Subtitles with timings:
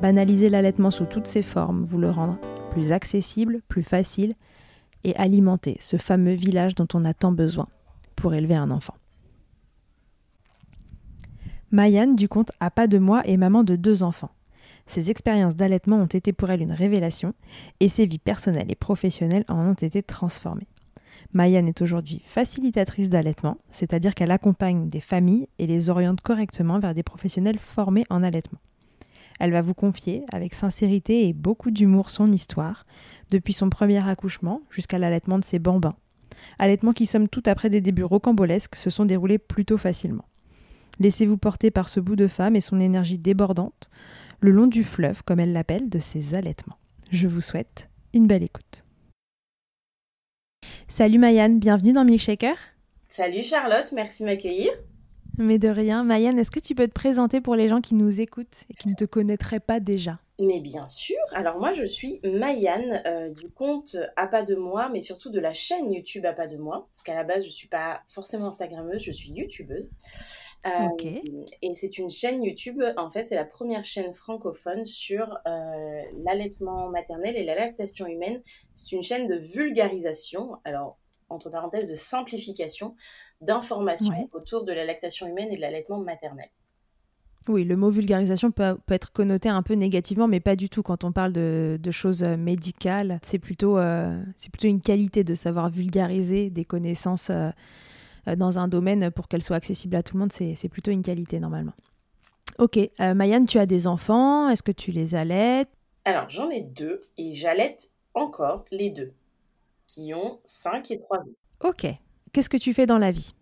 [0.00, 2.38] banaliser l'allaitement sous toutes ses formes, vous le rendre
[2.70, 4.34] plus accessible, plus facile,
[5.04, 7.68] et alimenter ce fameux village dont on a tant besoin
[8.16, 8.94] pour élever un enfant.
[11.70, 14.30] Mayanne du compte à pas de moi est maman de deux enfants.
[14.86, 17.34] Ses expériences d'allaitement ont été pour elle une révélation
[17.80, 20.68] et ses vies personnelles et professionnelles en ont été transformées.
[21.32, 26.94] Mayanne est aujourd'hui facilitatrice d'allaitement, c'est-à-dire qu'elle accompagne des familles et les oriente correctement vers
[26.94, 28.60] des professionnels formés en allaitement.
[29.38, 32.86] Elle va vous confier, avec sincérité et beaucoup d'humour, son histoire,
[33.30, 35.96] depuis son premier accouchement jusqu'à l'allaitement de ses bambins.
[36.58, 40.24] Allaitement qui, somme tout après des débuts rocambolesques, se sont déroulés plutôt facilement.
[40.98, 43.90] Laissez-vous porter par ce bout de femme et son énergie débordante,
[44.40, 46.78] le long du fleuve, comme elle l'appelle, de ses allaitements.
[47.10, 48.84] Je vous souhaite une belle écoute.
[50.88, 52.56] Salut Mayanne, bienvenue dans Milkshaker.
[53.08, 54.70] Salut Charlotte, merci de m'accueillir.
[55.38, 56.04] Mais de rien.
[56.04, 58.88] Mayanne, est-ce que tu peux te présenter pour les gens qui nous écoutent et qui
[58.88, 60.18] ne te connaîtraient pas déjà?
[60.38, 61.16] Mais bien sûr.
[61.32, 65.40] Alors moi, je suis Mayanne euh, du compte À pas de moi, mais surtout de
[65.40, 66.88] la chaîne YouTube À pas de moi.
[66.92, 69.90] Parce qu'à la base, je ne suis pas forcément Instagrammeuse, je suis YouTubeuse.
[70.64, 71.04] Ok.
[71.04, 76.02] Euh, et c'est une chaîne YouTube, en fait, c'est la première chaîne francophone sur euh,
[76.24, 78.42] l'allaitement maternel et la lactation humaine.
[78.74, 80.98] C'est une chaîne de vulgarisation, alors
[81.28, 82.96] entre parenthèses de simplification,
[83.40, 84.26] d'informations Ouais.
[84.34, 86.48] autour de la lactation humaine et de l'allaitement maternel.
[87.48, 90.82] Oui, le mot vulgarisation peut, peut être connoté un peu négativement, mais pas du tout.
[90.82, 95.22] Quand on parle de, de choses euh, médicales, c'est plutôt, euh, c'est plutôt une qualité
[95.22, 97.50] de savoir vulgariser des connaissances euh,
[98.36, 100.32] dans un domaine pour qu'elles soient accessibles à tout le monde.
[100.32, 101.74] C'est c'est plutôt une qualité normalement.
[102.58, 104.48] Ok, euh, Mayanne, tu as des enfants.
[104.48, 105.68] Est-ce que tu les allaites?
[106.04, 109.12] Alors, j'en ai deux et j'allaite encore les deux,
[109.86, 111.24] qui ont 5 et 3 ans.
[111.62, 111.86] Ok.
[112.36, 113.32] Qu'est-ce que tu fais dans la vie?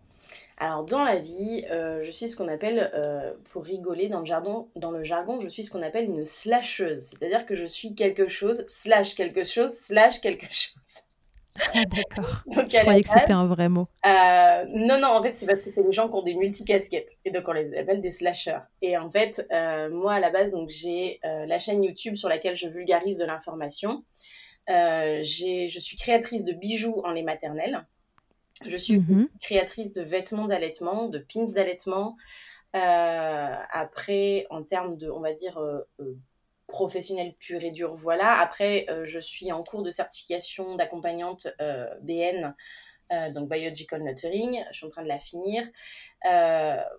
[0.57, 4.25] Alors, dans la vie, euh, je suis ce qu'on appelle, euh, pour rigoler dans le
[4.25, 7.07] jargon, dans le jargon, je suis ce qu'on appelle une slasheuse.
[7.11, 11.03] C'est-à-dire que je suis quelque chose, slash quelque chose, slash quelque chose.
[11.75, 12.45] Ah, D'accord.
[12.53, 13.89] Je croyais que c'était un vrai mot.
[14.07, 17.17] euh, non, non, en fait, c'est parce que c'est des gens qui ont des multicasquettes.
[17.25, 18.61] Et donc, on les appelle des slashers.
[18.81, 19.45] Et en fait,
[19.91, 24.05] moi, à la base, donc j'ai la chaîne YouTube sur laquelle je vulgarise de l'information.
[24.69, 27.85] J'ai- je suis créatrice de bijoux en lait maternel.
[28.65, 29.29] Je suis Mhm.
[29.41, 32.17] créatrice de vêtements d'allaitement, de pins d'allaitement.
[32.75, 36.17] Euh, après, en termes de, on va dire, euh, euh,
[36.67, 38.41] professionnel pur et dur, voilà.
[38.41, 41.47] Après, je suis en cours de certification d'accompagnante
[42.03, 42.55] BN,
[43.35, 44.65] donc Biological Nurturing.
[44.73, 45.63] Je suis en train de la finir.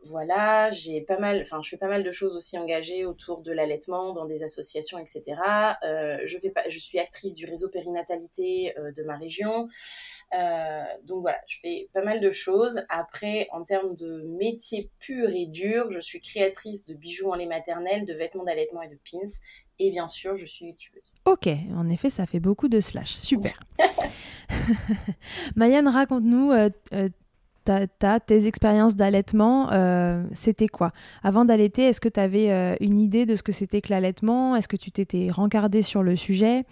[0.04, 3.52] Voilà, j'ai pas mal, enfin, je fais pas mal de choses aussi engagées autour de
[3.52, 5.80] l'allaitement dans des associations, etc.
[5.82, 9.68] Je, fais pas, je suis actrice du réseau périnatalité de ma région.
[10.34, 12.82] Euh, donc voilà, je fais pas mal de choses.
[12.90, 17.46] Après, en termes de métier pur et dur, je suis créatrice de bijoux en lait
[17.46, 19.32] maternel, de vêtements d'allaitement et de pins.
[19.80, 21.14] Et bien sûr, je suis youtubeuse.
[21.26, 23.14] Ok, en effet, ça fait beaucoup de slash.
[23.16, 23.60] Super.
[25.56, 27.10] Mayanne, raconte-nous euh, euh,
[28.26, 29.72] tes expériences d'allaitement.
[29.72, 30.92] euh, c'était quoi?
[31.24, 34.56] Avant d'allaiter, est-ce que tu avais une idée de ce que c'était que l'allaitement?
[34.56, 36.64] Est-ce que tu t'étais rencardée sur le sujet?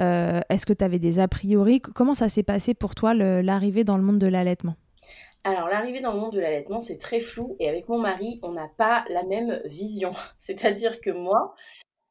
[0.00, 1.80] Euh, Est-ce que tu avais des a priori?
[1.80, 4.74] Comment ça s'est passé pour toi l'arrivée dans le monde de l'allaitement?
[5.44, 7.56] Alors, l'arrivée dans le monde de l'allaitement, c'est très flou.
[7.58, 10.12] Et avec mon mari, on n'a pas la même vision.
[10.38, 11.54] C'est-à-dire que moi,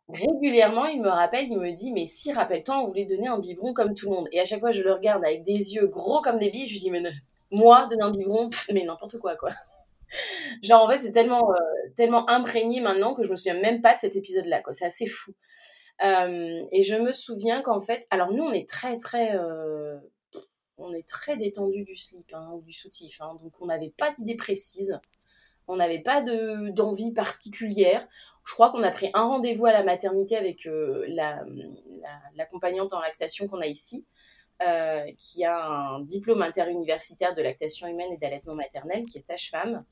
[0.09, 3.73] régulièrement, il me rappelle, il me dit, mais si, rappelle-toi, on voulait donner un biberon
[3.73, 4.27] comme tout le monde.
[4.33, 6.73] Et à chaque fois, je le regarde avec des yeux gros comme des billes, je
[6.73, 7.09] lui dis, mais ne-
[7.51, 9.51] moi, donner un mais n'importe quoi, quoi.
[10.63, 11.55] Genre, en fait, c'est tellement, euh,
[11.95, 14.73] tellement imprégné maintenant que je me souviens même pas de cet épisode-là, quoi.
[14.73, 15.33] C'est assez fou.
[16.03, 19.99] Euh, et je me souviens qu'en fait, alors nous, on est très, très, euh,
[20.77, 24.11] on est très détendu du slip, hein, ou du soutif, hein, donc on n'avait pas
[24.11, 24.99] d'idée précise.
[25.67, 28.07] On n'avait pas d'envie particulière.
[28.45, 30.67] Je crois qu'on a pris un rendez-vous à la maternité avec
[32.35, 34.05] l'accompagnante la, en lactation qu'on a ici.
[35.17, 39.85] Qui a un diplôme interuniversitaire de lactation humaine et d'allaitement maternel, qui est sage-femme.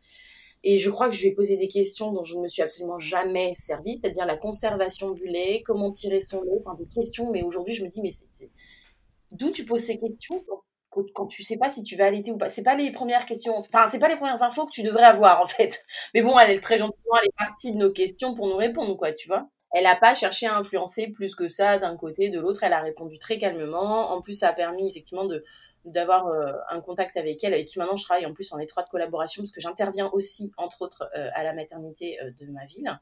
[0.63, 2.61] Et je crois que je lui ai posé des questions dont je ne me suis
[2.61, 7.31] absolument jamais servie, c'est-à-dire la conservation du lait, comment tirer son lait, enfin des questions.
[7.31, 8.11] Mais aujourd'hui, je me dis, mais
[9.31, 10.43] d'où tu poses ces questions
[10.89, 12.49] quand, quand, tu sais pas si tu vas allaiter ou pas?
[12.49, 15.39] C'est pas les premières questions, enfin c'est pas les premières infos que tu devrais avoir
[15.41, 15.85] en fait.
[16.13, 18.97] Mais bon, elle est très gentiment, elle est partie de nos questions pour nous répondre,
[18.97, 19.49] quoi, tu vois.
[19.71, 22.63] Elle n'a pas cherché à influencer plus que ça d'un côté, de l'autre.
[22.63, 24.11] Elle a répondu très calmement.
[24.11, 25.27] En plus, ça a permis effectivement
[25.85, 28.89] d'avoir euh, un contact avec elle, avec qui maintenant je travaille en plus en étroite
[28.89, 32.99] collaboration, parce que j'interviens aussi, entre autres, euh, à la maternité euh, de ma ville.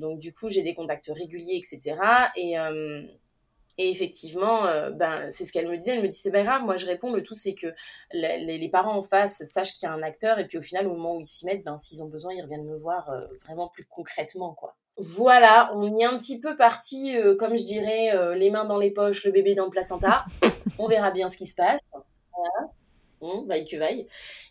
[0.00, 1.96] donc du coup, j'ai des contacts réguliers, etc.
[2.36, 4.62] Et, effectivement,
[4.92, 5.96] ben, c'est ce qu'elle me disait.
[5.96, 7.74] Elle me dit, c'est pas grave, moi je réponds, le tout c'est que
[8.12, 10.86] les, les, parents en face sachent qu'il y a un acteur, et puis au final,
[10.86, 13.10] au moment où ils s'y mettent, ben, s'ils ont besoin, ils reviennent me voir
[13.44, 14.76] vraiment plus concrètement, quoi.
[14.98, 18.90] Voilà, on y est un petit peu parti, comme je dirais, les mains dans les
[18.90, 20.24] poches, le bébé dans le placenta.
[20.78, 21.80] on verra bien ce qui se passe.
[21.92, 22.72] Voilà.
[23.20, 24.06] Bon, vaille que vaille.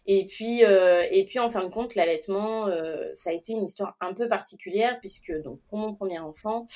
[0.08, 3.66] Et puis, euh, et puis en fin de compte, l'allaitement, euh, ça a été une
[3.66, 6.68] histoire un peu particulière puisque donc pour mon premier enfant,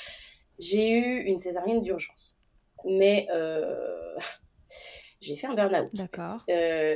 [0.60, 2.36] j'ai eu une césarienne d'urgence.
[2.86, 4.16] Mais euh,
[5.22, 5.90] j'ai fait un burn-out.
[5.94, 6.46] D'accord.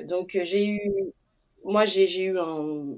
[0.07, 1.13] donc j'ai eu,
[1.63, 2.97] moi j'ai eu un,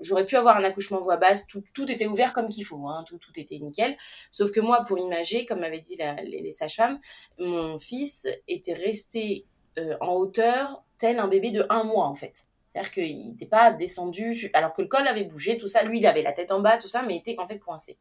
[0.00, 3.04] j'aurais pu avoir un accouchement voix basse, tout, tout était ouvert comme qu'il faut, hein,
[3.06, 3.96] tout, tout était nickel.
[4.30, 6.98] Sauf que moi, pour imager, comme m'avaient dit les, sages-femmes,
[7.38, 9.46] mon fils était resté
[9.78, 12.46] euh, en hauteur tel un bébé de un mois en fait.
[12.68, 15.84] C'est-à-dire qu'il n'était pas descendu, alors que le col avait bougé, tout ça.
[15.84, 17.98] Lui, il avait la tête en bas, tout ça, mais était en fait coincé.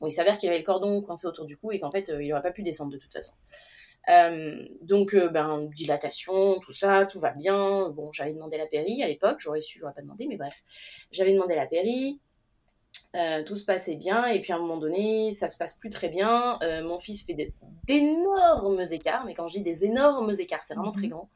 [0.00, 2.22] Bon, il s'avère qu'il avait le cordon coincé autour du cou et qu'en fait, euh,
[2.22, 3.34] il n'aurait pas pu descendre de toute façon.
[4.08, 7.88] Euh, donc, euh, ben, dilatation, tout ça, tout va bien.
[7.90, 10.62] Bon, j'avais demandé la péri à l'époque, j'aurais su, j'aurais pas demandé, mais bref.
[11.10, 12.20] J'avais demandé la péri,
[13.16, 15.90] euh, tout se passait bien, et puis à un moment donné, ça se passe plus
[15.90, 16.58] très bien.
[16.82, 17.52] mon fils fait
[17.84, 21.10] d'énormes écarts, mais quand je dis des énormes écarts, c'est vraiment très mhm.
[21.10, 21.30] grand.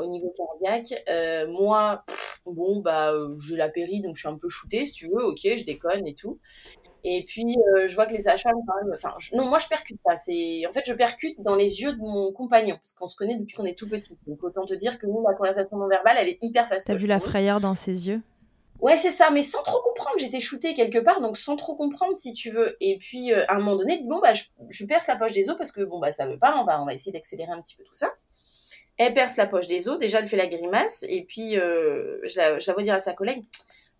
[0.00, 1.04] au niveau cardiaque.
[1.48, 2.04] moi,
[2.46, 5.40] bon, bah, j'ai la péri, donc je suis un peu shootée, si tu veux, ok,
[5.42, 6.38] je déconne et tout.
[7.06, 10.00] Et puis, euh, je vois que les sages-femmes, quand même, enfin, non, moi, je percute
[10.02, 10.16] pas.
[10.16, 13.36] C'est, en fait, je percute dans les yeux de mon compagnon, parce qu'on se connaît
[13.36, 14.18] depuis qu'on est tout petit.
[14.26, 16.86] Donc, autant te dire que nous, la conversation non verbale, elle est hyper facile.
[16.86, 18.22] T'as vu la frayeur dans ses yeux?
[18.80, 20.16] Ouais, c'est ça, mais sans trop comprendre.
[20.18, 22.74] J'étais shootée quelque part, donc sans trop comprendre, si tu veux.
[22.80, 25.50] Et puis, euh, à un moment donné, dit bon, bah, je, perce la poche des
[25.50, 27.58] os parce que, bon, bah, ça veut pas, on va, on va essayer d'accélérer un
[27.58, 28.14] petit peu tout ça.
[28.96, 32.36] Elle perce la poche des os, déjà, elle fait la grimace, et puis, euh, je,
[32.38, 33.42] la, je la vois dire à sa collègue,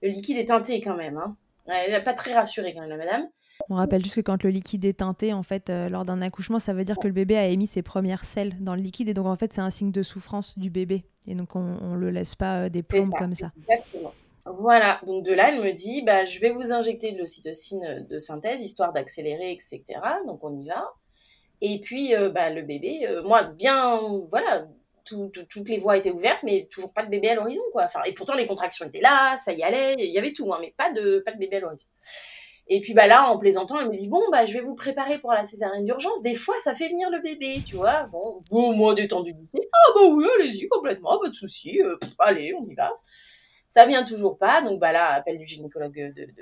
[0.03, 1.37] le liquide est teinté quand même, hein.
[1.66, 3.28] Elle n'est pas très rassurée quand même, la madame.
[3.70, 6.58] On rappelle juste que quand le liquide est teinté, en fait, euh, lors d'un accouchement,
[6.58, 9.14] ça veut dire que le bébé a émis ses premières selles dans le liquide et
[9.14, 11.05] donc en fait, c'est un signe de souffrance du bébé.
[11.26, 13.52] Et donc, on ne le laisse pas euh, des plombes comme ça.
[13.69, 14.12] Exactement.
[14.46, 18.19] Voilà, donc de là, elle me dit, bah, je vais vous injecter de l'ocytocine de
[18.19, 19.82] synthèse, histoire d'accélérer, etc.
[20.26, 20.93] Donc on y va.
[21.62, 24.67] Et puis, euh, bah, le bébé, moi, bien, voilà,
[25.05, 27.85] toutes les voies étaient ouvertes, mais toujours pas de bébé à l'horizon, quoi.
[27.85, 30.59] Enfin, et pourtant, les contractions étaient là, ça y allait, il y avait tout, hein,
[30.61, 31.87] mais pas de, pas de bébé à l'horizon.
[32.67, 35.19] Et puis bah là, en plaisantant, elle me dit bon bah je vais vous préparer
[35.19, 36.23] pour la césarienne d'urgence.
[36.23, 38.05] Des fois, ça fait venir le bébé, tu vois.
[38.05, 41.82] Bon, bon moi détendu Ah bah oui, allez-y complètement, pas de souci.
[41.82, 42.91] Euh, allez, on y va.
[43.69, 46.32] Ça vient toujours pas, donc bah là, appel du gynécologue de, de,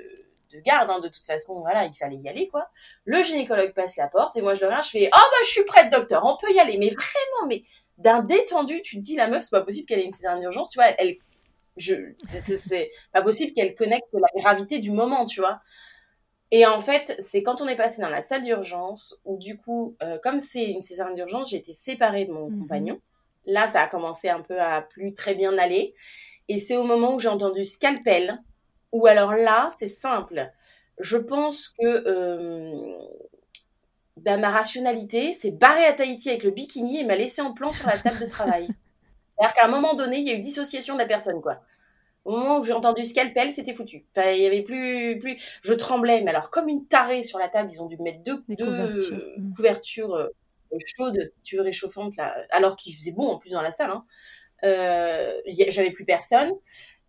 [0.53, 0.89] de garde.
[0.89, 2.69] Hein, de toute façon, voilà, il fallait y aller quoi.
[3.03, 5.49] Le gynécologue passe la porte et moi je le regarde, je fais oh bah je
[5.49, 6.77] suis prête docteur, on peut y aller.
[6.77, 7.63] Mais vraiment, mais
[7.97, 10.69] d'un détendu, tu te dis la meuf, c'est pas possible qu'elle ait une césarienne d'urgence,
[10.69, 10.89] tu vois.
[10.97, 11.17] Elle,
[11.77, 15.61] je, c'est pas possible qu'elle connecte la gravité du moment, tu vois.
[16.51, 19.95] Et en fait, c'est quand on est passé dans la salle d'urgence, où du coup,
[20.03, 22.61] euh, comme c'est une césarienne d'urgence, j'ai été séparée de mon mhm.
[22.61, 23.01] compagnon.
[23.45, 25.95] Là, ça a commencé un peu à plus très bien aller.
[26.49, 28.39] Et c'est au moment où j'ai entendu scalpel,
[28.91, 30.51] ou alors là, c'est simple.
[30.99, 32.97] Je pense que euh,
[34.17, 37.71] bah, ma rationalité s'est barrée à Tahiti avec le bikini et m'a laissé en plan
[37.71, 38.67] sur la table de travail.
[39.37, 41.61] C'est-à-dire qu'à un moment donné, il y a eu dissociation de la personne, quoi.
[42.25, 44.05] Au moment où j'ai entendu scalpel, c'était foutu.
[44.15, 45.37] Enfin, il y avait plus, plus.
[45.61, 48.41] Je tremblais, mais alors comme une tarée sur la table, ils ont dû mettre deux,
[49.57, 50.29] couvertures, mm.
[50.73, 53.71] euh, chaudes, si tu veux, réchauffantes là, alors qu'il faisait bon en plus dans la
[53.71, 53.89] salle.
[53.89, 54.05] Hein.
[54.63, 56.51] Euh, J'avais plus personne.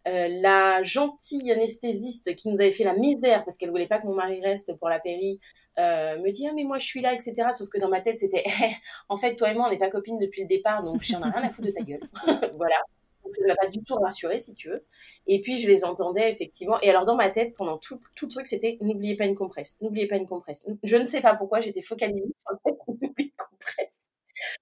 [0.07, 4.07] Euh, la gentille anesthésiste qui nous avait fait la misère parce qu'elle voulait pas que
[4.07, 5.41] mon mari reste pour la péri
[5.79, 8.19] euh, me dit ah mais moi je suis là etc sauf que dans ma tête
[8.19, 8.45] c'était
[9.09, 11.31] en fait toi et moi on n'est pas copines depuis le départ donc j'en ai
[11.31, 12.03] rien à foutre de ta gueule
[12.59, 12.77] voilà
[13.25, 14.85] donc ça ne m'a pas du tout rassuré si tu veux.
[15.27, 16.81] Et puis je les entendais effectivement.
[16.83, 19.79] Et alors dans ma tête, pendant tout, tout le truc, c'était n'oubliez pas une compresse,
[19.81, 20.67] n'oubliez pas une compresse.
[20.83, 24.04] Je ne sais pas pourquoi j'étais focalisée sur le fait n'oubliez une compresse.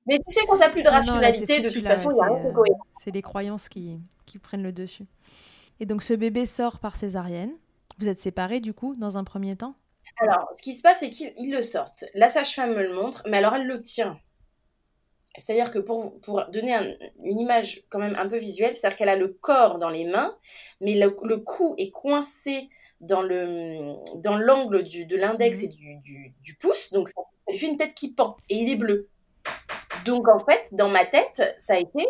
[0.07, 2.25] Mais tu sais, quand tu n'as plus de rationalité, de toute façon, il n'y a
[2.25, 2.87] rien de cohérent.
[3.03, 5.07] C'est les croyances qui, qui prennent le dessus.
[5.81, 7.53] Et donc ce bébé sort par césarienne.
[7.99, 9.75] Vous êtes séparés du coup dans un premier temps?
[10.19, 12.05] Alors, ce qui se passe, c'est qu'ils le sortent.
[12.15, 14.19] La sage-femme me le montre, mais alors elle le tient.
[15.37, 19.17] C'est-à-dire que pour, pour donner une image quand même un peu visuelle, c'est-à-dire qu'elle a
[19.17, 20.37] le corps dans les mains,
[20.81, 22.69] mais le, cou est coincé
[23.01, 25.65] dans le dans l'angle de l'index mhm.
[25.65, 28.77] et du, du, pouce, donc ça, lui fait une tête qui pend, et il est
[28.77, 29.09] bleu.
[30.05, 32.07] Donc en fait, dans ma tête, ça a été,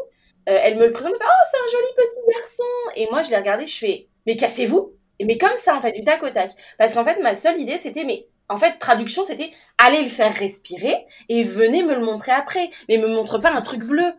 [0.48, 2.64] euh, elle me le présente, oh c'est un joli petit garçon,
[2.96, 6.04] et moi je l'ai regardé, je fais, mais cassez-vous, mais comme ça en fait, du
[6.04, 9.50] tac au tac, parce qu'en fait ma seule idée c'était, mais en fait, traduction, c'était
[9.78, 12.70] allez le faire respirer et venez me le montrer après.
[12.88, 14.12] Mais me montre pas un truc bleu.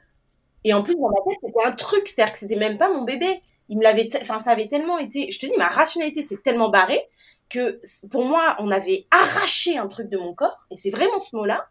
[0.64, 2.08] Et en plus, dans ma tête, c'était un truc.
[2.08, 3.42] C'est-à-dire que c'était même pas mon bébé.
[3.70, 6.70] Il me l'avait, enfin, ça avait tellement été, je te dis, ma rationalité, c'était tellement
[6.70, 7.00] barré
[7.50, 10.66] que pour moi, on avait arraché un truc de mon corps.
[10.72, 11.68] Et c'est vraiment ce mot-là.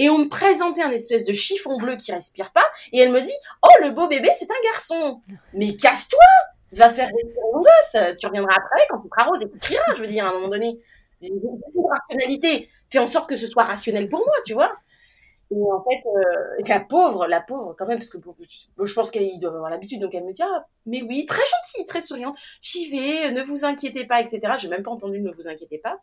[0.00, 2.64] Et on me présentait un espèce de chiffon bleu qui respire pas.
[2.90, 5.20] Et elle me dit, oh, le beau bébé, c'est un garçon.
[5.52, 6.24] Mais casse-toi!
[6.72, 8.16] Va faire respirer mon gosse.
[8.18, 10.32] Tu reviendras après quand il sera rose et tu crieras, je veux dire, à un
[10.32, 10.80] moment donné.
[11.20, 11.28] J'ai
[11.86, 12.70] rationalité.
[12.88, 14.74] Fais en sorte que ce soit rationnel pour moi, tu vois.
[15.50, 19.38] Et en fait, euh, la pauvre, la pauvre, quand même, parce que je pense qu'elle
[19.38, 22.88] doit avoir l'habitude, donc elle me dit, ah, mais oui, très gentille, très souriante, j'y
[22.88, 24.54] vais, ne vous inquiétez pas, etc.
[24.58, 25.98] J'ai même pas entendu, ne vous inquiétez pas.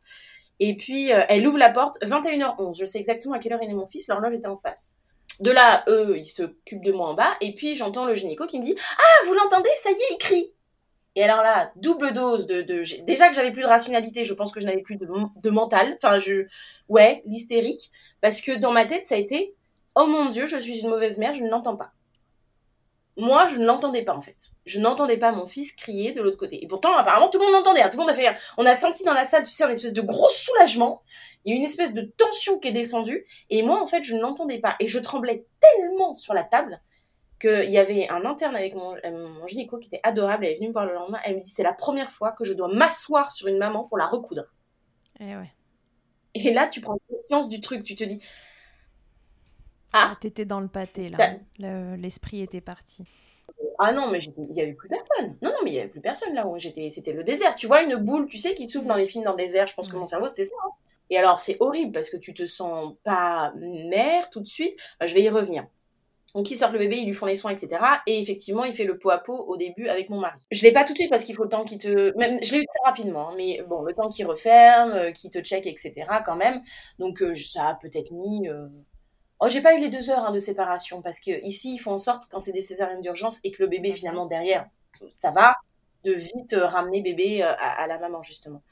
[0.60, 3.68] Et puis, euh, elle ouvre la porte, 21h11, je sais exactement à quelle heure est
[3.68, 4.98] mon fils, l'horloge était en face.
[5.40, 8.60] De là, eux, ils s'occupent de moi en bas, et puis j'entends le gynéco qui
[8.60, 10.54] me dit, ah, vous l'entendez, ça y est, il crie.
[11.16, 12.62] Et alors là, double dose de,
[13.04, 15.98] déjà que j'avais plus de rationalité, je pense que je n'avais plus de, de mental.
[15.98, 16.46] Enfin, je,
[16.90, 19.56] ouais, l'hystérique, parce que dans ma tête, ça a été,
[19.96, 21.92] oh mon dieu, je suis une mauvaise mère, je ne l'entends pas.
[23.18, 24.38] Moi, je ne l'entendais pas en fait.
[24.66, 26.64] Je n'entendais pas mon fils crier de l'autre côté.
[26.64, 27.82] Et pourtant, apparemment, tout le monde l'entendait.
[27.82, 27.90] Hein.
[27.90, 28.28] Tout le monde a fait.
[28.58, 31.02] On a senti dans la salle, tu sais, une espèce de gros soulagement.
[31.44, 33.26] Il y a une espèce de tension qui est descendue.
[33.50, 34.76] Et moi, en fait, je ne l'entendais pas.
[34.80, 36.80] Et je tremblais tellement sur la table
[37.40, 40.56] qu'il y avait un interne avec mon, euh, mon, gynéco qui était adorable, elle est
[40.56, 42.68] venue me voir le lendemain, elle me dit c'est la première fois que je dois
[42.68, 44.46] m'asseoir sur une maman pour la recoudre.
[45.20, 45.52] Et, eh ouais.
[46.34, 48.20] et là, tu prends conscience du truc, tu te dis...
[49.98, 51.96] Ah, ah t'étais dans le pâté, là.
[51.98, 53.04] L'esprit était parti.
[53.80, 55.38] Ah non, mais il n'y avait plus personne.
[55.42, 56.90] Non, non, mais il n'y avait plus personne là où j'étais.
[56.90, 57.56] C'était le désert.
[57.56, 59.68] Tu vois une boule, tu sais, qui souffle dans les films dans le désert.
[59.68, 60.56] Je pense que mon cerveau, c'était ça.
[60.66, 60.70] Hein.
[61.10, 64.78] Et alors, c'est horrible parce que tu te sens pas mère tout de suite.
[65.02, 65.66] je vais y revenir.
[66.36, 67.82] Donc, il sort le bébé, ils lui font les soins, etc.
[68.06, 70.46] Et effectivement, il fait le pot à pot au début avec mon mari.
[70.52, 72.16] Je l'ai pas tout de suite parce qu'il faut le temps qu'il te.
[72.18, 75.30] Même, je l'ai eu très rapidement, hein, mais bon, le temps qu'il referme, euh, qu'il
[75.32, 76.06] te check, etc.
[76.26, 76.62] quand même.
[77.00, 78.48] Donc, euh, ça a peut-être mis.
[78.50, 78.68] Euh...
[79.40, 81.94] Oh, j'ai pas eu les deux heures hein, de séparation parce que ici, ils font
[81.94, 84.68] en sorte, quand c'est des césariennes d'urgence et que le bébé finalement derrière,
[85.16, 85.56] ça va,
[86.04, 88.64] de vite euh, ramener bébé à, à, la maman, justement.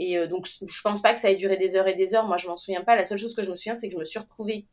[0.00, 2.26] Et donc, je pense pas que ça ait duré des heures et des heures.
[2.26, 2.96] Moi, je m'en souviens pas.
[2.96, 4.66] La seule chose que je me souviens, c'est que je me suis retrouvée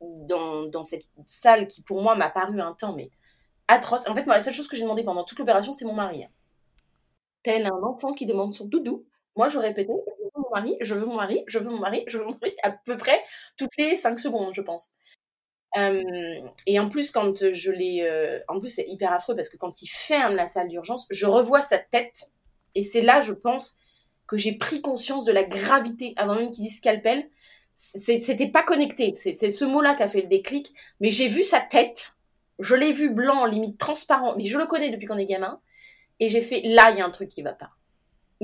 [0.00, 3.10] dans, dans cette salle qui, pour moi, m'a paru un temps, mais
[3.68, 4.08] atroce.
[4.08, 6.26] En fait, moi, la seule chose que j'ai demandé pendant toute l'opération, c'était mon mari.
[7.42, 9.04] Tel un enfant qui demande son doudou.
[9.36, 9.92] Moi, je répétais,
[10.36, 12.70] mon mari, je veux mon mari, je veux mon mari, je veux mon mari, à
[12.70, 13.22] peu près
[13.56, 14.90] toutes les 5 secondes, je pense.
[16.66, 18.42] et en plus, quand je l'ai.
[18.48, 21.62] En plus, c'est hyper affreux parce que quand il ferme la salle d'urgence, je revois
[21.62, 22.30] sa tête.
[22.74, 23.78] Et c'est là, je pense,
[24.26, 27.28] que j'ai pris conscience de la gravité, avant même qu'il dise scalpel,
[27.74, 29.12] c'était pas connecté.
[29.14, 30.72] C'est ce mot-là qui a fait le déclic.
[31.00, 32.12] Mais j'ai vu sa tête.
[32.60, 34.36] Je l'ai vu blanc, limite transparent.
[34.36, 35.60] Mais je le connais depuis qu'on est gamin.
[36.20, 37.70] Et j'ai fait, là, il y a un truc qui va pas.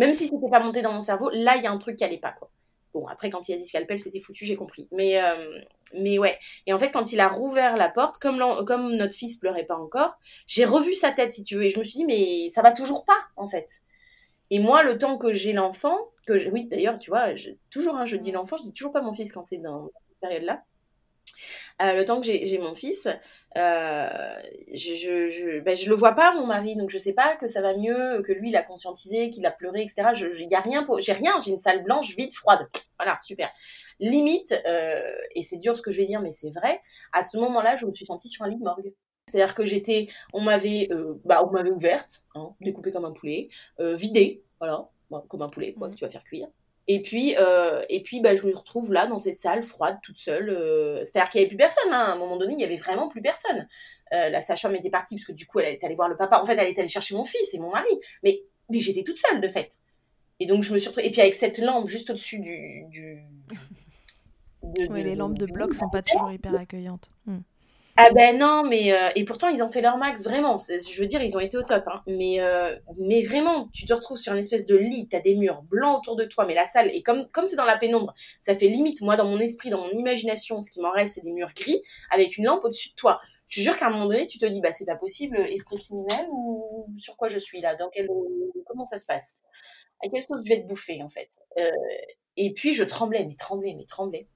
[0.00, 2.04] Même si c'était pas monté dans mon cerveau, là, il y a un truc qui
[2.04, 2.50] allait pas, quoi.
[2.94, 4.88] Bon, après, quand il a dit scalpel, c'était foutu, j'ai compris.
[4.92, 5.60] Mais, euh,
[5.94, 6.38] mais ouais.
[6.66, 9.76] Et en fait, quand il a rouvert la porte, comme, comme notre fils pleurait pas
[9.76, 10.14] encore,
[10.46, 11.64] j'ai revu sa tête, si tu veux.
[11.64, 13.68] Et je me suis dit, mais ça va toujours pas, en fait.
[14.48, 17.34] Et moi, le temps que j'ai l'enfant, que oui, d'ailleurs, tu vois,
[17.68, 20.20] toujours, hein, je dis l'enfant, je dis toujours pas mon fils quand c'est dans cette
[20.20, 20.64] période-là.
[21.82, 23.08] Euh, le temps que j'ai mon fils,
[23.56, 24.08] euh,
[24.72, 27.46] je, je, je, ben, je, le vois pas, mon mari, donc je sais pas que
[27.46, 30.12] ça va mieux, que lui, il a conscientisé, qu'il a pleuré, etc.
[30.38, 32.68] Il n'y a rien, j'ai rien, j'ai une salle blanche, vide, froide.
[32.98, 33.50] Voilà, super.
[33.98, 35.00] Limite, euh,
[35.34, 36.80] et c'est dur ce que je vais dire, mais c'est vrai,
[37.12, 38.92] à ce moment-là, je me suis sentie sur un lit de morgue.
[39.26, 43.48] C'est-à-dire que j'étais, on m'avait, euh, bah, on m'avait ouverte, hein, découpée comme un poulet,
[43.78, 44.88] euh, vidée, voilà,
[45.28, 46.48] comme un poulet, quoi, que tu vas faire cuire.
[46.88, 50.18] Et puis, euh, et puis bah, je me retrouve là, dans cette salle froide, toute
[50.18, 50.50] seule.
[51.04, 51.92] C'est-à-dire qu'il n'y avait plus personne.
[51.92, 52.04] Hein.
[52.04, 53.68] À un moment donné, il n'y avait vraiment plus personne.
[54.10, 56.40] la sage-femme était partie, parce que du coup, elle est allée voir le papa.
[56.40, 57.90] En fait, elle est allée chercher mon fils et mon mari.
[58.22, 59.78] Mais, mais j'étais toute seule, de fait.
[60.40, 61.06] Et donc, je me suis retrouvée.
[61.06, 62.84] Et puis, avec cette lampe juste au-dessus du.
[62.88, 63.22] du...
[64.62, 67.10] oui, les lampes de bloc sont pas toujours hyper accueillantes.
[67.26, 67.40] Hmm.
[68.02, 70.56] Ah ben non, mais euh, et pourtant ils ont fait leur max, vraiment.
[70.58, 71.84] Je veux dire, ils ont été au top.
[71.88, 72.02] Hein.
[72.06, 75.62] Mais euh, mais vraiment, tu te retrouves sur une espèce de lit, t'as des murs
[75.64, 78.54] blancs autour de toi, mais la salle et comme comme c'est dans la pénombre, ça
[78.56, 79.00] fait limite.
[79.02, 81.82] Moi, dans mon esprit, dans mon imagination, ce qui m'en reste, c'est des murs gris
[82.10, 83.20] avec une lampe au-dessus de toi.
[83.48, 86.26] je jure qu'à un moment donné, tu te dis, bah, c'est pas possible, esprit criminel
[86.30, 87.74] ou sur quoi je suis là?
[87.74, 88.08] Dans quel,
[88.66, 89.36] comment ça se passe?
[90.04, 91.28] À quelle chose je vais être bouffée, en fait?
[91.58, 91.70] Euh,
[92.36, 94.28] Et puis, je tremblais, mais tremblais, mais tremblais.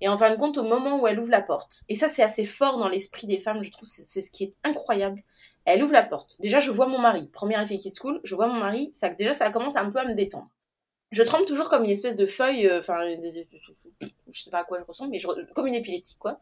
[0.00, 2.22] Et en fin de compte, au moment où elle ouvre la porte, et ça, c'est
[2.22, 5.22] assez fort dans l'esprit des femmes, je trouve, c'est ce qui est incroyable.
[5.64, 6.36] Elle ouvre la porte.
[6.40, 7.26] Déjà, je vois mon mari.
[7.32, 8.92] Premier effet Kid School, je vois mon mari.
[9.18, 10.50] Déjà, ça commence un peu à me détendre.
[11.10, 12.98] Je tremble toujours comme une espèce de feuille, euh, enfin,
[14.30, 15.20] je sais pas à quoi je ressemble, mais
[15.54, 16.40] comme une épileptique, quoi.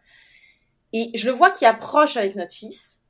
[0.93, 3.03] Et je le vois qui approche avec notre fils.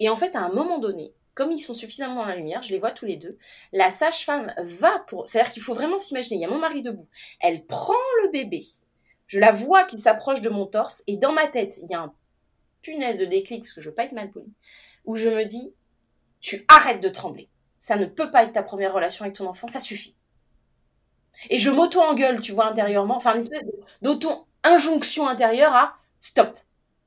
[0.00, 2.70] Et en fait, à un moment donné, comme ils sont suffisamment dans la lumière, je
[2.70, 3.38] les vois tous les deux,
[3.72, 5.26] la sage-femme va pour...
[5.26, 7.08] C'est-à-dire qu'il faut vraiment s'imaginer, il y a mon mari debout.
[7.40, 8.64] Elle prend le bébé.
[9.34, 11.02] Je la vois qui s'approche de mon torse.
[11.08, 12.14] Et dans ma tête, il y a un
[12.82, 14.52] punaise de déclic, parce que je veux pas être mal poli,
[15.06, 15.74] où je me dis,
[16.38, 17.48] tu arrêtes de trembler.
[17.80, 20.14] Ça ne peut pas être ta première relation avec ton enfant, ça suffit.
[21.50, 23.64] Et je m'auto-engueule, tu vois, intérieurement, enfin une espèce
[24.02, 26.56] d'auto-injonction intérieure à stop.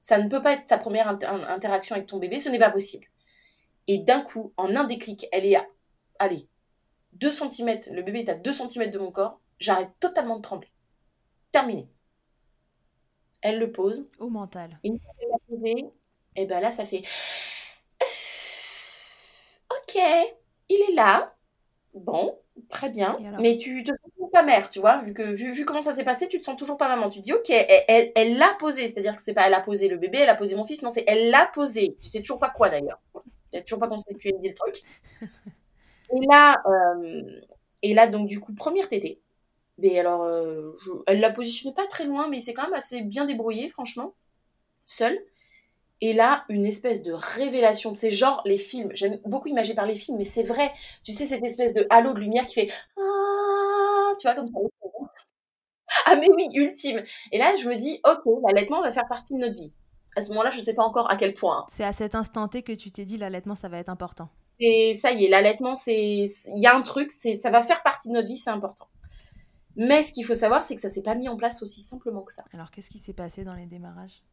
[0.01, 3.07] Ça ne peut pas être ta première interaction avec ton bébé, ce n'est pas possible.
[3.87, 5.65] Et d'un coup, en un déclic, elle est à,
[6.19, 6.49] allez,
[7.13, 10.69] 2 cm, le bébé est à 2 cm de mon corps, j'arrête totalement de trembler.
[11.53, 11.87] Terminé.
[13.41, 14.09] Elle le pose.
[14.19, 14.79] Au mental.
[14.83, 15.85] Une fois qu'elle l'a posé,
[16.35, 17.03] et ben là, ça fait
[19.71, 20.01] Ok,
[20.69, 21.33] il est là.
[21.93, 22.37] Bon,
[22.69, 23.17] très bien.
[23.39, 26.03] Mais tu te sens toujours pas mère, tu vois, vu, que, vu, comment ça s'est
[26.03, 27.09] passé, tu te sens toujours pas maman.
[27.09, 29.97] Tu te dis, ok, elle l'a posé, c'est-à-dire que c'est pas elle a posé le
[29.97, 31.95] bébé, elle a posé mon fils, non, c'est elle l'a posé.
[31.99, 33.01] Tu sais toujours pas quoi d'ailleurs.
[33.51, 34.83] Tu toujours pas constitué le truc.
[36.13, 37.41] Et là, euh,
[37.83, 39.19] et là, donc du coup, première tétée.
[39.77, 43.25] Mais alors, euh, elle la positionnait pas très loin, mais c'est quand même assez bien
[43.25, 44.15] débrouillé, franchement,
[44.85, 45.19] seule.
[46.01, 47.91] Et là, une espèce de révélation.
[47.91, 48.91] de ces genre les films.
[48.93, 50.71] J'aime beaucoup imaginer par les films, mais c'est vrai.
[51.03, 52.71] Tu sais, cette espèce de halo de lumière qui fait.
[52.97, 54.53] Ah, tu vois, comme ça.
[56.05, 57.03] Ah, mais oui, ultime.
[57.31, 59.71] Et là, je me dis, ok, l'allaitement va faire partie de notre vie.
[60.15, 61.65] À ce moment-là, je ne sais pas encore à quel point.
[61.69, 64.29] C'est à cet instant T que tu t'es dit, l'allaitement, ça va être important.
[64.59, 66.25] Et ça y est, l'allaitement, c'est.
[66.45, 68.87] Il y a un truc, c'est ça va faire partie de notre vie, c'est important.
[69.77, 72.21] Mais ce qu'il faut savoir, c'est que ça s'est pas mis en place aussi simplement
[72.21, 72.43] que ça.
[72.51, 74.23] Alors, qu'est-ce qui s'est passé dans les démarrages?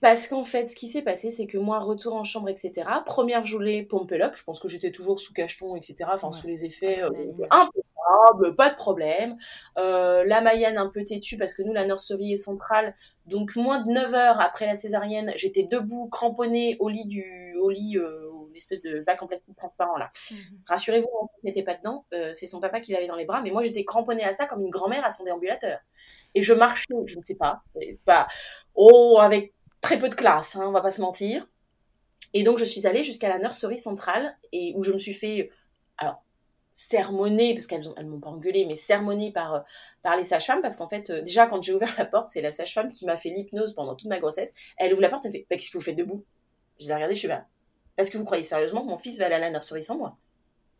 [0.00, 2.84] Parce qu'en fait, ce qui s'est passé, c'est que moi, retour en chambre, etc.
[3.06, 4.34] Première journée, pompe up.
[4.36, 6.10] Je pense que j'étais toujours sous cacheton, etc.
[6.12, 7.10] Enfin, sous les effets euh,
[7.50, 9.38] impeccable, pas de problème.
[9.78, 12.94] Euh, la Mayenne un peu têtue parce que nous, la nurserie est centrale.
[13.24, 17.70] Donc, moins de 9 heures après la césarienne, j'étais debout, cramponnée au lit du, au
[17.70, 18.25] lit, euh,
[18.56, 20.10] l'espèce de bac en plastique transparent là.
[20.30, 20.38] Mhm.
[20.66, 22.04] Rassurez-vous, mon fils n'était pas dedans.
[22.12, 23.40] Euh, c'est son papa qui l'avait dans les bras.
[23.42, 25.78] Mais moi, j'étais cramponnée à ça comme une grand-mère à son déambulateur.
[26.34, 27.62] Et je marchais, je ne sais pas,
[28.04, 28.26] pas,
[28.74, 31.46] oh, avec très peu de classe, hein, on va pas se mentir.
[32.34, 35.50] Et donc je suis allée jusqu'à la nurserie centrale et où je me suis fait,
[35.96, 36.22] alors
[36.74, 39.64] sermonner parce qu'elles elles m'ont pas engueulé, mais sermonner par
[40.02, 42.50] par les sages-femmes parce qu'en fait euh, déjà quand j'ai ouvert la porte, c'est la
[42.50, 44.52] sage-femme qui m'a fait l'hypnose pendant toute ma grossesse.
[44.76, 46.24] Elle ouvre la porte, elle fait bah, qu'est-ce que vous faites debout?
[46.78, 47.46] Je l'ai regardé, je suis là.
[47.96, 50.16] Est-ce que vous croyez sérieusement que mon fils va aller à la nurserie sans moi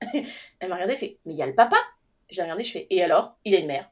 [0.13, 1.77] Elle m'a regardé, fait mais il y a le papa.
[2.29, 3.37] J'ai regardé, je fais et alors?
[3.45, 3.91] Il est une mère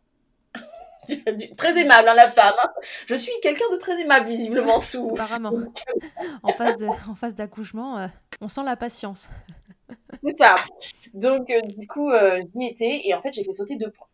[1.57, 2.55] très aimable, hein, la femme.
[2.63, 2.71] Hein.
[3.07, 5.11] Je suis quelqu'un de très aimable, visiblement, sous.
[5.11, 5.53] Apparemment.
[6.43, 8.07] en face de, en face d'accouchement, euh,
[8.41, 9.29] on sent la patience.
[10.27, 10.55] C'est ça.
[11.13, 14.07] Donc, euh, du coup, euh, j'y étais et en fait, j'ai fait sauter deux points.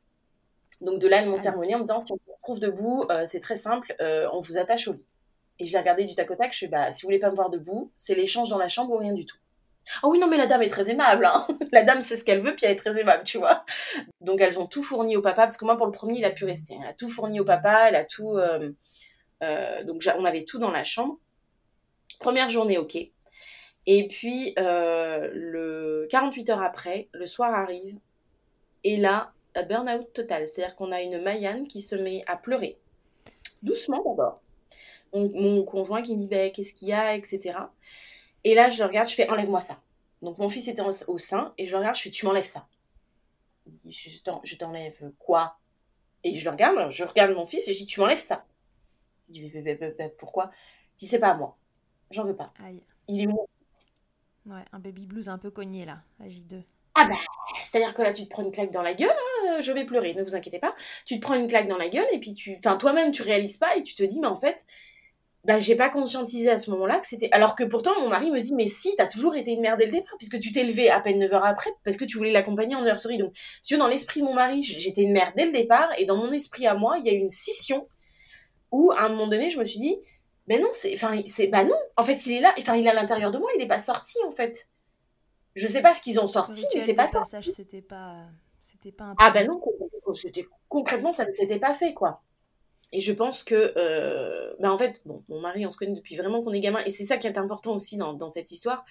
[0.80, 1.40] Donc, de là, de mon ah.
[1.40, 3.94] cérémonie, en me disant si on se retrouve debout, c'est très simple,
[4.32, 5.12] on vous attache au lit.
[5.60, 7.30] Et je l'ai regardé du tac au tac, je suis bah, si vous voulez pas
[7.30, 9.36] me voir debout, c'est l'échange dans la chambre ou rien du tout.
[10.02, 11.24] Ah oui, non, mais la dame est très aimable.
[11.24, 11.46] Hein.
[11.72, 13.64] La dame sait ce qu'elle veut, puis elle est très aimable, tu vois.
[14.20, 16.30] Donc elles ont tout fourni au papa, parce que moi, pour le premier, il a
[16.30, 16.76] pu rester.
[16.80, 18.36] Elle a tout fourni au papa, elle a tout.
[18.36, 18.70] Euh,
[19.42, 21.18] euh, donc on avait tout dans la chambre.
[22.20, 22.96] Première journée, ok.
[23.86, 27.98] Et puis, euh, le 48 heures après, le soir arrive,
[28.84, 29.32] et là,
[29.68, 30.46] burn-out total.
[30.48, 32.78] C'est-à-dire qu'on a une Mayanne qui se met à pleurer.
[33.62, 34.40] Doucement d'abord.
[35.12, 37.58] Mon, conjoint qui me dit bah, qu'est-ce qu'il y a, etc.
[38.44, 39.80] Et là, je le regarde, je fais enlève-moi ça.
[40.22, 42.66] Donc mon fils était au sein et je le regarde, je fais tu m'enlèves ça.
[43.88, 45.56] Je t'enlève quoi?
[46.22, 48.44] Et je le regarde, je regarde mon fils et je dis tu m'enlèves ça.
[49.28, 49.62] Il dit
[50.18, 50.50] pourquoi?
[50.94, 51.56] Je dis c'est pas à moi.
[52.10, 52.52] J'en veux pas.
[53.08, 53.46] Il est mon
[54.46, 56.62] Ouais, un baby blues un peu cogné là, à J2.
[56.94, 57.16] Ah bah,
[57.62, 59.14] c'est-à-dire que là, tu te prends une claque dans la gueule,
[59.48, 60.74] hein, je vais pleurer, ne vous inquiétez pas.
[61.04, 63.58] Tu te prends une claque dans la gueule et puis tu, enfin, toi-même, tu réalises
[63.58, 64.66] pas et tu te dis, mais en fait,
[65.44, 67.30] bah, j'ai pas conscientisé à ce moment-là que c'était.
[67.32, 69.86] Alors que pourtant, mon mari me dit, mais si, t'as toujours été une mère dès
[69.86, 72.32] le départ, puisque tu t'es levée à peine 9 heures après, parce que tu voulais
[72.32, 73.18] l'accompagner en nurserie.
[73.18, 76.16] Donc, si dans l'esprit de mon mari, j'étais une mère dès le départ, et dans
[76.16, 77.88] mon esprit à moi, il y a eu une scission
[78.70, 79.96] où, à un moment donné, je me suis dit,
[80.46, 80.92] ben non, c'est.
[80.94, 81.46] Enfin, c'est.
[81.46, 83.60] Bah non, en fait, il est là, enfin, il est à l'intérieur de moi, il
[83.60, 84.68] n'est pas sorti, en fait.
[85.54, 87.22] Je sais pas ce qu'ils ont sorti, mais c'est pas ça.
[87.24, 88.26] C'était pas.
[88.62, 89.60] C'était pas un Ah ben non,
[90.14, 92.22] c'était concrètement, ça ne s'était pas fait, quoi.
[92.92, 96.16] Et je pense que, euh, bah en fait, bon, mon mari, on se connaît depuis
[96.16, 98.84] vraiment qu'on est gamin, et c'est ça qui est important aussi dans, dans, cette histoire,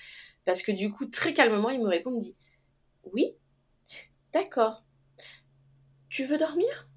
[0.45, 2.37] parce que du coup, très calmement, il me répond, il me dit,
[3.11, 3.35] oui,
[4.33, 4.83] d'accord,
[6.09, 6.87] tu veux dormir?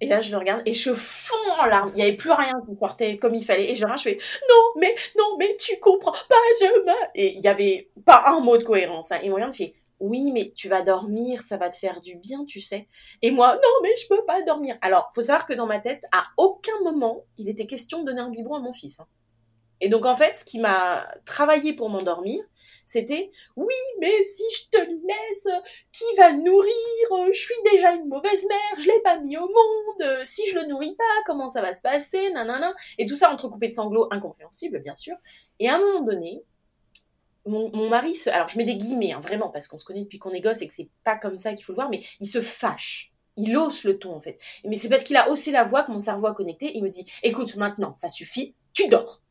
[0.00, 1.90] Et là, je le regarde et je fonds en larmes.
[1.94, 3.70] Il n'y avait plus rien qui sortait comme il fallait.
[3.70, 6.92] Et je je fais Non, mais, non, mais tu comprends pas, je me.
[7.14, 9.12] Et il n'y avait pas un mot de cohérence.
[9.12, 9.20] Hein.
[9.22, 12.44] Il me regarde et Oui, mais tu vas dormir, ça va te faire du bien,
[12.46, 12.88] tu sais.
[13.22, 14.78] Et moi, non, mais je peux pas dormir.
[14.80, 18.22] Alors, faut savoir que dans ma tête, à aucun moment, il était question de donner
[18.22, 18.98] un biberon à mon fils.
[18.98, 19.06] Hein.
[19.82, 22.42] Et donc, en fait, ce qui m'a travaillé pour m'endormir,
[22.86, 25.48] c'était oui, mais si je te laisse,
[25.92, 27.32] qui va le nourrir?
[27.32, 30.24] Je suis déjà une mauvaise mère, je l'ai pas mis au monde.
[30.24, 32.30] Si je le nourris pas, comment ça va se passer?
[32.32, 32.74] Nanana.
[32.98, 35.14] Et tout ça entrecoupé de sanglots incompréhensibles, bien sûr.
[35.60, 36.42] Et à un moment donné,
[37.46, 40.18] mon, mari se, alors je mets des guillemets, hein, vraiment, parce qu'on se connaît depuis
[40.18, 42.28] qu'on est gosse et que c'est pas comme ça qu'il faut le voir, mais il
[42.28, 43.12] se fâche.
[43.36, 44.38] Il hausse le ton, en fait.
[44.64, 46.76] Mais c'est parce qu'il a haussé la voix que mon cerveau a connecté.
[46.76, 49.22] Il me dit, écoute, maintenant, ça suffit, tu dors.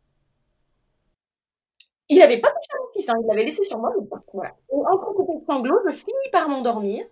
[2.08, 3.94] Il n'avait pas touché à mon fils, hein, il l'avait laissé sur moi.
[4.34, 4.56] Voilà.
[4.72, 7.06] entre coupé de sanglots, je finis par m'endormir.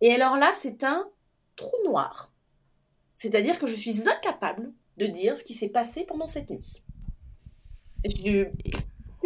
[0.00, 1.08] Et alors là, c'est un
[1.54, 2.32] trou noir.
[3.14, 6.82] C'est-à-dire que je suis incapable de dire ce qui s'est passé pendant cette nuit.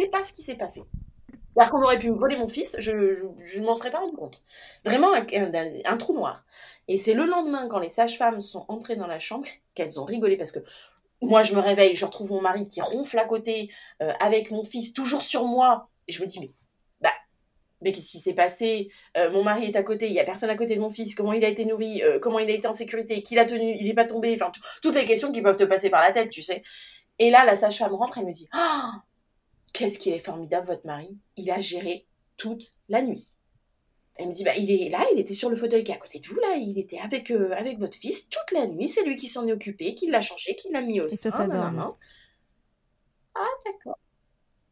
[0.07, 0.83] Pas ce qui s'est passé.
[1.59, 4.43] Alors qu'on aurait pu me voler mon fils, je ne m'en serais pas rendu compte.
[4.85, 6.45] Vraiment un, trou noir.
[6.87, 10.37] Et c'est le lendemain, quand les sages-femmes sont entrées dans la chambre, qu'elles ont rigolé
[10.37, 10.59] parce que
[11.21, 13.69] moi, je me réveille, je retrouve mon mari qui ronfle à côté,
[14.01, 15.89] euh, avec mon fils toujours sur moi.
[16.07, 16.53] Et je me dis, mais,
[17.01, 17.11] bah,
[17.81, 18.89] mais qu'est-ce qui s'est passé?
[19.17, 21.13] Euh, Mon mari est à côté, il y a personne à côté de mon fils.
[21.13, 23.75] Comment il a été nourri euh, Comment il a été en sécurité Qui l'a tenu
[23.77, 26.29] Il n'est pas tombé Enfin, toutes les questions qui peuvent te passer par la tête,
[26.29, 26.63] tu sais.
[27.19, 29.03] Et là, la sage-femme rentre, elle me dit, ah,
[29.73, 31.17] qu'est-ce qu'il est formidable, votre mari?
[31.37, 33.35] Il a géré toute la nuit.
[34.15, 35.97] Elle me dit, bah, il est là, il était sur le fauteuil qui est à
[35.97, 39.03] côté de vous, là, il était avec, euh, avec votre fils toute la nuit, c'est
[39.03, 41.31] lui qui s'en est occupé, qui l'a changé, qui l'a mis au sein.
[43.33, 43.97] Ah, d'accord.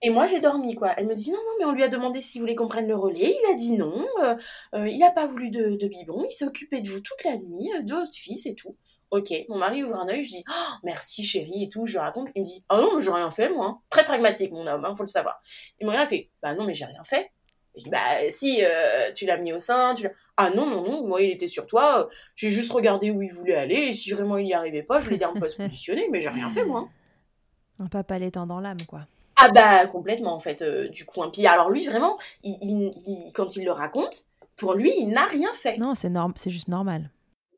[0.02, 0.94] Et moi, j'ai dormi, quoi.
[0.98, 2.96] Elle me dit, non, non, mais on lui a demandé s'il voulait qu'on prenne le
[2.96, 4.36] relais, il a dit non, euh,
[4.76, 7.38] euh, il n'a pas voulu de, de biberon, il s'est occupé de vous toute la
[7.38, 8.76] nuit, de votre fils et tout.
[9.10, 12.30] Ok, mon mari ouvre un œil, je dis oh, merci chérie et tout, je raconte.
[12.36, 13.66] Il me dit ah non, mais j'ai rien fait moi.
[13.68, 13.80] Hein.
[13.90, 15.42] Très pragmatique mon homme, hein, faut le savoir.
[15.80, 17.32] Il me regarde, fait bah non, mais j'ai rien fait.
[17.78, 21.08] Je dis, bah si, euh, tu l'as mis au sein, tu Ah non, non, non,
[21.08, 24.38] moi il était sur toi, j'ai juste regardé où il voulait aller, et si vraiment
[24.38, 26.90] il n'y arrivait pas, je l'ai un peu positionné, mais j'ai rien fait moi.
[27.80, 29.02] Un papa l'étend dans l'âme, quoi.
[29.36, 31.22] Ah bah complètement en fait, euh, du coup.
[31.22, 32.92] un Puis alors lui vraiment, il,
[33.36, 35.78] quand il le raconte, pour lui, il n'a rien fait.
[35.78, 37.12] Non, c'est norm c'est juste normal.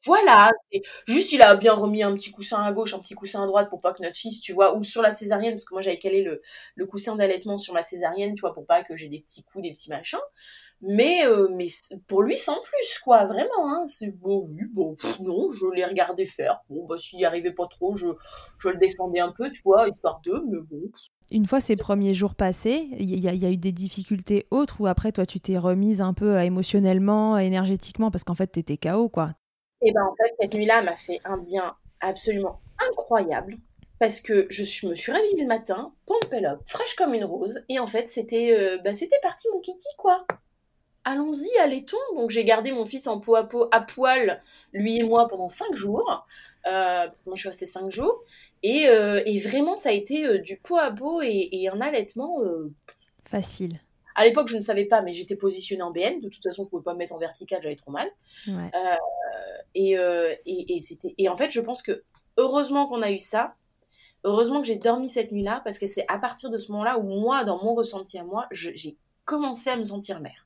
[0.06, 0.52] Voilà,
[1.08, 3.70] juste il a bien remis un petit coussin à gauche, un petit coussin à droite
[3.70, 6.00] pour pas que notre fils, tu vois, ou sur la césarienne, parce que moi j'avais
[6.00, 6.42] calé le,
[6.76, 9.64] le coussin d'allaitement sur ma césarienne, tu vois, pour pas que j'ai des petits coups,
[9.64, 10.20] des petits machins.
[10.82, 11.68] Mais, euh, mais
[12.08, 13.70] pour lui, sans plus, quoi, vraiment.
[13.70, 13.86] Hein.
[13.88, 16.62] C'est bon, oui, bon, non, je l'ai regardé faire.
[16.70, 18.08] Bon, bah, s'il n'y arrivait pas trop, je,
[18.60, 20.90] je le descendais un peu, tu vois, histoire de, mais bon.
[21.32, 24.88] Une fois ces premiers jours passés, il y, y, a eu des difficultés autres ou
[24.88, 29.10] après, toi, tu t'es remise un peu euh, émotionnellement, énergétiquement, parce qu'en fait, t'étais KO,
[29.10, 29.34] quoi?
[29.82, 33.58] Et ben en fait, cette nuit-là m'a fait un bien absolument incroyable
[34.00, 37.88] parce que je me suis réveillée le matin, up, fraîche comme une rose, et en
[37.88, 40.26] fait, c'était euh, bah, c'était parti mon kiki, quoi.
[41.04, 45.04] Allons-y, allez-t-on Donc j'ai gardé mon fils en peau à peau, à poil, lui et
[45.04, 46.26] moi, pendant cinq jours,
[46.68, 48.24] euh, parce que moi je suis restée cinq jours,
[48.64, 52.40] et, euh, et vraiment, ça a été du peau à peau et, et un allaitement...
[53.26, 53.80] Facile.
[54.16, 56.20] À l'époque, je ne savais pas, mais j'étais positionnée en BN.
[56.20, 58.10] De toute façon, je ne pouvais pas me mettre en vertical, j'avais trop mal.
[58.50, 58.60] Euh,
[59.76, 59.96] et,
[60.46, 62.04] et, c'était, et en fait, je pense que
[62.38, 63.56] heureusement qu'on a eu ça.
[64.26, 67.04] Heureusement que j'ai dormi cette nuit-là, parce que c'est à partir de ce moment-là où
[67.04, 70.46] moi, dans mon ressenti à moi, j'ai commencé à me sentir mère.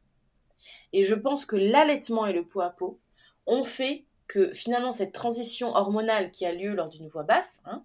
[0.92, 3.00] Et je pense que l'allaitement et le pot à peau
[3.48, 7.84] ont fait que finalement cette transition hormonale qui a lieu lors d'une voix basse, hein,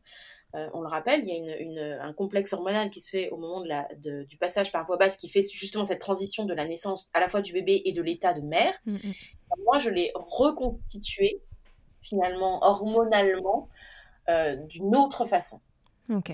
[0.54, 3.60] euh, on le rappelle, il y a un complexe hormonal qui se fait au moment
[3.60, 7.10] de la, du passage par voie basse qui fait justement cette transition de la naissance
[7.12, 8.74] à la fois du bébé et de l'état de mère.
[8.86, 9.12] Mm, mm.
[9.64, 11.42] Moi, je l'ai reconstitué
[12.00, 13.68] finalement hormonalement
[14.28, 15.60] euh, d'une autre façon.
[16.10, 16.32] Ok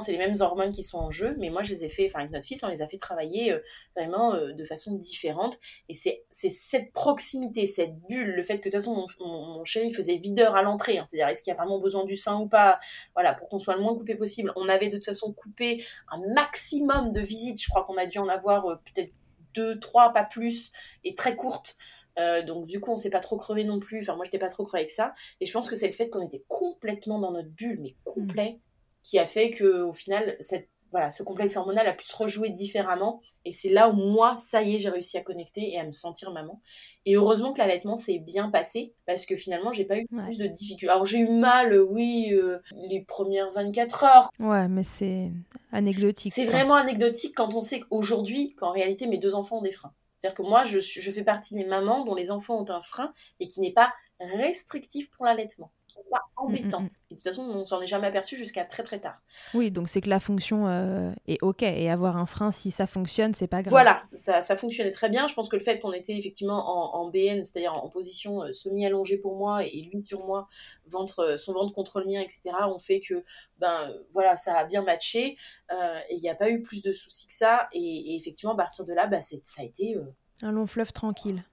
[0.00, 2.20] c'est les mêmes hormones qui sont en jeu, mais moi, je les ai fait, enfin,
[2.20, 3.58] avec notre fils, on les a fait travailler euh,
[3.96, 5.58] vraiment euh, de façon différente.
[5.88, 10.16] Et c'est cette proximité, cette bulle, le fait que de toute façon, mon, chéri faisait
[10.16, 12.80] videur à l'entrée, hein, c'est-à-dire est-ce qu'il y a vraiment besoin du sein ou pas,
[13.14, 14.52] voilà, pour qu'on soit le moins coupé possible.
[14.56, 18.18] On avait de toute façon coupé un maximum de visites, je crois qu'on a dû
[18.18, 19.12] en avoir peut-être
[19.54, 20.72] deux, trois, pas plus,
[21.04, 21.76] et très courtes.
[22.16, 24.00] Donc du coup, on s'est pas trop crevé non plus.
[24.00, 25.14] Enfin, moi, j'étais pas trop crevé avec ça.
[25.40, 28.60] Et je pense que c'est le fait qu'on était complètement dans notre bulle, mais complet
[29.02, 32.50] qui a fait que au final cette voilà, ce complexe hormonal a pu se rejouer
[32.50, 33.20] différemment.
[33.44, 35.90] Et c'est là où moi, ça y est, j'ai réussi à connecter et à me
[35.90, 36.60] sentir maman.
[37.04, 40.46] Et heureusement que l'allaitement s'est bien passé parce que finalement, j'ai pas eu plus de
[40.46, 40.88] difficultés.
[40.88, 44.30] Alors j'ai eu mal, oui, euh, les premières 24 heures.
[44.38, 45.32] Ouais, mais c'est
[45.72, 46.32] anecdotique.
[46.32, 49.94] C'est vraiment anecdotique quand on sait qu'aujourd'hui, qu'en réalité, mes deux enfants ont des freins.
[50.24, 53.12] C'est-à-dire que moi, je, je fais partie des mamans dont les enfants ont un frein
[53.40, 53.92] et qui n'est pas
[54.24, 56.80] restrictif pour l'allaitement, qui n'est pas mm, mm, embêtant.
[56.80, 56.90] Mm.
[57.10, 59.20] Et de toute façon, on s'en est jamais aperçu jusqu'à très très tard.
[59.54, 61.62] Oui, donc c'est que la fonction euh, est OK.
[61.62, 63.70] Et avoir un frein, si ça fonctionne, c'est pas grave.
[63.70, 65.28] Voilà, ça, ça, fonctionnait très bien.
[65.28, 69.18] Je pense que le fait qu'on était effectivement en, BN, c'est-à-dire en position euh, semi-allongée
[69.18, 70.48] pour moi et lui sur moi,
[70.86, 73.24] ventre, euh, son ventre contre le mien, etc., on fait que
[73.58, 75.36] ben voilà, ça a bien matché.
[75.70, 77.68] et il n'y a pas eu plus de soucis que ça.
[77.72, 79.96] Et, effectivement, à partir de là, bah, ça a été.
[80.42, 81.44] Un long fleuve tranquille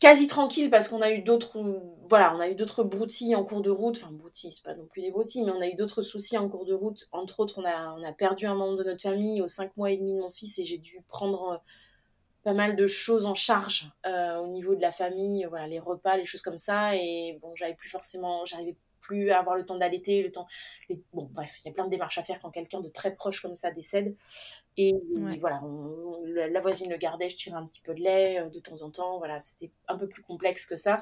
[0.00, 1.58] quasi tranquille parce qu'on a eu d'autres
[2.08, 3.98] voilà on a eu d'autres broutilles en cours de route.
[4.02, 6.48] Enfin broutilles c'est pas non plus des broutilles mais on a eu d'autres soucis en
[6.48, 7.08] cours de route.
[7.12, 9.90] Entre autres on a on a perdu un membre de notre famille aux cinq mois
[9.90, 11.56] et demi de mon fils et j'ai dû prendre euh,
[12.44, 16.16] pas mal de choses en charge euh, au niveau de la famille voilà les repas
[16.16, 16.94] les choses comme ça.
[16.96, 18.76] Et bon j'avais plus forcément j'arrivais
[19.08, 20.46] plus avoir le temps d'allaiter, le temps.
[21.12, 23.40] Bon, bref, il y a plein de démarches à faire quand quelqu'un de très proche
[23.40, 24.14] comme ça décède.
[24.76, 24.94] Et,
[25.40, 25.60] voilà,
[26.52, 28.90] la voisine le gardait, je tirais un petit peu de lait euh, de temps en
[28.90, 29.18] temps.
[29.18, 31.00] Voilà, c'était un peu plus complexe que ça.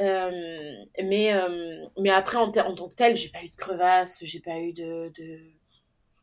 [0.00, 4.40] Euh, mais, euh, mais après, en, tant que tel, j'ai pas eu de crevasse, j'ai
[4.40, 5.12] pas eu de.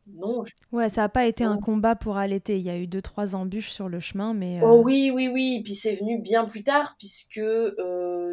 [0.07, 0.43] Non.
[0.71, 2.57] Ouais, ça n'a pas été un combat pour allaiter.
[2.57, 4.61] Il y a eu deux, trois embûches sur le chemin, mais.
[4.63, 5.61] Oh oui, oui, oui.
[5.63, 7.41] Puis c'est venu bien plus tard, puisque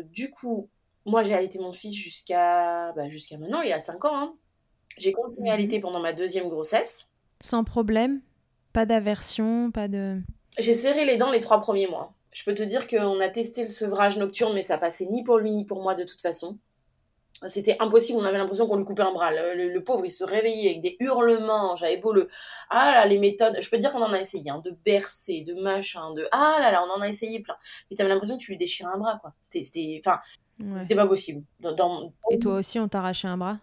[0.05, 0.71] du coup,
[1.05, 4.17] moi, j'ai allaité mon fils jusqu'à bah, jusqu'à maintenant, il a 5 ans.
[4.17, 4.35] Hein.
[4.99, 5.59] J'ai continué à mhm.
[5.59, 7.09] allaiter pendant ma deuxième grossesse.
[7.41, 8.21] Sans problème
[8.73, 10.21] Pas d'aversion Pas de.
[10.59, 12.15] J'ai serré les dents les trois premiers mois.
[12.33, 15.39] Je peux te dire qu'on a testé le sevrage nocturne, mais ça passait ni pour
[15.39, 16.59] lui ni pour moi de toute façon.
[17.49, 19.33] C'était impossible, on avait l'impression qu'on lui coupait un bras.
[19.33, 21.75] Le, pauvre, il se réveillait avec des hurlements.
[21.75, 22.29] J'avais beau le.
[22.71, 23.57] Ah là, les méthodes.
[23.61, 26.29] Je peux te dire qu'on en a essayé, hein, de bercer, de machin, de.
[26.31, 27.57] Ah là là, on en a essayé plein.
[27.91, 29.35] Mais t'avais l'impression que tu lui déchirais un bras, quoi.
[29.43, 30.01] C'était.
[30.05, 30.21] Enfin,
[30.77, 31.43] c'était pas possible.
[31.61, 33.59] Dans, Et toi aussi, on t'a arraché un bras?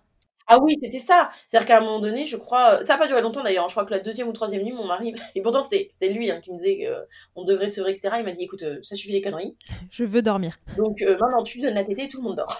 [0.51, 1.29] Ah oui, c'était ça.
[1.45, 3.69] C'est-à-dire qu'à un moment donné, je crois, ça n'a pas duré longtemps d'ailleurs.
[3.69, 6.41] Je crois que la deuxième ou troisième nuit, mon mari, et pourtant c'était lui hein,
[6.41, 6.89] qui me disait
[7.35, 8.15] qu'on devrait se vrai, etc.
[8.17, 9.55] Il m'a dit, écoute, euh, ça suffit les conneries.
[9.91, 10.57] Je veux dormir.
[10.75, 12.59] Donc euh, maintenant, tu donnes la tétée et tout le monde dort.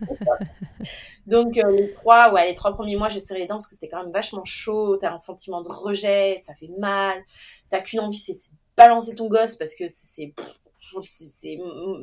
[1.26, 3.74] Donc euh, les trois, ouais, les trois premiers mois, j'ai serré les dents parce que
[3.74, 4.96] c'était quand même vachement chaud.
[4.96, 7.22] T'as un sentiment de rejet, ça fait mal.
[7.70, 8.40] T'as qu'une envie, c'est de
[8.76, 10.34] balancer ton gosse parce que c'est
[11.02, 11.58] c'est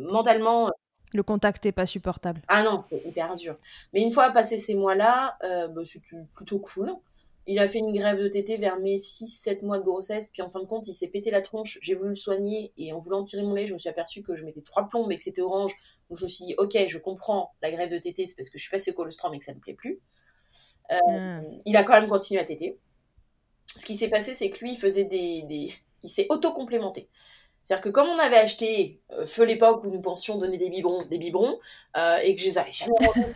[0.10, 0.72] mentalement
[1.14, 2.42] le contact n'est pas supportable.
[2.48, 3.58] Ah non, c'est hyper dur.
[3.94, 6.94] Mais une fois passé ces mois-là, euh, bah, c'était plutôt cool.
[7.48, 10.52] Il a fait une grève de tétée vers mes 6-7 mois de grossesse, puis en
[10.52, 11.80] fin de compte, il s'est pété la tronche.
[11.82, 14.36] J'ai voulu le soigner, et en voulant tirer mon lait, je me suis aperçue que
[14.36, 15.76] je mettais trois plombs et que c'était orange.
[16.10, 18.60] Donc je me suis dit, ok, je comprends la grève de tétée, c'est parce que
[18.60, 20.00] je suis passée au colostrum et que ça ne me plaît plus.
[20.92, 21.42] Euh, ah.
[21.66, 22.78] Il a quand même continué à téter.
[23.66, 25.44] Ce qui s'est passé, c'est que lui, il faisait des...
[25.44, 25.74] des...
[26.04, 27.10] Il s'est auto-complémenté.
[27.70, 31.04] C'est-à-dire que comme on avait acheté euh, feu l'époque où nous pensions donner des biberons,
[31.06, 31.60] des biberons,
[31.98, 32.94] euh, et que je les avais jamais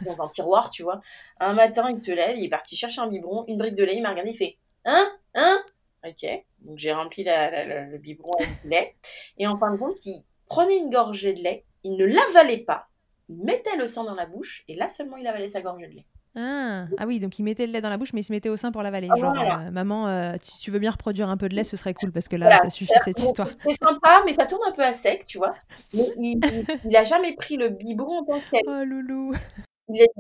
[0.08, 1.02] dans un tiroir, tu vois,
[1.39, 3.96] un matin il te lève, il est parti chercher un biberon, une brique de lait,
[3.96, 5.63] il m'a regardé, il fait hein, hein,
[6.04, 6.26] ok,
[6.62, 8.96] donc j'ai rempli le biberon avec lait,
[9.38, 12.88] et en fin de compte, il prenait une gorgée de lait, il ne l'avalait pas,
[13.30, 15.93] il mettait le sang dans la bouche, et là seulement il avalait sa gorgée de
[15.93, 16.08] lait.
[16.36, 16.86] Ah.
[16.98, 18.58] ah, oui, donc il mettait le lait dans la bouche, mais il se mettait au
[18.58, 19.08] sein pour l'avaler.
[19.12, 21.78] Ah, Genre, euh, maman, euh, si tu veux bien reproduire un peu de lait, ce
[21.78, 23.50] serait cool parce que là, ça suffit cette histoire.
[23.50, 25.54] C'est sympa, mais ça tourne un peu à sec, tu vois.
[25.93, 26.39] Mais il,
[26.86, 28.62] il, a jamais pris le biberon en tant que tel.
[28.67, 29.34] Oh loulou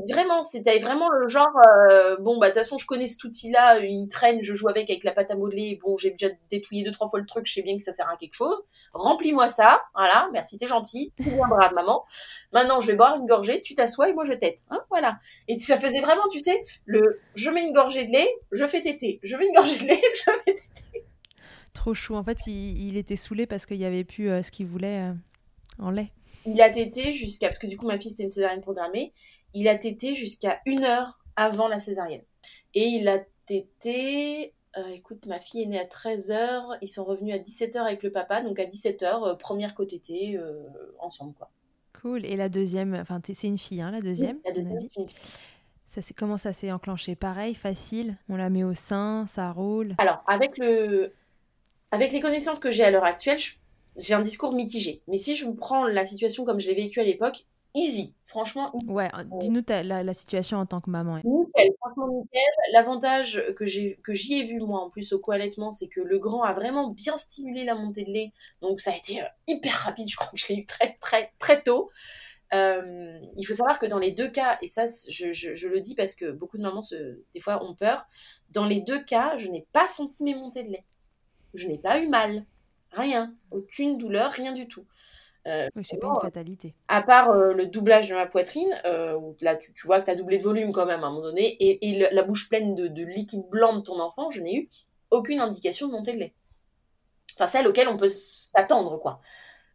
[0.09, 1.51] vraiment, c'était vraiment le genre,
[1.89, 4.89] euh, bon, bah, de toute façon, je connais cet outil-là, il traîne, je joue avec,
[4.89, 7.53] avec la pâte à modeler, bon, j'ai déjà détouillé deux, trois fois le truc, je
[7.53, 8.63] sais bien que ça sert à quelque chose.
[8.93, 12.05] Remplis-moi ça, voilà, merci, t'es gentil, t'es bien brave, maman.
[12.51, 15.19] Maintenant, je vais boire une gorgée, tu t'assois et moi je tète, hein, voilà.
[15.47, 18.81] Et ça faisait vraiment, tu sais, le, je mets une gorgée de lait, je fais
[18.81, 21.05] téter, je mets une gorgée de lait, je fais téter.
[21.73, 24.67] Trop chou, en fait, il, était saoulé parce qu'il n'y avait plus euh, ce qu'il
[24.67, 25.13] voulait euh,
[25.79, 26.11] en lait.
[26.45, 29.13] Il a tété jusqu'à, parce que du coup, ma fille, c'était une césarienne programmée,
[29.53, 32.23] il a tété jusqu'à une heure avant la césarienne.
[32.73, 37.35] Et il a tété, euh, écoute, ma fille est née à 13h, ils sont revenus
[37.35, 40.01] à 17h avec le papa, donc à 17h, euh, première côté
[40.37, 40.63] euh,
[40.99, 41.49] ensemble, quoi.
[42.01, 42.25] Cool.
[42.25, 44.89] Et la deuxième, enfin, c'est une fille, hein, la deuxième, La deuxième, dit.
[45.87, 47.15] Ça, comment ça s'est enclenché?
[47.15, 49.95] Pareil, facile, on la met au sein, ça roule?
[49.99, 51.13] Alors, avec, le...
[51.91, 53.39] avec les connaissances que j'ai à l'heure actuelle,
[53.95, 55.01] j'ai un discours mitigé.
[55.07, 58.15] Mais si je vous prends la situation comme je l'ai vécue à l'époque, easy.
[58.25, 58.71] Franchement.
[58.87, 59.09] Ouais,
[59.39, 61.17] dis-nous la, la, situation en tant que maman.
[61.23, 62.41] Nickel, franchement nickel.
[62.71, 66.17] L'avantage que j'ai que j'y ai vu moi en plus au co-allaitement, c'est que le
[66.17, 68.31] grand a vraiment bien stimulé la montée de lait.
[68.61, 70.09] Donc ça a été euh, hyper rapide.
[70.09, 71.91] Je crois que je l'ai eu très très très tôt.
[72.53, 75.95] Euh, il faut savoir que dans les deux cas, et ça je, je, le dis
[75.95, 78.07] parce que beaucoup de mamans se, des fois ont peur,
[78.51, 80.85] dans les deux cas, je n'ai pas senti mes montées de lait.
[81.53, 82.45] Je n'ai pas eu mal.
[82.91, 83.35] Rien.
[83.49, 84.85] Aucune douleur, rien du tout.
[85.47, 86.73] Euh, c'est pas une fatalité.
[86.87, 90.11] À part euh, le doublage de ma poitrine, euh, où là tu, vois que tu
[90.11, 92.87] as doublé de volume quand même à un moment donné, et, la bouche pleine de,
[92.87, 94.69] de, liquide blanc de ton enfant, je n'ai eu
[95.11, 96.33] aucune indication de montée de lait.
[97.35, 99.19] Enfin, celle auquel on peut s'attendre, quoi.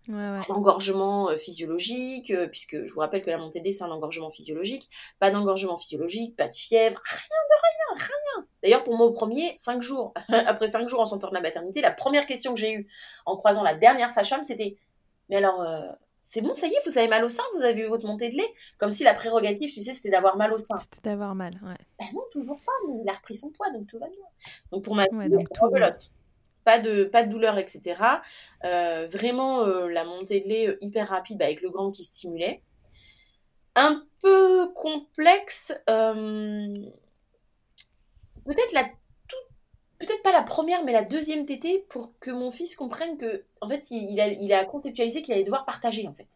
[0.09, 4.31] Ouais, Engorgement physiologique, puisque je vous rappelle que la montée de lait, c'est un engorgement
[4.31, 4.89] physiologique.
[5.19, 8.47] Pas d'engorgement physiologique, pas de fièvre, rien de rien, rien.
[8.63, 11.83] D'ailleurs, pour moi, au premier, cinq jours, après cinq jours en sortant de la maternité,
[11.83, 12.89] la première question que j'ai eue
[13.27, 14.79] en croisant la dernière sage-femme, c'était
[15.29, 15.65] Mais alors,
[16.23, 18.31] c'est bon, ça y est, vous avez mal au sein, vous avez eu votre montée
[18.31, 20.77] de lait Comme si la prérogative, tu sais, c'était d'avoir mal au sein.
[20.79, 21.77] C'était d'avoir mal, ouais.
[21.99, 24.25] Ben non, toujours pas, mais il a repris son poids, donc tout va bien.
[24.73, 25.71] Donc pour ma ouais, donc tout
[26.69, 28.21] pas de, pas de douleur, etc.
[28.63, 32.03] Euh, vraiment, euh, la montée de lait euh, hyper rapide bah, avec le grand qui
[32.05, 32.63] stimulait.
[33.75, 35.73] Un peu complexe.
[35.87, 36.53] peut-être
[38.75, 38.85] la
[39.99, 43.69] peut-être pas la première, mais la deuxième tétée pour que mon fils comprenne que, en
[43.69, 46.27] fait, il, a, il a conceptualisé qu'il allait devoir partager, en fait.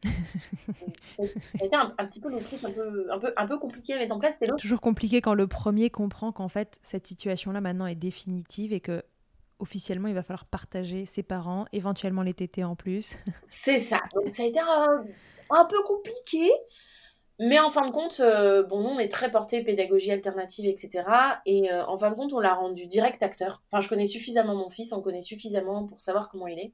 [0.04, 3.94] ça a été un, petit peu le truc un peu, un, peu, un peu compliqué
[3.94, 4.36] à mettre en place.
[4.40, 8.80] C'est toujours compliqué quand le premier comprend qu'en fait, cette situation-là maintenant est définitive et
[8.80, 9.02] que
[9.58, 13.16] officiellement, il va falloir partager ses parents, éventuellement les tétés en plus.
[13.48, 14.00] C'est ça.
[14.14, 16.50] Donc ça a été un, peu compliqué.
[17.40, 21.04] Mais en fin de compte, euh, bon, on est très porté pédagogie alternative, etc.
[21.46, 23.62] Et euh, en fin de compte, on l'a rendu direct acteur.
[23.70, 26.72] Enfin, je connais suffisamment mon fils, on connaît suffisamment pour savoir comment il est.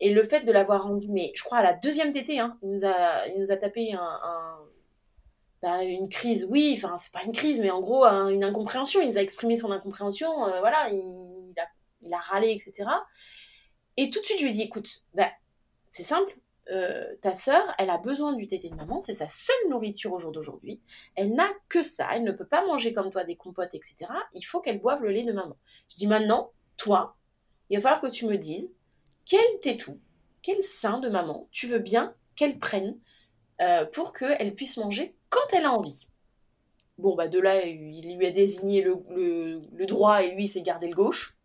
[0.00, 2.70] Et le fait de l'avoir rendu, mais je crois à la deuxième tétée, hein, il,
[2.70, 3.94] nous a, il nous a tapé
[5.60, 9.00] bah, une crise, oui, enfin, c'est pas une crise, mais en gros, une incompréhension.
[9.00, 10.46] Il nous a exprimé son incompréhension.
[10.46, 11.66] Euh, voilà, il, il a
[12.02, 12.88] il a râlé, etc.
[13.96, 15.30] Et tout de suite, je lui ai dit, écoute, bah,
[15.90, 16.36] c'est simple,
[16.70, 20.18] euh, ta sœur, elle a besoin du tété de maman, c'est sa seule nourriture au
[20.18, 20.80] jour d'aujourd'hui.
[21.14, 24.06] Elle n'a que ça, elle ne peut pas manger comme toi des compotes, etc.
[24.34, 25.56] Il faut qu'elle boive le lait de maman.
[25.88, 27.16] Je dis maintenant, toi,
[27.70, 28.74] il va falloir que tu me dises
[29.24, 29.98] quel tétou,
[30.42, 32.98] quel sein de maman tu veux bien qu'elle prenne
[33.62, 36.06] euh, pour qu'elle puisse manger quand elle a envie.
[36.98, 38.96] Bon, bah de là, il lui a désigné le,
[39.72, 41.37] le droit et lui s'est gardé le gauche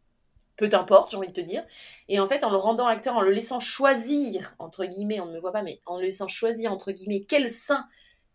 [0.57, 1.63] peu importe, j'ai envie de te dire.
[2.09, 5.33] Et en fait, en le rendant acteur, en le laissant choisir, entre guillemets, on ne
[5.33, 7.85] me voit pas, mais en le laissant choisir, entre guillemets, quel sein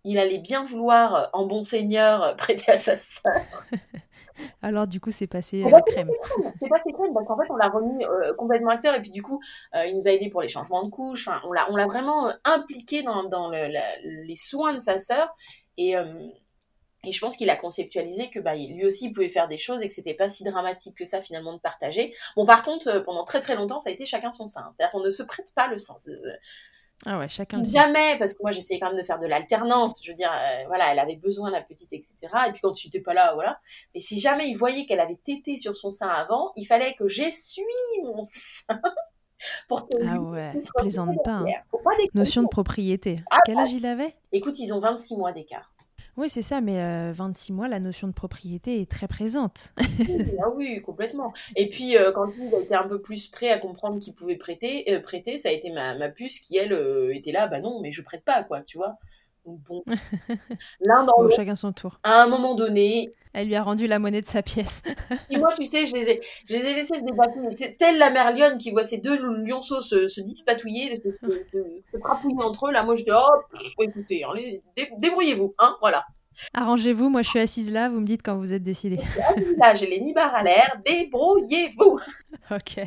[0.04, 3.32] il allait bien vouloir, en bon seigneur, prêter à sa sœur.
[4.62, 6.10] Alors du coup, c'est passé à la crème.
[6.60, 9.22] C'est passé crème parce qu'en fait, on l'a remis euh, complètement acteur et puis du
[9.22, 9.40] coup,
[9.74, 11.26] euh, il nous a aidé pour les changements de couches.
[11.26, 13.68] Enfin, on l'a, on l'a vraiment euh, impliqué dans, dans le,
[14.04, 15.34] les soins de sa sœur
[15.76, 15.94] et
[17.04, 19.82] et je pense qu'il a conceptualisé que bah, lui aussi il pouvait faire des choses
[19.82, 22.14] et que c'était pas si dramatique que ça finalement de partager.
[22.36, 24.90] Bon par contre euh, pendant très très longtemps ça a été chacun son sein, c'est-à-dire
[24.90, 25.94] qu'on ne se prête pas le sein.
[27.06, 27.62] Ah ouais, chacun.
[27.62, 30.00] Jamais, parce que moi j'essayais quand même de faire de l'alternance.
[30.02, 32.16] Je veux dire, euh, voilà, elle avait besoin la petite, etc.
[32.48, 33.60] Et puis quand tu n'étais pas là, voilà.
[33.94, 37.06] Et si jamais il voyait qu'elle avait tété sur son sein avant, il fallait que
[37.06, 37.62] j'essuie
[38.02, 38.80] mon sein.
[39.68, 41.30] pour que ah ouais, plaisante pas.
[41.30, 41.46] Hein.
[42.14, 43.20] Notion de propriété.
[43.30, 44.16] Ah Quel âge il avait?
[44.32, 45.72] Écoute, ils ont 26 mois d'écart.
[46.18, 49.72] Oui, c'est ça, mais 26 euh, mois, la notion de propriété est très présente.
[49.78, 51.32] ah oui, complètement.
[51.54, 54.34] Et puis, euh, quand il a été un peu plus prêt à comprendre qu'il pouvait
[54.34, 56.72] prêter, euh, prêter, ça a été ma, ma puce qui, elle,
[57.14, 58.96] était là, bah non, mais je prête pas, quoi, tu vois.
[59.44, 59.84] bon.
[60.80, 62.00] L'un dans bon, chacun son tour.
[62.02, 63.14] À un moment donné.
[63.32, 64.82] Elle lui a rendu la monnaie de sa pièce.
[65.30, 67.34] et moi, tu sais, je les ai, je les ai laissés se débattre.
[67.78, 72.42] Telle la mère lionne qui voit ces deux lionceaux se, se dispatouiller, se, se, trapouiller
[72.42, 72.72] entre eux.
[72.72, 74.62] Là, moi, je dis, oh, écoutez, allez,
[74.98, 76.04] débrouillez-vous, hein, voilà.
[76.54, 79.00] Arrangez-vous, moi je suis assise là, vous me dites quand vous êtes décidé.
[79.58, 82.00] Là, j'ai les nibards à l'air, débrouillez-vous.
[82.50, 82.80] Ok.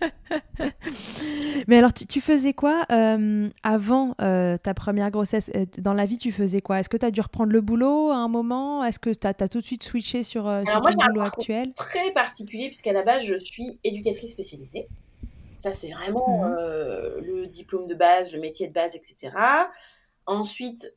[1.68, 5.50] Mais alors, tu, faisais quoi euh, avant euh, ta première grossesse?
[5.54, 6.80] Euh, Dans la vie, tu faisais quoi?
[6.80, 8.84] Est-ce que tu as dû reprendre le boulot à un moment?
[8.84, 11.72] Est-ce que tu as, tout de suite switché sur, sur ton boulot actuel?
[11.74, 14.86] Très particulier, puisqu'à la base, je suis éducatrice spécialisée.
[15.58, 17.24] Ça, c'est vraiment mhm.
[17.24, 19.32] le diplôme de base, le métier de base, etc.
[20.26, 20.92] Ensuite,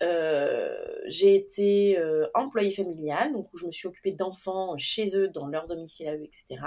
[1.07, 1.97] j'ai été
[2.33, 6.15] employée familiale, donc où je me suis occupée d'enfants chez eux, dans leur domicile à
[6.15, 6.57] eux, etc.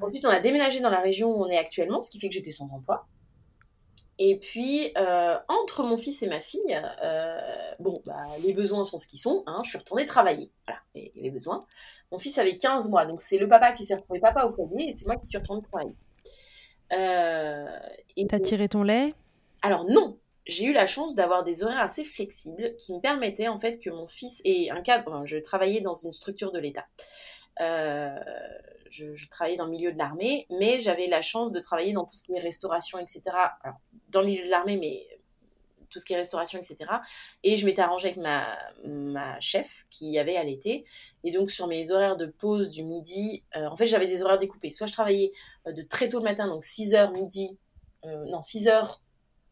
[0.00, 2.34] Ensuite, on a déménagé dans la région où on est actuellement, ce qui fait que
[2.34, 3.06] j'étais sans emploi.
[4.18, 7.40] Et puis, euh, entre mon fils et ma fille, euh,
[7.80, 9.42] bon, bah, les besoins sont ce qu'ils sont.
[9.46, 10.52] Hein, je suis retournée travailler.
[10.66, 11.66] Voilà, et, les besoins.
[12.12, 14.90] Mon fils avait 15 mois, donc c'est le papa qui s'est retrouvé papa au foyer
[14.90, 15.94] et c'est moi qui suis retournée travailler.
[16.92, 17.66] Euh,
[18.28, 19.14] T'as tiré ton lait?
[19.62, 23.58] Alors non, j'ai eu la chance d'avoir des horaires assez flexibles qui me permettaient en
[23.58, 25.22] fait que mon fils et un cadre.
[25.24, 26.86] je travaillais dans une structure de l'État.
[27.60, 28.14] Euh,
[28.94, 32.12] je, travaillais dans le milieu de l'armée, mais j'avais la chance de travailler dans tout
[32.12, 33.22] ce qui est restauration, etc.
[34.08, 35.06] Dans le milieu de l'armée, mais
[35.90, 36.90] tout ce qui est restauration, etc.
[37.42, 40.84] Et je m'étais arrangée avec ma, ma chef qui avait allaité.
[41.22, 44.70] Et donc, sur mes horaires de pause du midi, en fait, j'avais des horaires découpés.
[44.70, 45.32] Soit je travaillais
[45.66, 47.58] de très tôt le matin, donc 6h midi,
[48.04, 48.98] non, 6h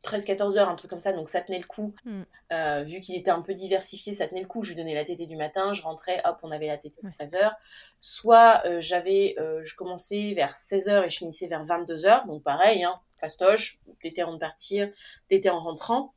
[0.05, 1.95] 13-14 heures, un truc comme ça, donc ça tenait le coup.
[2.05, 2.23] Mm.
[2.53, 4.63] Euh, vu qu'il était un peu diversifié, ça tenait le coup.
[4.63, 7.11] Je lui donnais la tétée du matin, je rentrais, hop, on avait la tétée à
[7.11, 7.55] 13 heures.
[8.01, 12.27] Soit euh, j'avais, euh, je commençais vers 16 heures et je finissais vers 22 heures,
[12.27, 14.91] donc pareil, hein, fastoche, l'été avant de partir,
[15.31, 16.15] l'été en rentrant.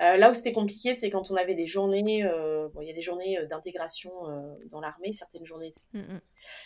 [0.00, 2.24] là où c'était compliqué, c'est quand on avait des journées,
[2.72, 4.10] bon, il y a des journées d'intégration
[4.70, 5.72] dans l'armée, certaines journées.
[5.92, 6.20] Mm, mm.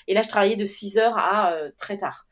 [0.07, 2.29] Et là, je travaillais de 6 heures à très tard.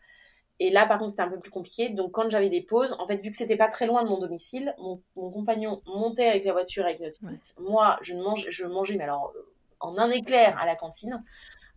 [0.62, 1.88] Et là, par contre, c'était un peu plus compliqué.
[1.88, 4.18] Donc, quand j'avais des pauses, en fait, vu que c'était pas très loin de mon
[4.18, 5.00] domicile, mon,
[5.30, 7.54] compagnon montait avec la voiture avec notre fils.
[7.58, 11.24] Moi, je, mange, je mangeais, mais alors, euh, en un éclair à la cantine.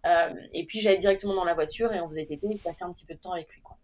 [0.05, 2.91] Euh, et puis, j'allais directement dans la voiture et on faisait tété et passait un
[2.91, 3.61] petit peu de temps avec lui.
[3.61, 3.77] Quoi.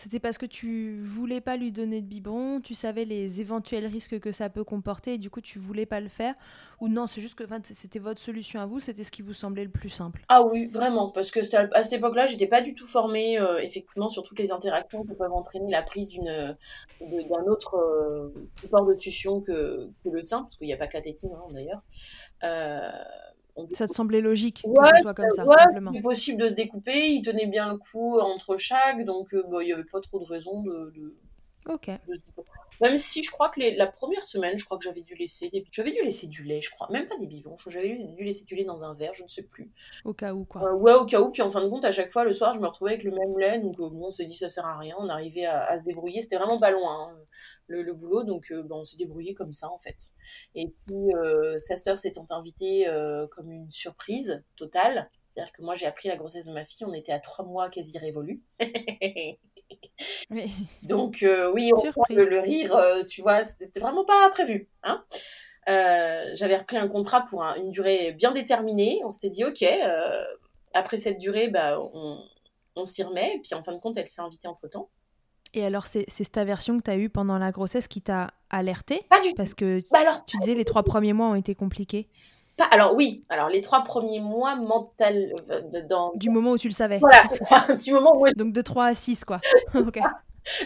[0.00, 4.18] C'était parce que tu voulais pas lui donner de biberon, tu savais les éventuels risques
[4.18, 6.32] que ça peut comporter et du coup tu voulais pas le faire
[6.80, 9.64] Ou non, c'est juste que c'était votre solution à vous, c'était ce qui vous semblait
[9.64, 11.40] le plus simple Ah oui, vraiment, parce que
[11.74, 15.12] à cette époque-là, j'étais pas du tout formée euh, effectivement sur toutes les interactions qui
[15.14, 16.56] peuvent entraîner la prise d'une
[17.02, 20.86] d'un autre euh, support de tuition que, que le sein, parce qu'il n'y a pas
[20.86, 21.82] que la tétine hein, d'ailleurs.
[22.42, 22.90] Euh,
[23.72, 25.92] ça te semblait logique que ce soit comme ça, ouais, simplement.
[25.94, 29.66] C'est possible de se découper, il tenait bien le coup entre chaque, donc euh, il
[29.66, 30.92] n'y avait pas trop de raison de,
[31.66, 31.90] Ok.
[32.80, 35.64] Même si je crois que la première semaine, je crois que j'avais dû laisser des...
[35.70, 38.54] j'avais dû laisser du lait, je crois, même pas des biberons, j'avais dû laisser du
[38.54, 39.70] lait dans un verre, je ne sais plus.
[40.04, 40.62] Au cas où quoi.
[40.62, 41.30] Euh, ouais, au cas où.
[41.30, 43.10] Puis en fin de compte, à chaque fois le soir, je me retrouvais avec le
[43.10, 45.78] même lait, donc euh, bon, on s'est dit ça sert à rien, on arrivait à,
[45.78, 46.22] se débrouiller.
[46.22, 47.18] C'était vraiment pas loin hein,
[47.66, 49.98] le, boulot, donc euh, on s'est débrouillé comme ça en fait.
[50.54, 51.12] Et puis
[51.58, 52.86] sa sœur s'étant invitée
[53.32, 55.10] comme une surprise totale.
[55.34, 57.68] C'est-à-dire que moi j'ai appris la grossesse de ma fille, on était à trois mois
[57.68, 58.42] quasi révolus.
[60.82, 64.68] Donc euh, oui, on le, le, rire, euh, tu vois, c'était vraiment pas prévu.
[64.82, 65.04] Hein
[65.68, 69.00] euh, J'avais repris un contrat pour une durée bien déterminée.
[69.04, 69.64] On s'était dit, ok,
[70.74, 72.22] après cette durée, bah, on,
[72.76, 73.36] on s'y remet.
[73.36, 74.88] Et puis en fin de compte, elle s'est invitée entre-temps.
[75.52, 79.04] Et alors, c'est cette aversion que tu as eue pendant la grossesse qui t'a alerté
[79.10, 82.08] Pas du Parce que bah alors, tu disais les trois premiers mois ont été compliqués.
[82.70, 85.34] Alors oui, alors les trois premiers mois mental
[85.88, 86.12] dans...
[86.14, 86.98] Du moment où tu le savais.
[86.98, 88.28] Voilà, du moment où...
[88.30, 89.40] Donc de 3 à 6 quoi.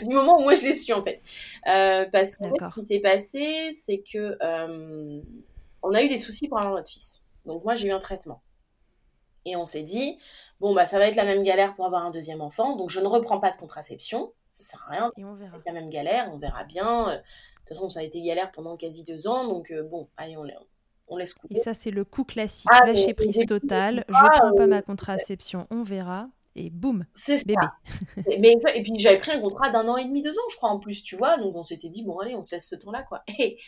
[0.05, 1.21] Du moment où moi je l'ai su en fait.
[1.67, 5.21] Euh, parce que ce qui s'est passé, c'est que euh,
[5.83, 7.25] on a eu des soucis pour avoir notre fils.
[7.45, 8.43] Donc moi j'ai eu un traitement.
[9.45, 10.19] Et on s'est dit,
[10.61, 13.01] bon bah ça va être la même galère pour avoir un deuxième enfant, donc je
[13.01, 15.11] ne reprends pas de contraception, ça sert à rien.
[15.19, 15.59] Et on verra.
[15.67, 17.11] La même galère, on verra bien.
[17.11, 17.17] De
[17.59, 20.45] toute façon, ça a été galère pendant quasi deux ans, donc euh, bon, allez, on,
[21.09, 22.69] on laisse Et ça, c'est le coup classique.
[22.73, 24.05] Ah, Lâcher prise totale.
[24.09, 26.29] Je prends pas ma contraception, on verra.
[26.57, 27.67] Et boum, c'est bébé.
[28.39, 30.71] Mais, et puis j'avais pris un contrat d'un an et demi, deux ans, je crois,
[30.71, 31.37] en plus, tu vois.
[31.37, 33.25] Donc on s'était dit, bon, allez, on se laisse ce temps-là, quoi.
[33.39, 33.59] Et,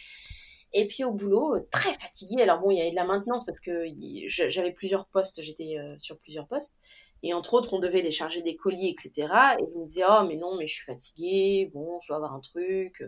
[0.73, 2.43] et puis au boulot, très fatiguée.
[2.43, 3.87] Alors bon, il y avait de la maintenance parce que
[4.27, 6.77] j'avais plusieurs postes, j'étais euh, sur plusieurs postes.
[7.23, 9.29] Et entre autres, on devait les charger des colis, etc.
[9.59, 12.35] Et je me disais, oh, mais non, mais je suis fatiguée, bon, je dois avoir
[12.35, 13.03] un truc.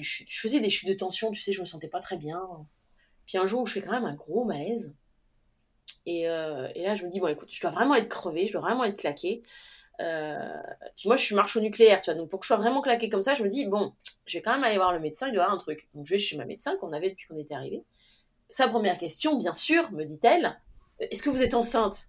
[0.00, 2.40] je, je, faisais des chutes de tension, tu sais, je me sentais pas très bien.
[3.30, 4.92] Puis un jour où je fais quand même un gros malaise.
[6.04, 8.52] Et, euh, et là, je me dis, bon, écoute, je dois vraiment être crevée, je
[8.54, 9.44] dois vraiment être claquée.
[10.00, 10.52] Euh,
[10.96, 12.18] puis moi, je suis marche au nucléaire, tu vois.
[12.18, 13.92] Donc, pour que je sois vraiment claquée comme ça, je me dis, bon,
[14.26, 15.88] je vais quand même aller voir le médecin, il doit avoir un truc.
[15.94, 17.84] Donc, je vais chez ma médecin qu'on avait depuis qu'on était arrivé.
[18.48, 20.58] Sa première question, bien sûr, me dit-elle,
[20.98, 22.06] est-ce que vous êtes enceinte?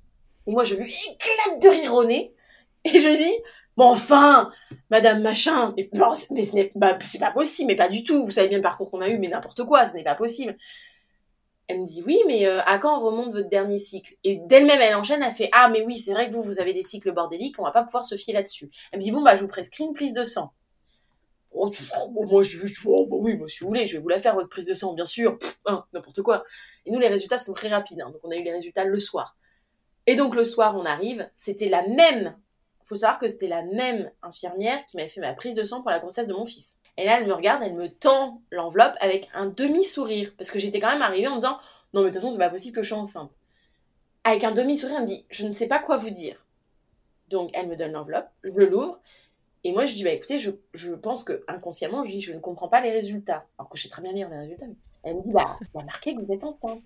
[0.47, 2.33] Et moi, je lui éclate de rire au nez.
[2.83, 3.43] Et je dis,
[3.77, 4.51] bon, enfin,
[4.89, 5.87] madame machin, mais,
[6.31, 6.71] mais ce n'est
[7.03, 8.25] c'est pas possible, mais pas du tout.
[8.25, 10.57] Vous savez bien le parcours qu'on a eu, mais n'importe quoi, ce n'est pas possible.
[11.67, 14.15] Elle me dit oui, mais euh, à quand remonte votre dernier cycle?
[14.23, 16.73] Et d'elle-même, elle enchaîne, elle fait ah mais oui, c'est vrai que vous vous avez
[16.73, 18.69] des cycles bordéliques, on va pas pouvoir se fier là-dessus.
[18.91, 20.53] Elle me dit bon bah je vous prescris une prise de sang.
[21.53, 21.69] Oh,
[22.09, 24.35] moi je, je oh, bah oui, moi, si vous voulez, je vais vous la faire
[24.35, 26.43] votre prise de sang, bien sûr, hein, n'importe quoi.
[26.85, 28.09] Et nous les résultats sont très rapides, hein.
[28.09, 29.37] donc on a eu les résultats le soir.
[30.07, 32.37] Et donc le soir, on arrive, c'était la même.
[32.85, 35.91] Faut savoir que c'était la même infirmière qui m'avait fait ma prise de sang pour
[35.91, 36.80] la grossesse de mon fils.
[37.01, 40.33] Et là, elle me regarde, elle me tend l'enveloppe avec un demi-sourire.
[40.37, 41.57] Parce que j'étais quand même arrivée en me disant
[41.93, 43.31] Non, mais de toute façon, c'est pas possible que je sois enceinte.
[44.23, 46.45] Avec un demi-sourire, elle me dit Je ne sais pas quoi vous dire.
[47.29, 49.01] Donc, elle me donne l'enveloppe, je l'ouvre.
[49.63, 52.81] Et moi, je dis Bah écoutez, je, pense que inconsciemment, je Je ne comprends pas
[52.81, 53.45] les résultats.
[53.57, 54.67] Alors que je sais très bien lire les résultats.
[55.01, 56.83] Elle me dit Bah, il a marqué que vous êtes enceinte.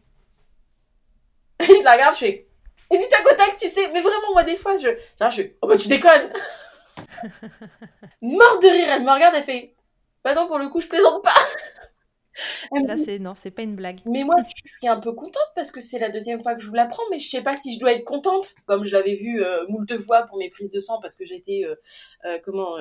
[1.60, 2.48] Et je la regarde, je fais
[2.90, 4.88] Et du tac au tac, tu sais, mais vraiment, moi, des fois, je.
[5.20, 6.32] Genre, je Oh bah tu déconnes
[8.22, 9.76] Mort de rire, elle me regarde, elle fait
[10.26, 11.36] bah non, pour le coup, je plaisante pas.
[12.88, 14.00] Là, c'est non, c'est pas une blague.
[14.06, 16.68] Mais moi, je suis un peu contente parce que c'est la deuxième fois que je
[16.68, 19.42] vous l'apprends, mais je sais pas si je dois être contente, comme je l'avais vu
[19.42, 21.76] euh, moult fois pour mes prises de sang, parce que j'étais, euh,
[22.26, 22.76] euh, comment,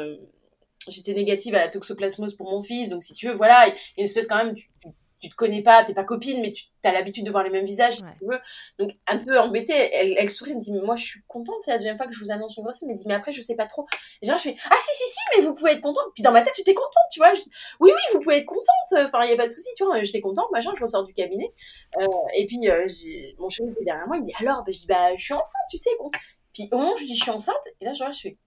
[0.88, 3.72] j'étais négative à la toxoplasmose pour mon fils, donc si tu veux, voilà, il y
[3.72, 4.88] a une espèce quand même, tu, tu,
[5.29, 7.97] te connais pas, t'es pas copine, mais tu as l'habitude de voir les mêmes visages,
[7.97, 8.39] si tu veux.
[8.79, 11.57] Donc, un peu embêtée, elle, elle sourit, elle me dit, mais moi, je suis contente,
[11.61, 13.33] c'est la deuxième fois que je vous annonce une grossesse, elle me dit, mais après,
[13.33, 13.87] je sais pas trop.
[14.22, 16.07] Et genre, je fais, ah, si, si, si, mais vous pouvez être contente.
[16.14, 17.33] Puis dans ma tête, j'étais contente, tu vois.
[17.81, 18.64] oui, oui, vous pouvez être contente.
[18.93, 20.03] Enfin, il y a pas de souci, tu vois.
[20.03, 21.53] J'étais contente, machin, je ressors du cabinet.
[22.01, 22.87] Euh, et puis, euh,
[23.39, 25.35] mon chéri était derrière moi, il me dit, alors, ben, je dis, bah, je suis
[25.35, 25.91] enceinte, tu sais.
[25.99, 26.11] Bon.
[26.53, 28.39] Puis au moment où je dis, je suis enceinte, et là, genre, je fais,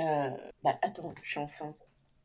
[0.00, 0.30] euh,
[0.62, 1.76] bah, attends, je suis enceinte.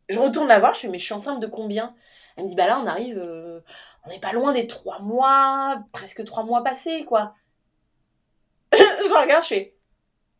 [0.08, 1.95] Je retourne la voir, je fais, mais je suis enceinte de combien?
[2.38, 3.62] Elle me dit, bah là, on arrive, euh,
[4.06, 7.34] on n'est pas loin des trois mois, presque trois mois passés, quoi.
[8.72, 9.76] je regarde, je fais,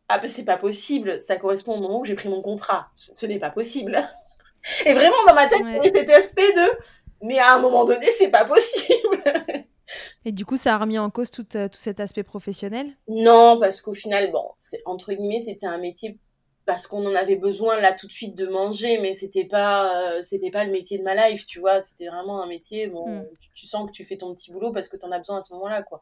[0.08, 2.88] ah, ben c'est pas possible, ça correspond au moment où j'ai pris mon contrat.
[2.94, 4.02] Ce, n'est pas possible.
[4.84, 6.78] Et vraiment, dans ma tête, il y cet aspect de,
[7.22, 9.22] mais à un moment donné, c'est pas possible.
[10.24, 12.96] Et du coup, ça a remis en cause tout, euh, tout cet aspect professionnel?
[13.08, 14.44] Non, parce qu'au final, bon,
[14.84, 16.18] entre guillemets, c'était un métier
[16.66, 20.22] parce qu'on en avait besoin là tout de suite de manger, mais c'était pas euh,
[20.22, 21.80] c'était pas le métier de ma life, tu vois.
[21.80, 22.88] C'était vraiment un métier.
[22.88, 23.24] Bon, hmm.
[23.54, 25.42] tu, sens que tu fais ton petit boulot parce que tu en as besoin à
[25.42, 26.00] ce moment-là, quoi.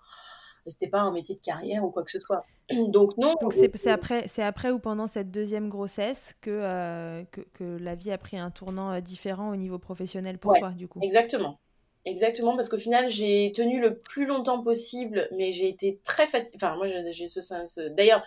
[0.67, 2.47] C'était pas un métier de carrière ou quoi que ce soit.
[2.89, 3.35] Donc non.
[3.41, 7.95] Donc c'est après c'est après ou pendant cette deuxième grossesse que, euh, que, que la
[7.95, 11.01] vie a pris un tournant euh, différent au niveau professionnel pour toi du coup?
[11.03, 11.59] Exactement.
[12.07, 16.57] Exactement, parce qu'au final, j'ai tenu le plus longtemps possible, mais j'ai été très fatiguée.
[16.57, 17.79] Enfin, moi, j'ai ce sens.
[17.79, 18.23] D'ailleurs,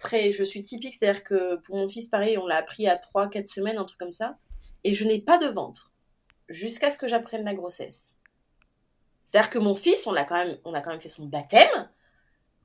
[0.00, 3.46] très, je suis typique, c'est-à-dire que pour mon fils, pareil, on l'a appris à 3-4
[3.46, 4.38] semaines, un truc comme ça,
[4.82, 5.92] et je n'ai pas de ventre
[6.48, 8.18] jusqu'à ce que j'apprenne la grossesse.
[9.22, 11.88] C'est-à-dire que mon fils, on a quand même, on a quand même fait son baptême,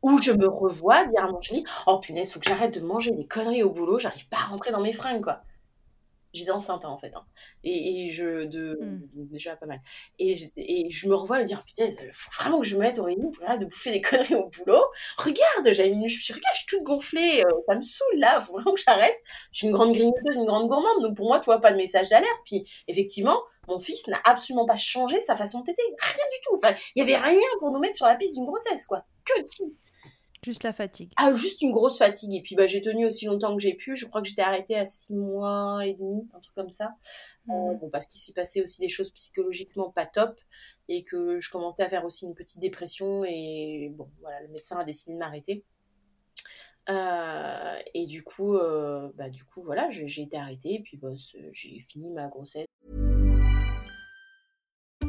[0.01, 3.11] où je me revois dire à mon chéri, oh punaise, faut que j'arrête de manger
[3.11, 5.43] des conneries au boulot, j'arrive pas à rentrer dans mes fringues, quoi
[6.36, 7.25] j'étais enceinte hein, en fait hein.
[7.63, 9.01] et, je de hmm.
[9.15, 9.81] déjà pas mal.
[10.19, 12.81] Et je, et je me revois le dire putain il faut vraiment que je me
[12.81, 14.83] mette au réunion faut de bouffer des conneries au boulot.
[15.17, 18.53] Regarde j'avais mis je regarde je suis toute gonflée euh, ça me saoule là faut
[18.53, 19.17] vraiment que j'arrête.
[19.51, 21.77] Je suis une grande grignoteuse une grande gourmande donc pour moi tu vois pas de
[21.77, 22.39] message d'alerte.
[22.45, 26.55] Puis effectivement mon fils n'a absolument pas changé sa façon de téter rien du tout.
[26.55, 29.05] Enfin il y avait rien pour nous mettre sur la piste d'une grossesse quoi.
[29.23, 29.33] Que
[30.43, 31.11] Juste la fatigue.
[31.17, 32.33] Ah, juste une grosse fatigue.
[32.33, 33.95] Et puis, bah, j'ai tenu aussi longtemps que j'ai pu.
[33.95, 36.95] Je crois que j'étais arrêtée à six mois et demi, un truc comme ça.
[37.49, 37.79] Euh, mhm.
[37.79, 40.39] bon, parce qu'il s'y passait aussi des choses psychologiquement pas top.
[40.88, 43.23] Et que je commençais à faire aussi une petite dépression.
[43.25, 45.63] Et bon, voilà, le médecin a décidé de m'arrêter.
[46.89, 50.75] Euh, et du coup, euh, bah, du coup, voilà, j'ai été arrêtée.
[50.75, 51.09] Et puis, bah,
[51.51, 52.67] j'ai fini ma grossesse.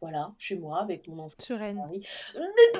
[0.00, 1.36] voilà, chez moi, avec mon enfant.
[1.38, 1.80] Sereine.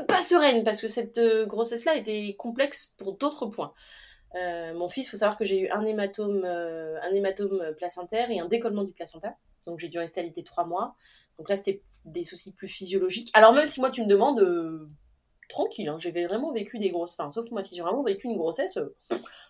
[0.06, 3.72] Pas sereine, parce que cette euh, grossesse-là était complexe pour d'autres points.
[4.34, 8.30] Euh, mon fils, il faut savoir que j'ai eu un hématome, euh, un hématome placentaire
[8.30, 9.34] et un décollement du placenta.
[9.64, 10.94] Donc j'ai dû rester alité trois mois.
[11.38, 13.30] Donc là, c'était des soucis plus physiologiques.
[13.32, 14.88] Alors même si moi, tu me demandes,
[15.48, 17.14] tranquille, hein, j'avais vraiment vécu des grosses...
[17.18, 18.78] Enfin, sauf que ma fille, j'ai vraiment vécu une grossesse...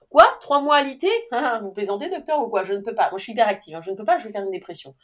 [0.09, 1.09] Quoi Trois mois alité
[1.63, 2.63] Vous plaisantez, docteur, ou quoi?
[2.63, 3.11] Je ne peux pas.
[3.11, 3.75] Moi, je suis hyper active.
[3.75, 3.81] Hein.
[3.81, 4.95] Je ne peux pas, je vais faire une dépression.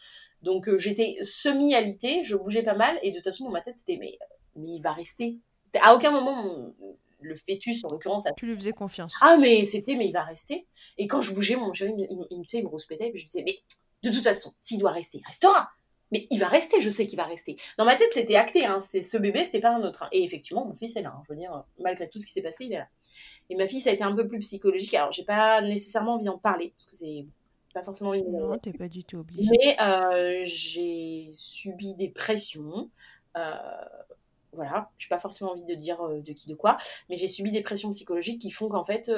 [0.43, 2.99] Donc, euh, j'étais semi-alité, je bougeais pas mal.
[3.03, 4.19] Et de toute façon, dans ma tête, c'était mais,
[4.57, 5.39] mais il va rester.
[5.65, 6.75] C'était à aucun moment,
[7.21, 8.25] le fœtus, en l'occurrence.
[8.37, 9.15] Tu lui faisais confiance.
[9.21, 10.67] Ah, mais c'était, mais il va rester.
[10.99, 13.09] Et quand je bougeais, mon chéri, il, il, il, il me rouspétait.
[13.09, 13.59] Et je me disais, mais
[14.03, 15.71] de toute façon, s'il doit rester, il restera
[16.13, 17.57] mais il va rester, je sais qu'il va rester.
[17.79, 20.05] Dans ma tête, c'était acté, hein, c'était ce bébé, c'était pas un autre.
[20.05, 20.09] Hein.
[20.13, 21.23] Et effectivement, mon fils est là, hein.
[21.27, 22.89] je veux dire, malgré tout ce qui s'est passé, il est là.
[23.49, 24.95] Et ma fille, ça a été un peu plus psychologique.
[24.95, 27.25] Alors, j'ai pas nécessairement envie d'en parler, parce que c'est
[27.73, 29.51] pas forcément envie Non, t'es pas du tout obligée.
[29.51, 32.91] Mais euh, j'ai subi des pressions.
[33.37, 33.55] Euh,
[34.53, 36.77] voilà, j'ai pas forcément envie de dire euh, de qui de quoi,
[37.09, 39.11] mais j'ai subi des pressions psychologiques qui font qu'en fait,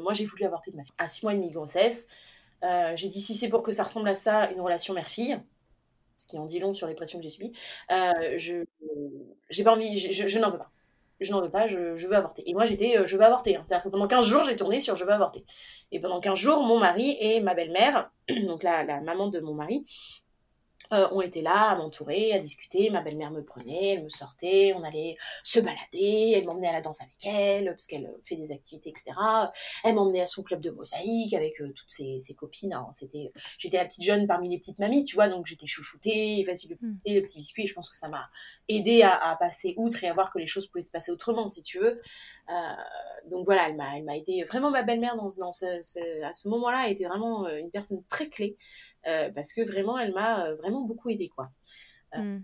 [0.00, 0.94] moi j'ai voulu avorter de ma fille.
[0.98, 2.08] À 6 mois et demi de grossesse,
[2.62, 5.40] j'ai dit si c'est pour que ça ressemble à ça, une relation mère-fille,
[6.16, 7.52] ce qui en dit long sur les pressions que j'ai subies,
[7.88, 8.64] je
[9.48, 10.70] j'ai pas envie, je n'en veux pas
[11.20, 12.42] je n'en veux pas, je, veux avorter.
[12.48, 13.56] Et moi, j'étais, euh, je veux avorter.
[13.56, 13.62] Hein.
[13.64, 15.44] C'est-à-dire que pendant 15 jours, j'ai tourné sur je veux avorter.
[15.92, 18.10] Et pendant 15 jours, mon mari et ma belle-mère,
[18.46, 19.84] donc la, la maman de mon mari,
[20.92, 22.90] euh, ont été là à m'entourer, à discuter.
[22.90, 26.80] Ma belle-mère me prenait, elle me sortait, on allait se balader, elle m'emmenait à la
[26.80, 29.16] danse avec elle, parce qu'elle fait des activités, etc.
[29.84, 32.72] Elle m'emmenait à son club de mosaïque avec euh, toutes ses, ses copines.
[32.72, 36.44] Alors, c'était, j'étais la petite jeune parmi les petites mamies, tu vois, donc j'étais chouchoutée,
[36.44, 37.66] facile le, le petit biscuit.
[37.66, 38.28] Je pense que ça m'a
[38.68, 41.48] aidé à, à, passer outre et à voir que les choses pouvaient se passer autrement,
[41.48, 42.00] si tu veux.
[42.50, 42.52] Euh,
[43.30, 44.44] donc voilà, elle m'a, elle m'a aidé.
[44.44, 48.02] Vraiment, ma belle-mère dans, dans ce, ce, à ce moment-là était vraiment euh, une personne
[48.08, 48.56] très clé.
[49.06, 51.50] Euh, parce que vraiment, elle m'a euh, vraiment beaucoup aidé, quoi.
[52.14, 52.40] Mm.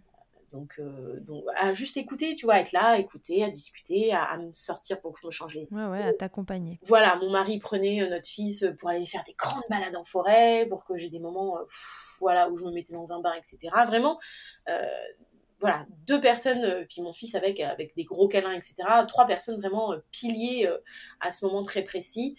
[0.53, 0.81] Donc,
[1.27, 4.53] donc, à juste écouter, tu vois, être là, à écouter, à discuter, à, à, me
[4.53, 6.79] sortir pour que je me change les Ouais, ouais, à t'accompagner.
[6.85, 10.85] Voilà, mon mari prenait notre fils pour aller faire des grandes balades en forêt, pour
[10.85, 13.59] que j'ai des moments, pff, voilà, où je me mettais dans un bar, etc.
[13.87, 14.19] Vraiment,
[14.69, 14.87] euh,
[15.61, 18.77] voilà, deux personnes, puis mon fils avec, avec des gros câlins, etc.
[19.09, 20.71] Trois personnes vraiment piliers
[21.21, 22.37] à ce moment très précis.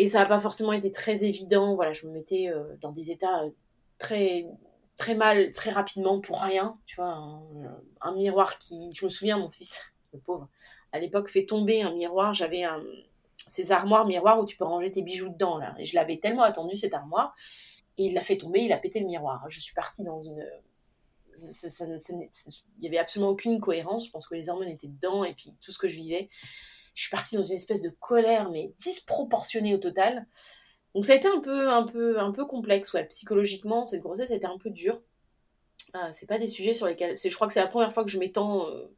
[0.00, 1.74] Et ça n'a pas forcément été très évident.
[1.74, 3.42] Voilà, je me mettais euh, dans des états
[3.98, 4.46] très
[4.96, 6.78] très mal, très rapidement pour rien.
[6.86, 7.42] Tu vois, un,
[8.00, 10.48] un, miroir qui, je me souviens, mon fils, le pauvre,
[10.92, 12.32] à l'époque fait tomber un miroir.
[12.32, 12.64] J'avais
[13.36, 15.74] ces armoires miroirs où tu peux ranger tes bijoux dedans là.
[15.78, 17.34] Et je l'avais tellement attendu cette armoire.
[17.98, 19.44] Et il l'a fait tomber, il a pété le miroir.
[19.50, 20.42] Je suis partie dans une
[21.36, 24.06] il y avait absolument aucune cohérence.
[24.06, 26.30] Je pense que les hormones étaient dedans et puis tout ce que je vivais
[27.00, 30.26] je suis partie dans une espèce de colère, mais disproportionnée au total.
[30.94, 33.06] Donc ça a été un peu, un peu, un peu complexe, ouais.
[33.06, 35.00] Psychologiquement, cette grossesse a été un peu dure.
[35.94, 37.16] Ah, c'est pas des sujets sur lesquels.
[37.16, 38.68] Je crois que c'est la première fois que je m'étends.
[38.68, 38.94] Euh,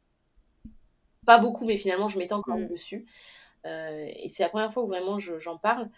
[1.25, 2.73] pas beaucoup, mais finalement, je m'étends quand même mmh.
[2.73, 3.05] dessus.
[3.65, 5.89] Euh, et c'est la première fois où vraiment j'en parle.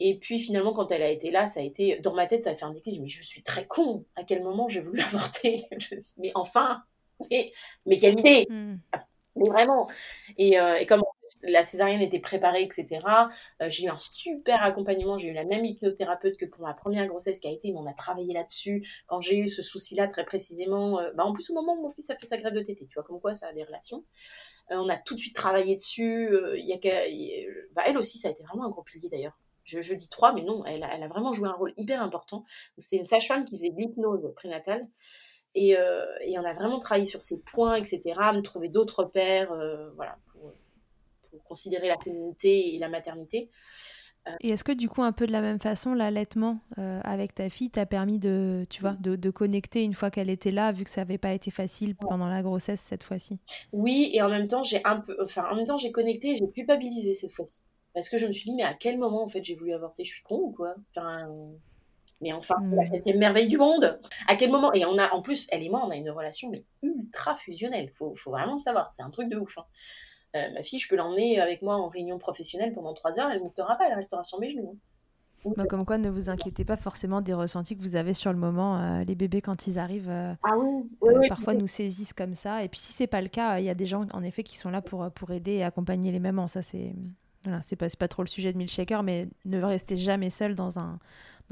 [0.00, 1.98] Et puis finalement, quand elle a été là, ça a été.
[1.98, 2.98] Dans ma tête, ça a fait un déclic.
[2.98, 4.06] Mais je suis très con.
[4.16, 5.66] À quel moment j'ai voulu avorter?
[6.16, 6.82] Mais enfin
[7.30, 7.52] Mais,
[7.84, 8.76] mais quelle idée mmh.
[9.36, 9.88] Mais vraiment.
[10.36, 11.02] Et, euh, et, comme
[11.44, 13.00] la césarienne était préparée, etc.,
[13.62, 15.16] euh, j'ai eu un super accompagnement.
[15.16, 17.86] J'ai eu la même hypnothérapeute que pour ma première grossesse qui a été, mais on
[17.86, 18.86] a travaillé là-dessus.
[19.06, 21.90] Quand j'ai eu ce souci-là, très précisément, euh, bah, en plus, au moment où mon
[21.90, 24.04] fils a fait sa grève de tété, tu vois, comme quoi ça a des relations.
[24.70, 26.30] On a tout de suite travaillé dessus.
[26.56, 26.78] Il y a
[27.72, 29.36] bah, elle aussi, ça a été vraiment un gros pilier d'ailleurs.
[29.64, 32.02] Je, je, dis trois, mais non, elle a, elle a vraiment joué un rôle hyper
[32.02, 32.44] important.
[32.78, 34.82] C'est une sage-femme qui faisait de l'hypnose prénatale.
[35.54, 38.00] Et, euh, et, on a vraiment travaillé sur ces points, etc.,
[38.34, 40.52] me trouver d'autres pères, euh, voilà, pour,
[41.30, 43.50] pour, considérer la féminité et la maternité.
[44.28, 44.30] Euh...
[44.40, 47.50] Et est-ce que du coup, un peu de la même façon, l'allaitement euh, avec ta
[47.50, 50.84] fille t'a permis de, tu vois, de, de connecter une fois qu'elle était là, vu
[50.84, 53.38] que ça n'avait pas été facile pendant la grossesse cette fois-ci?
[53.72, 56.36] Oui, et en même temps, j'ai un peu, enfin, en même temps, j'ai connecté, et
[56.36, 59.28] j'ai culpabilisé cette fois-ci, parce que je me suis dit, mais à quel moment en
[59.28, 60.04] fait j'ai voulu avorter?
[60.04, 60.76] Je suis con ou quoi?
[60.90, 61.28] Enfin,
[62.22, 62.74] mais enfin, mmh.
[62.74, 63.98] la septième merveille du monde.
[64.28, 66.50] À quel moment Et on a, en plus, elle et moi, on a une relation
[66.50, 67.90] mais ultra fusionnelle.
[67.98, 68.92] Faut, faut vraiment le savoir.
[68.92, 69.58] C'est un truc de ouf.
[69.58, 69.64] Hein.
[70.36, 73.28] Euh, ma fille, je peux l'emmener avec moi en réunion professionnelle pendant trois heures.
[73.30, 73.88] Elle ne montera pas.
[73.88, 74.78] Elle restera sur mes genoux.
[75.56, 78.38] Bah, comme quoi, ne vous inquiétez pas forcément des ressentis que vous avez sur le
[78.38, 78.78] moment.
[78.78, 82.36] Euh, les bébés, quand ils arrivent, euh, ah oui, oui, oui, parfois nous saisissent comme
[82.36, 82.62] ça.
[82.62, 84.56] Et puis, si c'est pas le cas, il y a des gens, en effet, qui
[84.56, 86.46] sont là pour, pour aider et accompagner les mamans.
[86.46, 86.94] Ça, c'est
[87.44, 90.78] voilà, c'est pas, pas trop le sujet de Milkshaker, mais ne restez jamais seul dans
[90.78, 90.98] un,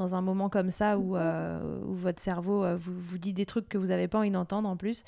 [0.01, 3.46] dans un moment comme ça où, euh, où votre cerveau euh, vous, vous, dit des
[3.46, 5.05] trucs que vous n'avez pas envie d'entendre en plus,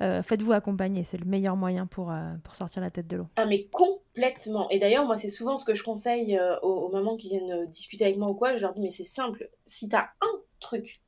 [0.00, 1.04] euh, faites-vous accompagner.
[1.04, 2.12] C'est le meilleur moyen pour,
[2.44, 3.26] pour sortir la tête de l'eau.
[3.36, 4.70] Ah, mais complètement.
[4.70, 8.04] Et d'ailleurs, moi, c'est souvent ce que je conseille aux, aux, mamans qui viennent discuter
[8.04, 8.56] avec moi ou quoi.
[8.56, 9.50] Je leur dis, mais c'est simple.
[9.64, 11.02] Si tu as un truc,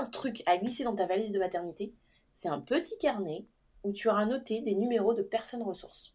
[0.00, 1.94] un truc à glisser dans ta valise de maternité,
[2.34, 3.46] c'est un petit carnet
[3.84, 6.14] où tu auras noté des numéros de personnes ressources.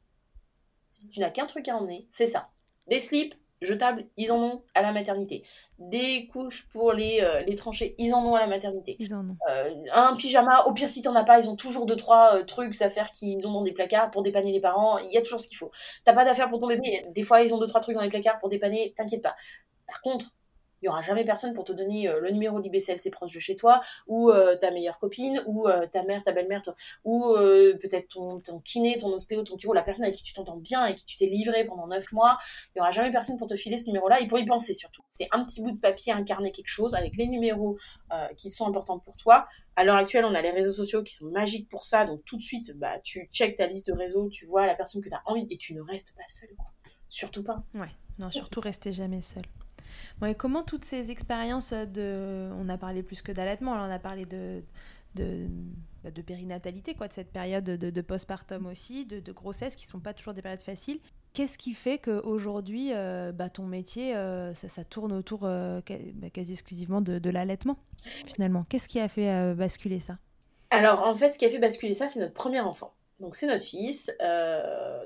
[0.91, 2.49] Si tu n'as qu'un truc à emmener, c'est ça.
[2.87, 5.43] Des slips, jetables, ils en ont à la maternité.
[5.79, 8.95] Des couches pour les, euh, les tranchées, ils en ont à la maternité.
[8.99, 9.37] Ils en ont.
[9.49, 12.43] Euh, un pyjama, au pire si t'en as pas, ils ont toujours deux trois euh,
[12.43, 14.97] trucs à faire qu'ils ont dans des placards pour dépanner les parents.
[14.99, 15.71] Il y a toujours ce qu'il faut.
[16.05, 18.09] T'as pas d'affaires pour ton bébé, des fois ils ont deux trois trucs dans les
[18.09, 19.35] placards pour dépanner, t'inquiète pas.
[19.87, 20.33] Par contre,
[20.83, 23.55] il y aura jamais personne pour te donner euh, le numéro d'IBCLC proche de chez
[23.55, 26.61] toi, ou euh, ta meilleure copine, ou euh, ta mère, ta belle-mère,
[27.05, 27.35] ou
[27.81, 30.95] peut-être ton, kiné, ton ostéo, ton chiro, la personne avec qui tu t'entends bien et
[30.95, 32.37] qui tu t'es livré pendant neuf mois.
[32.75, 35.03] Il y aura jamais personne pour te filer ce numéro-là et pour y penser surtout.
[35.09, 37.77] C'est un petit bout de papier incarné quelque chose avec les numéros
[38.37, 39.47] qui sont importants pour toi.
[39.75, 42.37] À l'heure actuelle, on a les réseaux sociaux qui sont magiques pour ça, donc tout
[42.37, 45.15] de suite, bah, tu checkes ta liste de réseaux, tu vois la personne que tu
[45.15, 46.49] as envie et tu ne restes pas seul.
[47.09, 47.63] Surtout pas.
[47.73, 49.43] Ouais, non, surtout restez jamais seul.
[50.37, 52.49] Comment toutes ces expériences de...
[52.57, 54.63] On a parlé plus que d'allaitement, on a parlé de,
[55.15, 55.47] de,
[56.03, 59.91] de, périnatalité, quoi, de cette période de, de postpartum aussi, de, de, grossesse, qui ne
[59.91, 60.99] sont pas toujours des périodes faciles.
[61.33, 67.01] Qu'est-ce qui fait qu'aujourd'hui, euh, bah, ton métier, euh, ça, tourne autour euh, quasi exclusivement
[67.01, 68.65] de, l'allaitement, finalement?
[68.69, 70.17] Qu'est-ce qui a fait basculer ça?
[70.69, 72.93] Alors, en fait, ce qui a fait basculer ça, c'est notre premier enfant.
[73.19, 74.11] Donc, c'est notre fils.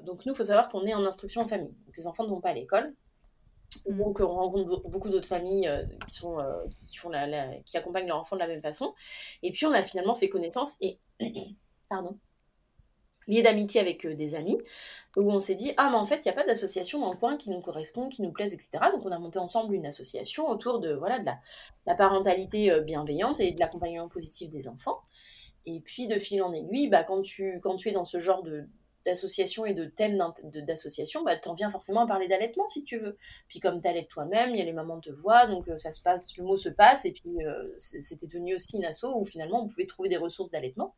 [0.03, 1.73] donc, nous, il faut savoir qu'on est en instruction en famille.
[1.85, 2.93] Donc, les enfants ne vont pas à l'école.
[3.85, 3.97] Mmh.
[3.97, 5.69] Donc, on rencontre beaucoup d'autres familles
[6.07, 6.37] qui, sont,
[6.87, 8.93] qui, font la, qui accompagnent leur enfant de la même façon.
[9.43, 10.99] Et puis, on a finalement fait connaissance et,
[11.89, 12.17] pardon,
[13.27, 14.57] lié d'amitié avec des amis,
[15.17, 17.17] où on s'est dit, ah, mais en fait, il n'y a pas d'association dans le
[17.17, 18.79] coin qui nous correspond, qui nous plaise, etc.
[18.93, 21.37] Donc, on a monté ensemble une association autour de, voilà, de la,
[21.85, 25.01] la parentalité bienveillante et de l'accompagnement positif des enfants.
[25.65, 28.41] Et puis, de fil en aiguille, bah, quand, tu, quand tu es dans ce genre
[28.41, 28.69] de,
[29.07, 32.99] d'association et de thèmes d'association, bah, tu en viens forcément à parler d'allaitement si tu
[32.99, 33.17] veux.
[33.47, 35.93] Puis comme tu allaites toi-même, il y a les mamans te voient, donc euh, ça
[35.93, 39.25] se passe, le mot se passe, et puis euh, c'était devenu aussi une asso où
[39.25, 40.95] finalement on pouvait trouver des ressources d'allaitement.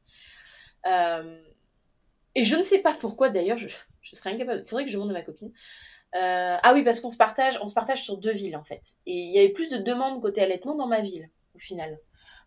[0.88, 1.40] Euh,
[2.34, 3.68] et je ne sais pas pourquoi d'ailleurs, je,
[4.12, 5.54] serais incapable, il faudrait que je demande à ma copine.
[6.14, 8.82] ah oui, parce qu'on se partage, on se partage sur deux villes en fait.
[9.06, 12.00] Et il y avait plus de demandes côté allaitement dans ma ville, au final.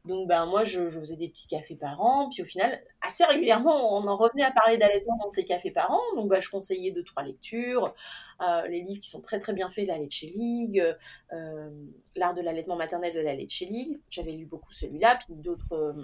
[0.04, 3.96] Donc ben moi je, faisais des petits cafés par an, puis au final assez régulièrement
[3.96, 6.00] on en revenait à parler d'allaitement dans ces cafés par an.
[6.16, 7.94] Donc ben, je conseillais deux trois lectures,
[8.40, 10.84] euh, les livres qui sont très très bien faits, la Leche League,
[11.32, 11.70] euh,
[12.16, 14.00] l'art de l'allaitement maternel de la Leche League.
[14.10, 15.94] J'avais lu beaucoup celui-là, puis d'autres.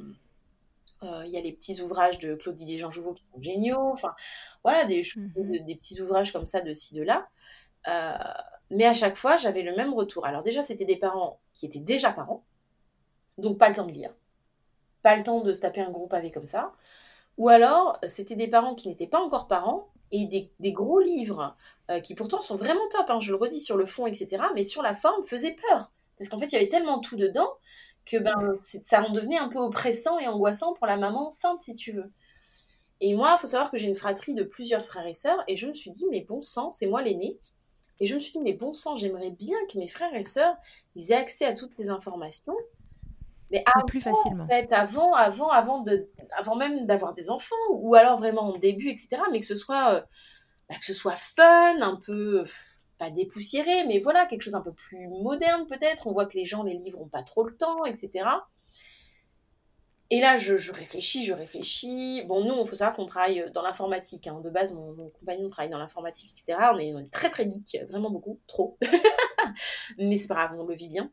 [1.03, 3.91] Euh, il y a les petits ouvrages de Claude Didier Jean Jouveau qui sont géniaux.
[3.93, 4.15] Enfin
[4.63, 7.29] voilà des, mmh des petits ouvrages comme ça de ci de là.
[8.71, 10.25] mais à chaque fois j'avais le même retour.
[10.25, 12.45] Alors déjà c'était des parents qui étaient déjà parents
[13.39, 14.13] donc pas le temps de lire.
[15.03, 16.73] Pas le temps de se taper un gros pavé comme ça.
[17.39, 21.57] Ou alors, c'était des parents qui n'étaient pas encore parents et des, gros livres
[21.91, 24.43] euh, qui pourtant sont vraiment top, hein, je le redis sur le fond, etc.
[24.55, 25.93] Mais sur la forme, faisaient peur.
[26.19, 27.51] Parce qu'en fait, il y avait tellement tout dedans
[28.07, 31.75] que ben, ça en devenait un peu oppressant et angoissant pour la maman sainte, si
[31.75, 32.11] tu veux.
[33.01, 35.57] Et moi, il faut savoir que j'ai une fratrie de plusieurs frères et sœurs, et
[35.57, 37.39] je me suis dit, mais bon sang, c'est moi l'aîné.
[38.01, 40.57] Et je me suis dit, mais bon sang, j'aimerais bien que mes frères et sœurs,
[40.97, 42.57] ils aient accès à toutes ces informations,
[43.51, 44.45] mais plus facilement.
[44.45, 48.59] En fait, avant, avant, avant, de, avant même d'avoir des enfants, ou alors vraiment en
[48.59, 49.23] début, etc.
[49.33, 50.01] Mais que ce soit, euh,
[50.69, 52.45] bah, que ce soit fun, un peu,
[52.99, 56.07] pas dépoussiéré, mais voilà, quelque chose un peu plus moderne peut-être.
[56.07, 58.25] On voit que les gens, les livres n'ont pas trop le temps, etc.
[60.11, 62.23] Et là, je, je, réfléchis, je réfléchis.
[62.27, 64.27] Bon, nous, il faut savoir qu'on travaille dans l'informatique.
[64.27, 64.41] Hein.
[64.43, 66.59] De base, mon, compagnon travaille dans l'informatique, etc.
[66.73, 68.79] On est, on est, très, très geek, vraiment beaucoup, trop.
[69.99, 71.11] mais c'est pas grave, on le vit bien.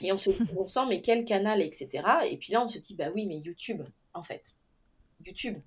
[0.00, 2.02] Et on se dit, on sent, mais quel canal, etc.
[2.28, 3.82] Et puis là, on se dit, bah oui, mais YouTube,
[4.14, 4.56] en fait.
[5.24, 5.58] YouTube.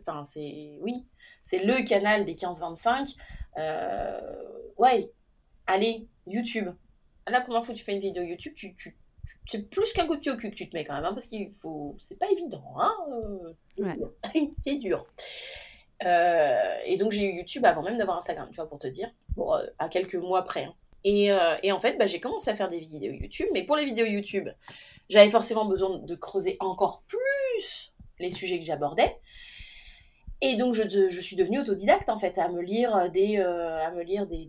[0.00, 0.78] Enfin, c'est.
[0.80, 1.06] Oui,
[1.42, 3.14] c'est le canal des 15-25.
[3.58, 4.20] Euh,
[4.76, 5.10] ouais,
[5.66, 6.68] allez, YouTube.
[7.26, 8.96] La première fois que tu fais une vidéo YouTube, tu, tu,
[9.46, 11.14] c'est plus qu'un coup de pied au cul que tu te mets quand même, hein,
[11.14, 11.96] parce qu'il faut.
[11.98, 12.94] C'est pas évident, hein.
[13.78, 13.94] Euh,
[14.62, 15.06] c'est dur.
[16.04, 19.10] Euh, et donc j'ai eu YouTube avant même d'avoir Instagram, tu vois, pour te dire.
[19.36, 20.64] Bon, à quelques mois près.
[20.64, 20.74] Hein.
[21.06, 23.48] Euh, et, en fait, bah, j'ai commencé à faire des vidéos YouTube.
[23.52, 24.48] Mais pour les vidéos YouTube,
[25.08, 29.16] j'avais forcément besoin de creuser encore plus les sujets que j'abordais.
[30.42, 34.02] Et donc, je, suis devenue autodidacte, en fait, à me lire des, euh, à me
[34.02, 34.46] lire des,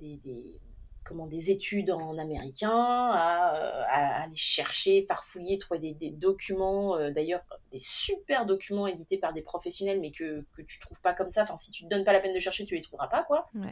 [1.11, 7.41] comment, des études en américain, à, euh, aller chercher, farfouiller, trouver des, documents, euh, d'ailleurs
[7.69, 11.43] des super documents édités par des professionnels, mais que, que tu trouves pas comme ça.
[11.43, 13.49] Enfin, si tu te donnes pas la peine de chercher, tu les trouveras pas, quoi.
[13.55, 13.67] Euh,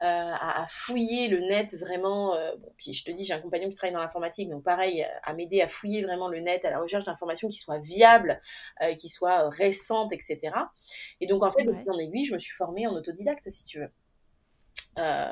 [0.00, 2.34] à, fouiller le net vraiment.
[2.58, 5.32] bon, puis je te dis, j'ai un compagnon qui travaille dans l'informatique, donc pareil, à
[5.34, 8.40] m'aider à fouiller vraiment le net, à la recherche d'informations qui soient viables,
[8.98, 10.38] qui soient récentes, etc.
[11.20, 13.90] Et donc, en fait, en aiguille, je me suis formée en autodidacte, si tu veux.
[14.98, 15.28] Euh,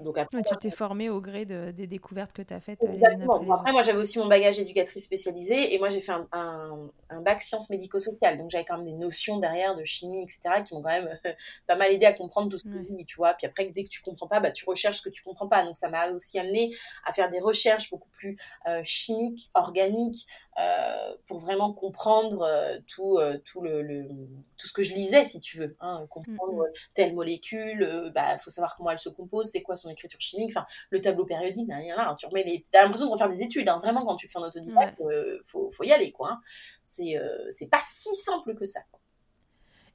[0.00, 2.78] donc après, tu t'es formée au gré des découvertes que tu as faites.
[2.84, 6.90] après, moi, j'avais aussi mon bagage éducatrice spécialisé et moi, j'ai fait un,
[7.22, 8.38] bac sciences médico-sociales.
[8.38, 11.18] Donc, j'avais quand même des notions derrière de chimie, etc., qui m'ont quand même
[11.66, 13.34] pas mal aidé à comprendre tout ce que je dis, tu vois.
[13.34, 15.64] Puis après, dès que tu comprends pas, bah, tu recherches ce que tu comprends pas.
[15.64, 18.36] Donc, ça m'a aussi amené à faire des recherches beaucoup plus
[18.68, 20.26] euh, chimiques, organiques,
[20.58, 24.08] euh, pour vraiment comprendre euh, tout, euh, tout, le,
[24.56, 25.76] tout ce que je lisais, si tu veux.
[25.78, 26.72] Hein, comprendre mm, mm.
[26.94, 30.50] telle molécule, il bah, faut savoir comment elle se compose, c'est quoi son écriture chimique,
[30.50, 32.64] enfin, le tableau périodique, là, là, tu remets les...
[32.74, 33.68] as l'impression de refaire des études.
[33.68, 36.10] Hein, vraiment, quand tu fais un autodidacte, il faut, faut, y aller.
[36.10, 36.32] quoi.
[36.32, 36.40] Hein.
[36.82, 37.14] C'est
[37.50, 38.80] c'est pas si simple que ça.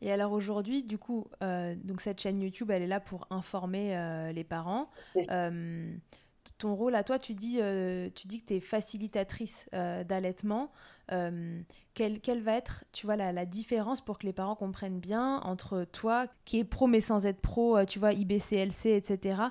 [0.01, 4.43] Et alors aujourd'hui, du coup, donc cette chaîne YouTube, elle est là pour informer les
[4.43, 4.89] parents
[6.57, 10.71] ton rôle à toi, tu dis, euh, tu dis que tu es facilitatrice euh, d'allaitement.
[11.11, 11.61] Euh,
[11.93, 16.27] quelle, va être, tu vois, la, différence pour que les parents comprennent bien entre toi,
[16.45, 19.41] qui est pro mais sans être pro, tu vois, IBCLC, etc.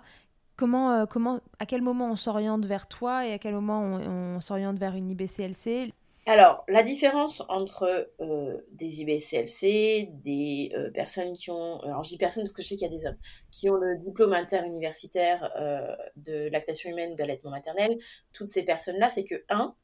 [0.56, 4.78] Comment, comment, à quel moment on s'oriente vers toi et à quel moment on s'oriente
[4.78, 5.92] vers une IBCLC
[6.24, 12.16] alors, la différence entre euh, des IBCLC, des euh, personnes qui ont, alors je dis
[12.16, 13.18] personnes parce que je sais qu'il y a des hommes,
[13.50, 17.98] qui ont le diplôme interuniversitaire euh, de lactation humaine ou d'allaitement maternel,
[18.32, 19.74] toutes ces personnes-là, c'est que, un,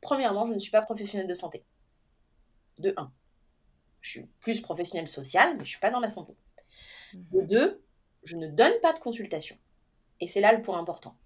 [0.00, 1.64] premièrement, je ne suis pas professionnelle de santé.
[2.78, 3.12] De un.
[4.00, 6.34] Je suis plus professionnelle sociale, mais je ne suis pas dans la santé.
[7.14, 7.46] De mhm.
[7.46, 7.84] deux,
[8.24, 9.56] je ne donne pas de consultation.
[10.20, 11.16] Et c'est là le point important.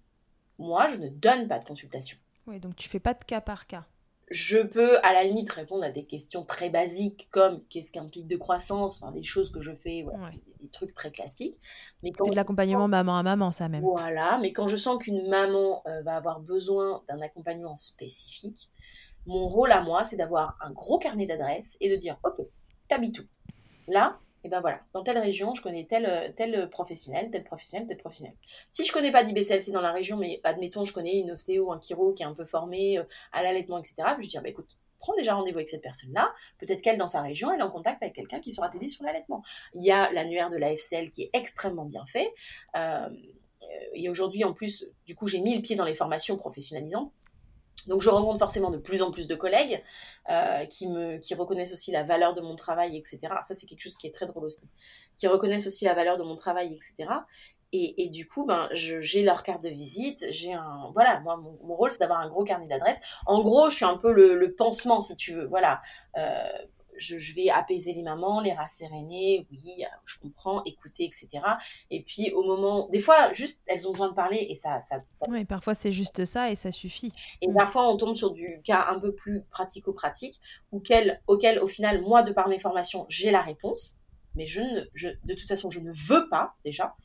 [0.59, 2.19] moi, je ne donne pas de consultation.
[2.45, 3.87] Oui, donc tu fais pas de cas par cas.
[4.33, 8.25] Je peux à la limite répondre à des questions très basiques comme qu'est-ce qu'un pic
[8.25, 10.03] de croissance, enfin, des choses que je fais,
[10.59, 11.59] des trucs très classiques.
[12.01, 13.83] C'est de l'accompagnement maman à maman, ça même.
[13.83, 18.71] Voilà, mais quand je sens qu'une maman euh, va avoir besoin d'un accompagnement spécifique,
[19.27, 22.43] mon rôle à moi, c'est d'avoir un gros carnet d'adresses et de dire, ok,
[22.87, 23.23] t'habites où?
[23.87, 27.97] Là, et ben voilà, dans telle région, je connais tel, tel professionnel, tel professionnel, tel
[27.97, 28.35] professionnel.
[28.69, 31.79] Si je connais pas d'IBCLC dans la région, mais admettons, je connais une ostéo, un
[31.79, 34.67] chiro qui est un peu formé euh, à l'allaitement, etc., je dis, bah, écoute,
[34.99, 36.33] prends déjà rendez-vous avec cette personne-là.
[36.59, 39.05] Peut-être qu'elle, dans sa région, elle est en contact avec quelqu'un qui saura t'aider sur
[39.05, 39.43] l'allaitement.
[39.73, 42.33] Il y a l'annuaire de la FCL qui est extrêmement bien fait.
[42.75, 43.09] Euh,
[43.93, 47.11] et aujourd'hui, en plus, du coup, j'ai mis le pied dans les formations professionnalisantes.
[47.87, 49.83] Donc je rencontre forcément de plus en plus de collègues
[50.29, 50.87] euh, qui,
[51.35, 53.19] reconnaissent aussi la valeur de mon travail, etc.
[53.41, 54.69] Ça, c'est quelque chose qui est très drôle aussi.
[55.15, 57.09] Qui reconnaissent aussi la valeur de mon travail, etc.
[57.75, 60.27] Et, du coup, ben, j'ai leur carte de visite.
[60.29, 63.01] J'ai un, voilà, moi, mon, rôle, c'est d'avoir un gros carnet d'adresses.
[63.25, 65.45] En gros, je suis un peu le, le pansement, si tu veux.
[65.45, 65.81] Voilà.
[66.15, 66.45] Euh,
[66.97, 71.43] je, vais apaiser les mamans, les rasséréner, oui, euh, je comprends, écouter, etc.
[71.89, 74.79] Et puis au moment, des fois, juste, elles ont besoin de parler et ça...
[74.79, 77.11] ça, Oui, parfois c'est juste ça et ça suffit.
[77.41, 77.53] Et mm.
[77.53, 80.39] parfois on tombe sur du cas un peu plus pratico-pratique,
[80.71, 83.99] auquel, auquel au final, moi, de par mes formations, j'ai la réponse,
[84.35, 86.95] mais je ne, je, de toute façon, je ne veux pas déjà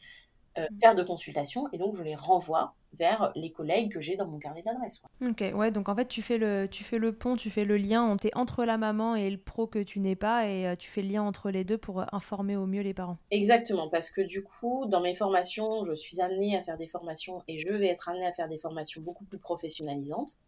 [0.59, 0.81] euh, mm.
[0.81, 4.39] faire de consultation et donc je les renvoie vers les collègues que j'ai dans mon
[4.39, 5.03] carnet d'adresse.
[5.23, 7.77] Ok, ouais, donc en fait tu fais le, tu fais le pont, tu fais le
[7.77, 11.03] lien entre la maman et le pro que tu n'es pas et euh, tu fais
[11.03, 13.19] le lien entre les deux pour euh, informer au mieux les parents.
[13.31, 17.43] Exactement, parce que du coup, dans mes formations, je suis amenée à faire des formations
[17.47, 20.39] et je vais être amenée à faire des formations beaucoup plus professionnalisantes.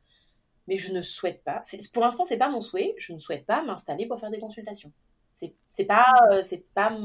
[0.66, 1.60] Mais je ne souhaite pas,
[1.92, 4.92] pour l'instant c'est pas mon souhait, je ne souhaite pas m'installer pour faire des consultations.
[5.30, 6.04] C'est pas,
[6.42, 6.96] c'est pas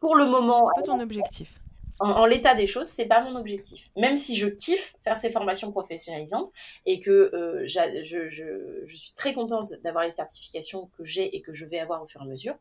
[0.00, 0.66] pour le moment.
[0.74, 1.60] C'est pas ton objectif
[1.98, 3.90] en, l'état des choses, c'est pas mon objectif.
[3.96, 6.50] Même si je kiffe faire ces formations professionnalisantes
[6.84, 11.52] et que euh, je, je, suis très contente d'avoir les certifications que j'ai et que
[11.52, 12.56] je vais avoir au fur et à mesure.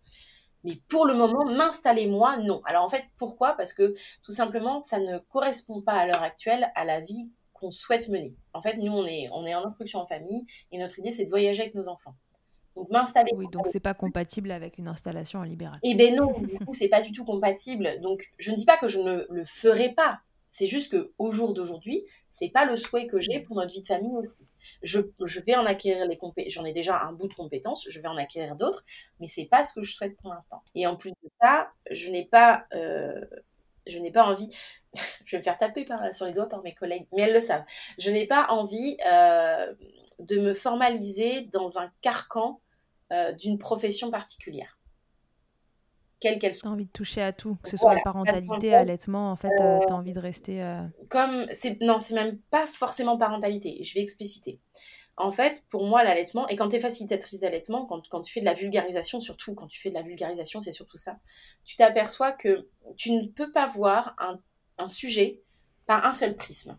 [0.63, 2.61] Mais pour le moment, m'installer moi, non.
[2.65, 3.53] Alors en fait, pourquoi?
[3.53, 7.71] Parce que tout simplement, ça ne correspond pas à l'heure actuelle à la vie qu'on
[7.71, 8.35] souhaite mener.
[8.53, 11.25] En fait, nous, on est, on est en instruction en famille et notre idée, c'est
[11.25, 12.15] de voyager avec nos enfants.
[12.75, 13.31] Donc m'installer.
[13.35, 15.79] Oui, donc c'est pas compatible avec une installation en libéral.
[15.83, 17.99] Eh ben non, du coup c'est pas du tout compatible.
[18.01, 20.19] Donc je ne dis pas que je ne le ferai pas.
[20.51, 23.81] C'est juste que au jour d'aujourd'hui, c'est pas le souhait que j'ai pour notre vie
[23.81, 24.47] de famille aussi.
[24.83, 26.53] Je, je vais en acquérir les compétences.
[26.53, 27.85] J'en ai déjà un bout de compétences.
[27.89, 28.85] Je vais en acquérir d'autres,
[29.19, 30.63] mais c'est pas ce que je souhaite pour l'instant.
[30.73, 33.19] Et en plus de ça, je n'ai pas, euh,
[33.85, 34.49] je n'ai pas envie.
[35.25, 37.41] je vais me faire taper par, sur les doigts par mes collègues, mais elles le
[37.41, 37.65] savent.
[37.97, 39.73] Je n'ai pas envie euh,
[40.19, 42.61] de me formaliser dans un carcan
[43.11, 44.79] euh, d'une profession particulière.
[46.19, 46.69] Quelle qu'elle soit.
[46.69, 49.51] Tu as envie de toucher à tout, que ce soit la parentalité, allaitement, en fait,
[49.61, 50.63] euh, tu as envie de rester.
[50.63, 54.59] Euh, comme, c'est, non, c'est même pas forcément parentalité, je vais expliciter.
[55.17, 58.39] En fait, pour moi, l'allaitement, et quand tu es facilitatrice d'allaitement, quand, quand, tu fais
[58.39, 61.19] de la vulgarisation, surtout quand tu fais de la vulgarisation, c'est surtout ça,
[61.63, 64.39] tu t'aperçois que tu ne peux pas voir un,
[64.77, 65.41] un sujet
[65.85, 66.77] par un seul prisme.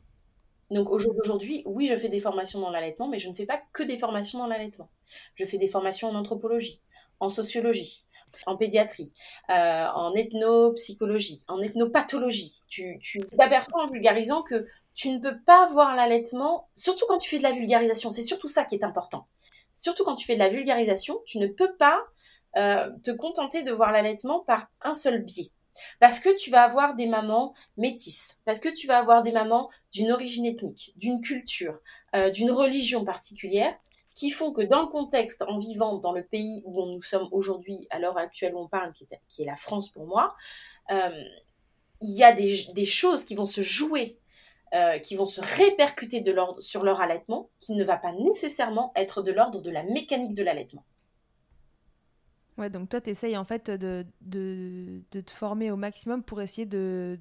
[0.71, 3.83] Donc aujourd'hui, oui, je fais des formations dans l'allaitement, mais je ne fais pas que
[3.83, 4.89] des formations dans l'allaitement.
[5.35, 6.81] Je fais des formations en anthropologie,
[7.21, 8.05] en sociologie,
[8.47, 9.13] en pédiatrie,
[9.51, 12.65] euh, en ethnopsychologie, en ethnopathologie.
[12.69, 12.99] Tu
[13.39, 17.43] t'aperçois en vulgarisant que tu ne peux pas voir l'allaitement, surtout quand tu fais de
[17.43, 19.27] la vulgarisation, c'est surtout ça qui est important.
[19.73, 22.01] Surtout quand tu fais de la vulgarisation, tu ne peux pas
[22.57, 25.53] euh, te contenter de voir l'allaitement par un seul biais.
[26.01, 29.71] Parce que tu vas avoir des mamans métisses, parce que tu vas avoir des mamans
[29.93, 31.79] d'une origine ethnique, d'une culture,
[32.15, 33.75] euh, d'une religion particulière,
[34.15, 37.87] qui font que dans le contexte, en vivant dans le pays où nous sommes aujourd'hui,
[37.91, 40.35] à l'heure actuelle où on parle, qui est, la France pour moi,
[40.91, 41.25] euh,
[42.01, 44.19] il y a des, choses qui vont se jouer,
[44.75, 46.25] euh, qui vont se répercuter
[46.61, 50.43] sur leur allaitement, qui ne va pas nécessairement être de l'ordre de la mécanique de
[50.43, 50.85] l'allaitement.
[52.59, 56.41] Ouais, donc toi, tu essayes en fait de, de, de, te former au maximum pour
[56.41, 57.19] essayer de,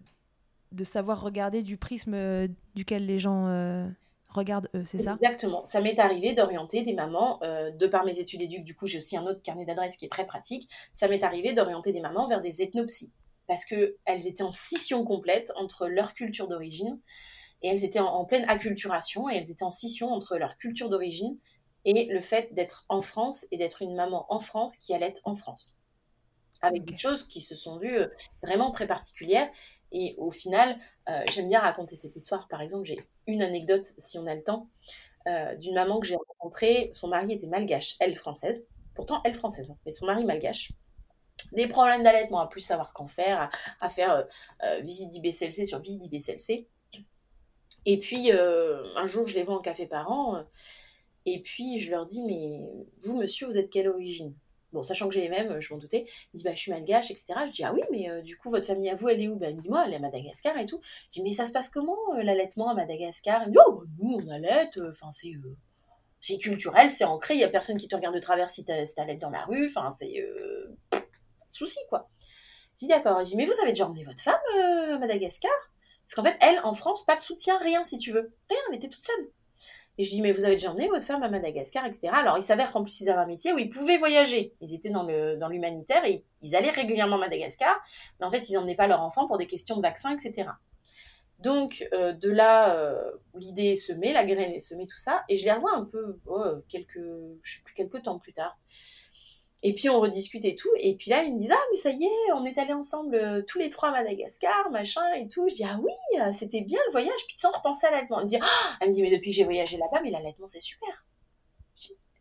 [0.71, 3.85] de savoir regarder du prisme euh, duquel les gens euh,
[4.29, 5.17] regardent eux, c'est ça?
[5.21, 5.65] Exactement.
[5.65, 8.97] Ça m'est arrivé d'orienter des mamans, euh, de par mes études éduques, du coup j'ai
[8.97, 12.27] aussi un autre carnet d'adresses qui est très pratique, ça m'est arrivé d'orienter des mamans
[12.27, 13.11] vers des ethnopsies.
[13.47, 16.99] Parce qu'elles étaient en scission complète entre leur culture d'origine,
[17.61, 20.89] et elles étaient en, en pleine acculturation, et elles étaient en scission entre leur culture
[20.89, 21.37] d'origine
[21.85, 25.35] et le fait d'être en France et d'être une maman en France qui allait en
[25.35, 25.81] France.
[26.61, 28.07] Avec des choses qui se sont vues euh,
[28.41, 29.49] vraiment très particulières.
[29.91, 30.77] Et au final,
[31.09, 32.47] euh, j'aime bien raconter cette histoire.
[32.47, 34.67] Par exemple, j'ai une anecdote, si on a le temps,
[35.27, 36.89] euh, d'une maman que j'ai rencontrée.
[36.91, 38.67] Son mari était malgache, elle française.
[38.95, 40.71] Pourtant, elle française, hein, mais son mari malgache.
[41.51, 44.25] Des problèmes d'allaitement, à plus savoir qu'en faire, à, faire
[44.81, 46.67] visite d'IBCLC sur visite d'IBCLC.
[47.85, 50.43] Et puis, un jour, je les vois en café parents.
[51.25, 52.59] Et puis, je leur dis, mais
[53.01, 54.33] vous, monsieur, vous êtes quelle origine?
[54.71, 56.05] Bon, sachant que j'ai les mêmes, je m'en doutais.
[56.33, 57.33] Il dit, bah, je suis malgache, etc.
[57.47, 59.35] Je dis, ah oui, mais euh, du coup, votre famille à vous, elle est où?
[59.35, 60.81] Ben, dis-moi, elle est à Madagascar et tout.
[61.09, 63.43] Je dis, mais ça se passe comment, euh, l'allaitement à Madagascar?
[63.43, 65.31] Il me dit, oh, bah, nous, on allait, euh, enfin, c'est.
[66.19, 69.19] c'est culturel, c'est ancré, il n'y a personne qui te regarde de travers si t'allaites
[69.19, 70.13] dans la rue, enfin, c'est.
[71.49, 72.09] souci, quoi.
[72.75, 73.21] Je dis, d'accord.
[73.21, 75.51] Je dis, mais vous avez déjà emmené votre femme à Madagascar?
[76.05, 78.33] Parce qu'en fait, elle, en France, pas de soutien, rien, si tu veux.
[78.49, 79.29] Rien, elle était toute seule.
[79.97, 82.09] Et je dis, mais vous avez déjà emmené votre femme à Madagascar, etc.
[82.11, 84.53] Alors, il s'avère qu'en plus, ils avaient un métier où ils pouvaient voyager.
[84.59, 87.75] Ils étaient dans, l'humanitaire et ils allaient régulièrement à Madagascar.
[88.19, 90.49] Mais en fait, ils n'emmenaient pas leur enfant pour des questions de vaccins, etc.
[91.39, 95.23] Donc, euh, de là, euh, l'idée est semée, la graine est semée, tout ça.
[95.29, 96.99] Et je les revois un peu, oh, quelques,
[97.41, 98.57] je sais plus, quelques temps plus tard.
[99.67, 100.69] Et puis on rediscute et tout.
[100.79, 103.15] Et puis là, ils me disent Ah, mais ça y est, on est allés ensemble
[103.15, 105.49] euh, tous les trois à Madagascar, machin et tout.
[105.49, 107.19] Je dis Ah oui, euh, c'était bien le voyage.
[107.27, 108.19] Puis sans repenser à l'allaitement.
[108.19, 110.47] Elle me dit ah Elle me dit Mais depuis que j'ai voyagé là-bas, mais l'allaitement,
[110.47, 111.03] c'est super.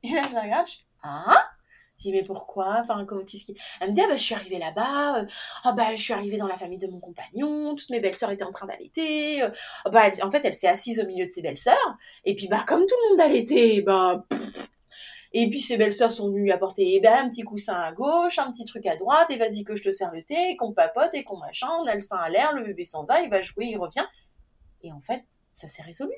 [0.04, 1.50] Et là, je regarde, dis Ah
[1.98, 2.78] je dis mais pourquoi?
[2.80, 3.56] Enfin, comment qu'est-ce qui?
[3.80, 5.20] Elle me dit ah bah je suis arrivée là-bas.
[5.20, 5.26] Euh,
[5.64, 7.74] ah bah je suis arrivée dans la famille de mon compagnon.
[7.74, 9.42] Toutes mes belles-sœurs étaient en train d'allaiter.
[9.42, 11.98] Ah, bah en fait elle s'est assise au milieu de ses belles-sœurs.
[12.24, 14.24] Et puis bah comme tout le monde allaitait, bah
[15.36, 18.38] et puis ses belles-sœurs sont venues lui apporter eh ben, un petit coussin à gauche,
[18.38, 21.10] un petit truc à droite, et vas-y que je te sers le thé, qu'on papote
[21.12, 23.42] et qu'on machin, on a le sein à l'air, le bébé s'en va, il va
[23.42, 24.06] jouer, il revient.
[24.82, 26.14] Et en fait, ça s'est résolu.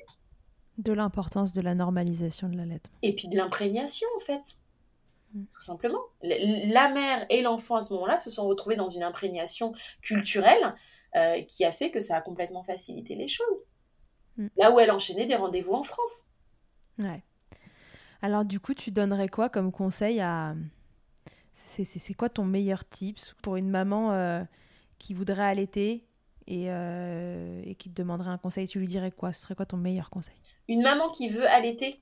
[0.77, 2.95] De l'importance de la normalisation de l'allaitement.
[3.01, 4.59] Et puis de l'imprégnation, en fait.
[5.33, 5.45] Mm.
[5.51, 6.01] Tout simplement.
[6.21, 10.75] La mère et l'enfant à ce moment-là se sont retrouvés dans une imprégnation culturelle
[11.15, 13.63] euh, qui a fait que ça a complètement facilité les choses.
[14.37, 14.47] Mm.
[14.57, 16.25] Là où elle enchaînait des rendez-vous en France.
[16.99, 17.23] Ouais.
[18.21, 20.55] Alors du coup, tu donnerais quoi comme conseil à...
[21.53, 24.43] C'est quoi ton meilleur tips pour une maman euh,
[24.99, 26.05] qui voudrait allaiter
[26.45, 28.67] et, euh, et, qui te demanderait un conseil?
[28.67, 29.33] Tu lui dirais quoi?
[29.33, 30.35] Ce serait quoi ton meilleur conseil?
[30.67, 31.99] Une maman qui veut allaiter?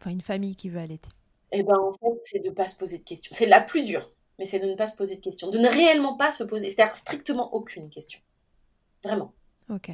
[0.00, 1.08] Enfin, une famille qui veut allaiter.
[1.52, 3.30] Eh ben en fait, c'est de ne pas se poser de questions.
[3.32, 4.10] C'est la plus dure,
[4.40, 5.50] mais c'est de ne pas se poser de questions.
[5.50, 8.18] De ne réellement pas se poser, c'est-à-dire strictement aucune question.
[9.04, 9.32] Vraiment.
[9.70, 9.92] Ok.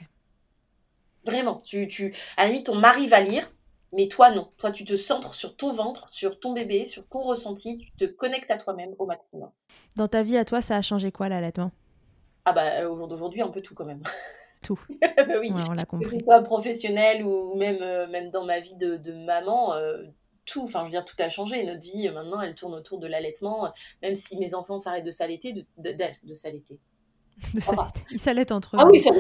[1.25, 1.61] Vraiment.
[1.61, 3.53] Tu, tu, à la limite, ton mari va lire,
[3.93, 4.49] mais toi, non.
[4.57, 7.79] Toi, tu te centres sur ton ventre, sur ton bébé, sur ton ressenti.
[7.79, 9.51] Tu te connectes à toi-même au maximum.
[9.97, 11.73] Dans ta vie, à toi, ça a changé quoi l'allaitement
[12.45, 14.03] Ah bah, au jour d'aujourd'hui, un peu tout quand même.
[14.63, 14.79] Tout.
[15.01, 15.51] bah oui.
[15.53, 16.11] on l'a compris.
[16.11, 20.03] Que ce soit professionnel ou même, euh, même dans ma vie de, de maman, euh,
[20.45, 21.65] tout, enfin, je veux dire, tout a changé.
[21.65, 23.73] Notre vie, euh, maintenant, elle tourne autour de l'allaitement.
[24.03, 26.79] Même si mes enfants s'arrêtent de s'allaiter, de, de, de, s'allaiter.
[27.55, 28.01] De s'allaiter.
[28.11, 28.81] Ils s'allaitent entre eux.
[28.83, 29.13] Ah oui, ça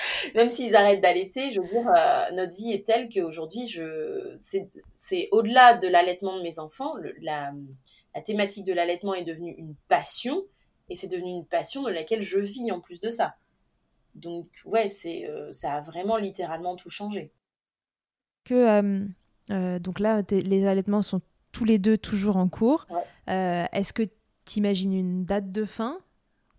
[0.34, 4.34] même s'ils arrêtent d'allaiter, je veux dire, euh, notre vie est telle qu'aujourd'hui, je...
[4.38, 7.52] c'est au-delà de l'allaitement de mes enfants, la,
[8.14, 10.42] la, thématique de l'allaitement est devenue une passion,
[10.88, 13.34] et c'est devenu une passion de laquelle je vis en plus de ça.
[14.14, 17.32] Donc, ouais, c'est euh, ça a vraiment littéralement tout changé.
[18.44, 19.08] Que,
[19.50, 21.20] euh, donc là, les allaitements sont
[21.52, 22.86] tous les deux toujours en cours.
[23.26, 25.98] Est-ce que tu imagines une date de fin?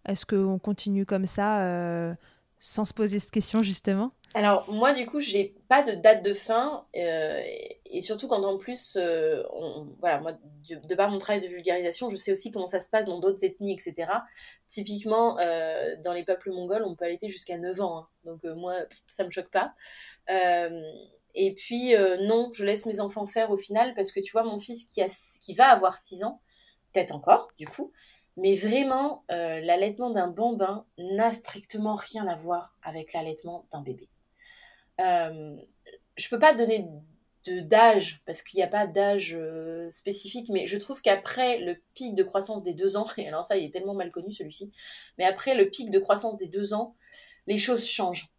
[0.06, 2.16] Est-ce qu'on continue comme ça
[2.62, 6.32] sans se poser cette question justement Alors moi du coup j'ai pas de date de
[6.32, 7.42] fin euh,
[7.88, 9.44] et surtout quand en plus euh,
[10.00, 10.34] voilà moi
[10.70, 13.44] de, par mon travail de vulgarisation je sais aussi comment ça se passe dans d'autres
[13.44, 14.12] ethnies etc.
[14.68, 18.08] Typiquement euh, dans les peuples mongols on peut allaiter jusqu'à 9 ans hein.
[18.26, 18.76] donc moi
[19.08, 19.74] ça me choque pas.
[21.34, 24.60] et puis non je laisse mes enfants faire au final parce que tu vois mon
[24.60, 25.08] fils qui, a,
[25.42, 26.42] qui va avoir 6 ans
[26.94, 27.92] peut-être encore du coup
[28.42, 34.10] mais vraiment, euh, l'allaitement d'un bambin n'a strictement rien à voir avec l'allaitement d'un bébé.
[35.00, 35.56] Euh,
[36.18, 36.88] je peux pas donner
[37.48, 42.16] d'âge, parce qu'il n'y a pas d'âge euh, spécifique, mais je trouve qu'après le pic
[42.16, 44.72] de croissance des deux ans, et alors ça, il est tellement mal connu celui-ci,
[45.20, 46.96] mais après le pic de croissance des deux ans,
[47.46, 48.30] les choses changent.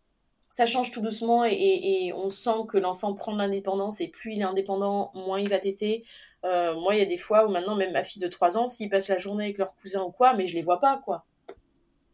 [0.50, 4.44] Ça change tout doucement et, on sent que l'enfant prend l'indépendance et plus il est
[4.44, 6.04] indépendant, moins il va téter,
[6.44, 8.66] euh, moi, il y a des fois où maintenant, même ma fille de 3 ans,
[8.66, 11.24] s'ils passent la journée avec leur cousin ou quoi, mais je les vois pas, quoi.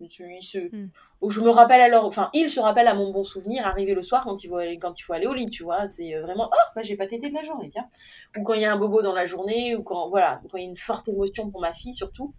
[0.00, 0.58] Ils se...
[0.58, 0.90] Hmm.
[1.20, 4.02] Ou je me rappelle alors, enfin, ils se rappellent à mon bon souvenir, arriver le
[4.02, 5.88] soir quand il faut aller, quand il faut aller au lit, tu vois.
[5.88, 7.88] C'est euh, vraiment, oh, bah, j'ai pas tété de la journée, tiens.
[8.36, 10.62] Ou quand il y a un bobo dans la journée, ou quand, voilà, quand il
[10.62, 12.34] y a une forte émotion pour ma fille, surtout.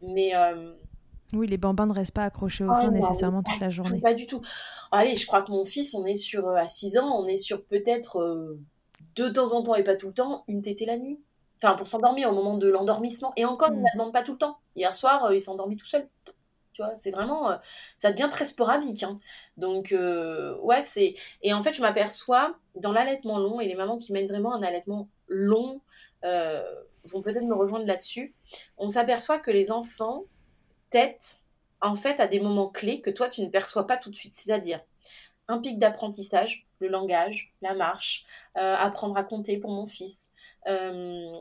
[0.00, 0.34] Mais.
[0.34, 0.72] Euh,
[1.34, 4.00] oui, les bambins ne restent pas accrochés au oh, sein nécessairement toute la journée.
[4.00, 4.40] Pas du tout.
[4.90, 7.64] Allez, je crois que mon fils, on est sur, à 6 ans, on est sur
[7.64, 8.58] peut-être
[9.16, 11.20] de temps en temps et pas tout le temps, une tétée la nuit
[11.62, 13.32] enfin pour s'endormir au moment de l'endormissement.
[13.36, 14.58] Et encore, il ne la demande pas tout le temps.
[14.74, 16.08] Hier soir, euh, il s'est endormi tout seul.
[16.72, 17.56] Tu vois, c'est vraiment, euh,
[17.96, 19.02] ça devient très sporadique.
[19.02, 19.20] Hein.
[19.56, 21.14] Donc, euh, ouais, c'est.
[21.42, 24.62] Et en fait, je m'aperçois dans l'allaitement long, et les mamans qui mènent vraiment un
[24.62, 25.80] allaitement long
[27.04, 28.32] vont peut-être me rejoindre là-dessus.
[28.78, 30.22] On s'aperçoit que les enfants
[30.90, 31.38] têtent,
[31.80, 34.34] en fait, à des moments clés que toi, tu ne perçois pas tout de suite.
[34.36, 34.80] C'est-à-dire,
[35.48, 38.24] un pic d'apprentissage, le langage, la marche,
[38.56, 40.31] euh, apprendre à compter pour mon fils,
[40.68, 41.32] euh,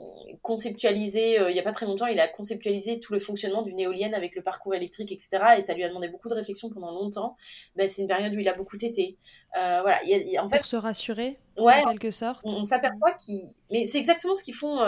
[0.41, 3.80] conceptualiser, euh, il n'y a pas très longtemps, il a conceptualisé tout le fonctionnement d'une
[3.80, 5.39] éolienne avec le parcours électrique, etc.
[5.57, 7.36] Et ça lui a demandé beaucoup de réflexion pendant longtemps.
[7.76, 9.17] Ben, c'est une période où il a beaucoup tété.
[9.53, 9.99] voilà,
[10.39, 12.41] en fait, Pour se rassurer, ouais, en quelque sorte.
[12.45, 13.49] On, s'aperçoit qu'ils...
[13.69, 14.80] Mais c'est exactement ce qu'ils font.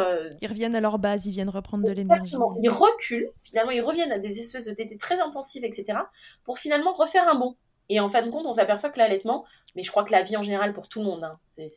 [0.41, 2.35] Ils reviennent à leur base, ils viennent reprendre de l'énergie.
[2.61, 5.99] Ils reculent, finalement, ils reviennent à des espèces de tété très intensives, etc.
[6.43, 7.55] pour finalement refaire un bond.
[7.89, 10.37] Et en fin de compte, on s'aperçoit que l'allaitement, mais je crois que la vie
[10.37, 11.67] en général pour tout le monde, hein, c'est,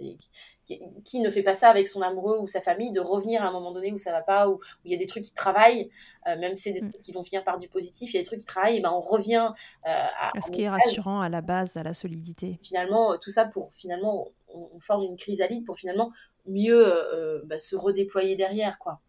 [1.04, 3.52] qui ne fait pas ça avec son amoureux ou sa famille, de revenir à un
[3.52, 5.90] moment donné où ça va pas, où, il y a des trucs qui travaillent,
[6.26, 6.90] euh, même si c'est des mm.
[6.90, 8.80] trucs qui vont finir par du positif, il y a des trucs qui travaillent, et
[8.80, 9.52] ben on revient
[9.86, 12.58] euh, à, ce qui est rassurant à la base, à la solidité.
[12.62, 16.12] Finalement, tout ça pour finalement, on, forme une chrysalide pour finalement
[16.46, 19.00] mieux euh, bah, se redéployer derrière, quoi.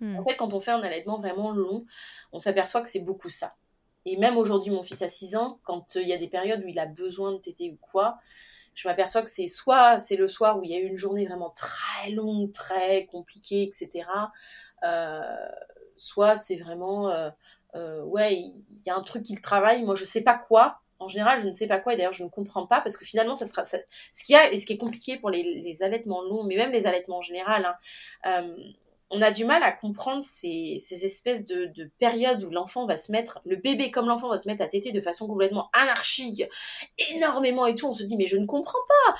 [0.00, 0.18] Mm.
[0.18, 1.86] En fait, quand on fait un allaitement vraiment long,
[2.32, 3.54] on s'aperçoit que c'est beaucoup ça.
[4.06, 6.68] Et même aujourd'hui, mon fils a 6 ans, quand il y a des périodes où
[6.68, 8.18] il a besoin de téter ou quoi,
[8.80, 11.26] je m'aperçois que c'est soit c'est le soir où il y a eu une journée
[11.26, 14.08] vraiment très longue, très compliquée, etc.
[14.84, 15.20] Euh,
[15.96, 17.28] soit c'est vraiment, euh,
[17.74, 20.80] euh, ouais, il y a un truc qu'il travaille, moi je sais pas quoi.
[20.98, 23.06] En général, je ne sais pas quoi, et d'ailleurs, je ne comprends pas, parce que
[23.06, 23.76] finalement, ça sera, ce
[24.24, 26.72] qu'il y a, et ce qui est compliqué pour les, les allaitements longs, mais même
[26.72, 27.74] les allaitements en général,
[28.24, 28.46] hein,
[29.10, 33.40] on a du mal à comprendre ces, espèces de, périodes où l'enfant va se mettre,
[33.44, 36.44] le bébé comme l'enfant va se mettre à téter de façon complètement anarchique,
[37.14, 37.88] énormément et tout.
[37.88, 39.16] On se dit mais je ne comprends pas.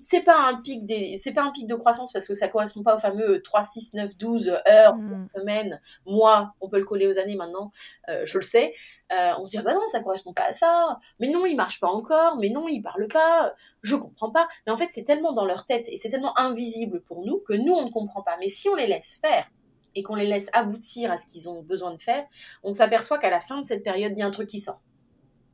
[0.00, 2.82] C'est pas un pic des, c'est pas un pic de croissance parce que ça correspond
[2.82, 5.28] pas au fameux 3, 6, 9, 12 heures, mmh.
[5.36, 6.54] semaines, mois.
[6.60, 7.70] On peut le coller aux années maintenant,
[8.08, 8.74] euh, je le sais.
[9.14, 10.98] Euh, on se dit ah bah non ça correspond pas à ça.
[11.20, 12.36] Mais non il marche pas encore.
[12.36, 13.54] Mais non il parle pas.
[13.82, 14.48] Je comprends pas.
[14.66, 17.52] Mais en fait c'est tellement dans leur tête et c'est tellement invisible pour nous que
[17.52, 18.36] nous on ne comprend pas.
[18.38, 19.46] Mais si on les laisse faire
[19.94, 22.24] et qu'on les laisse aboutir à ce qu'ils ont besoin de faire
[22.64, 24.82] on s'aperçoit qu'à la fin de cette période il y a un truc qui sort.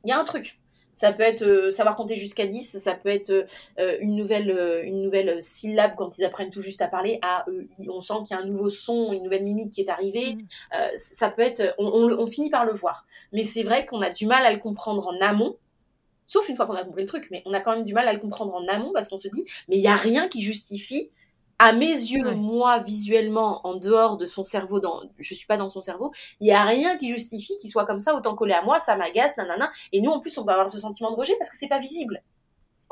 [0.03, 0.60] Il y a un truc
[1.01, 4.83] ça peut être euh, savoir compter jusqu'à 10, ça peut être euh, une, nouvelle, euh,
[4.83, 7.17] une nouvelle syllabe quand ils apprennent tout juste à parler.
[7.23, 7.89] A, E, I.
[7.89, 10.35] On sent qu'il y a un nouveau son, une nouvelle mimique qui est arrivée.
[10.35, 10.45] Mm.
[10.93, 11.73] ça peut être.
[11.79, 13.07] On, on, finit par le voir.
[13.33, 15.57] Mais c'est vrai qu'on a du mal à le comprendre en amont.
[16.27, 18.07] Sauf une fois qu'on a compris le truc, mais on a quand même du mal
[18.07, 20.41] à le comprendre en amont parce qu'on se dit, mais il n'y a rien qui
[20.41, 21.09] justifie
[21.63, 25.69] à mes yeux, moi, visuellement, en dehors de son cerveau, dans, je suis pas dans
[25.69, 28.63] son cerveau, il y a rien qui justifie qu'il soit comme ça, autant collé à
[28.63, 29.71] moi, ça m'agace, nanana.
[29.91, 31.77] Et nous, en plus, on peut avoir ce sentiment de rejet parce que c'est pas
[31.77, 32.23] visible.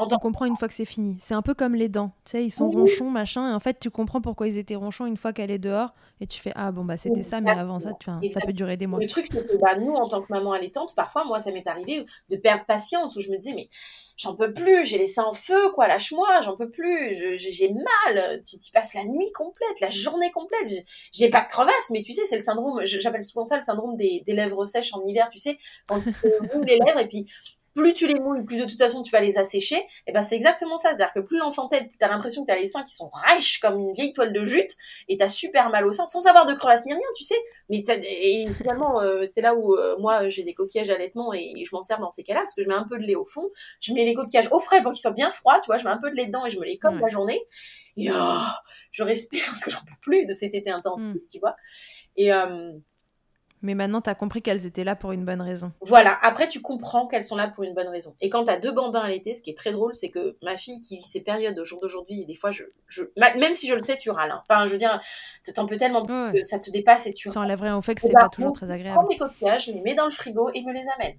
[0.01, 1.17] On comprend une fois que c'est fini.
[1.19, 2.11] C'est un peu comme les dents.
[2.23, 5.05] Tu sais, ils sont ronchons, machin, et en fait, tu comprends pourquoi ils étaient ronchons
[5.05, 7.79] une fois qu'elle est dehors, et tu fais Ah bon, bah c'était ça, mais avant
[7.79, 8.99] ça, tu, ça, peut durer des mois.
[8.99, 11.67] Le truc, c'est que bah, nous, en tant que maman allaitante, parfois, moi, ça m'est
[11.67, 13.69] arrivé de perdre patience, où je me disais Mais
[14.15, 18.57] j'en peux plus, j'ai laissé en feu, quoi, lâche-moi, j'en peux plus, j'ai mal, tu,
[18.59, 20.69] tu passes la nuit complète, la journée complète,
[21.11, 23.95] j'ai pas de crevasse, mais tu sais, c'est le syndrome, j'appelle souvent ça le syndrome
[23.95, 26.11] des, des, lèvres sèches en hiver, tu sais, quand tu
[26.65, 27.27] les lèvres, et puis
[27.74, 30.36] plus tu les mouilles, plus de toute façon tu vas les assécher, et ben c'est
[30.36, 30.89] exactement ça.
[30.89, 33.59] C'est-à-dire que plus l'enfant t'aide, plus t'as l'impression que t'as les seins qui sont riches
[33.59, 34.72] comme une vieille toile de jute,
[35.07, 37.36] et t'as super mal au sein, sans avoir de crevasse ni rien, tu sais.
[37.70, 41.53] Mais et finalement, euh, c'est là où euh, moi j'ai des coquillages à allaitement et,
[41.65, 43.26] je m'en sers dans ces cas-là, parce que je mets un peu de lait au
[43.26, 43.49] fond,
[43.80, 45.89] je mets les coquillages au frais pour qu'ils soient bien froids, tu vois, je mets
[45.89, 47.41] un peu de lait dedans et je me les comme la journée,
[47.97, 48.47] et oh,
[48.91, 51.15] je respire parce que j'en peux plus de cet été intense, mm.
[51.32, 51.55] tu vois.
[52.15, 52.72] Et euh,
[53.62, 55.72] mais maintenant, tu as compris qu'elles étaient là pour une bonne raison.
[55.82, 58.16] Voilà, après, tu comprends qu'elles sont là pour une bonne raison.
[58.22, 60.38] Et quand tu as deux bambins à l'été, ce qui est très drôle, c'est que
[60.41, 63.68] ma fille qui vit ces périodes au jour d'aujourd'hui, des fois, je, je, même si
[63.68, 64.32] je le sais, tu râles.
[64.32, 64.43] Hein.
[64.49, 64.99] Enfin, je veux dire,
[65.53, 67.30] t'en peux tellement que ça te dépasse et tu.
[67.30, 68.99] Ça enlèverait au fait que c'est pas toujours très agréable.
[69.01, 71.18] Je prends mes coquillages, je les mets dans le frigo et me les amène.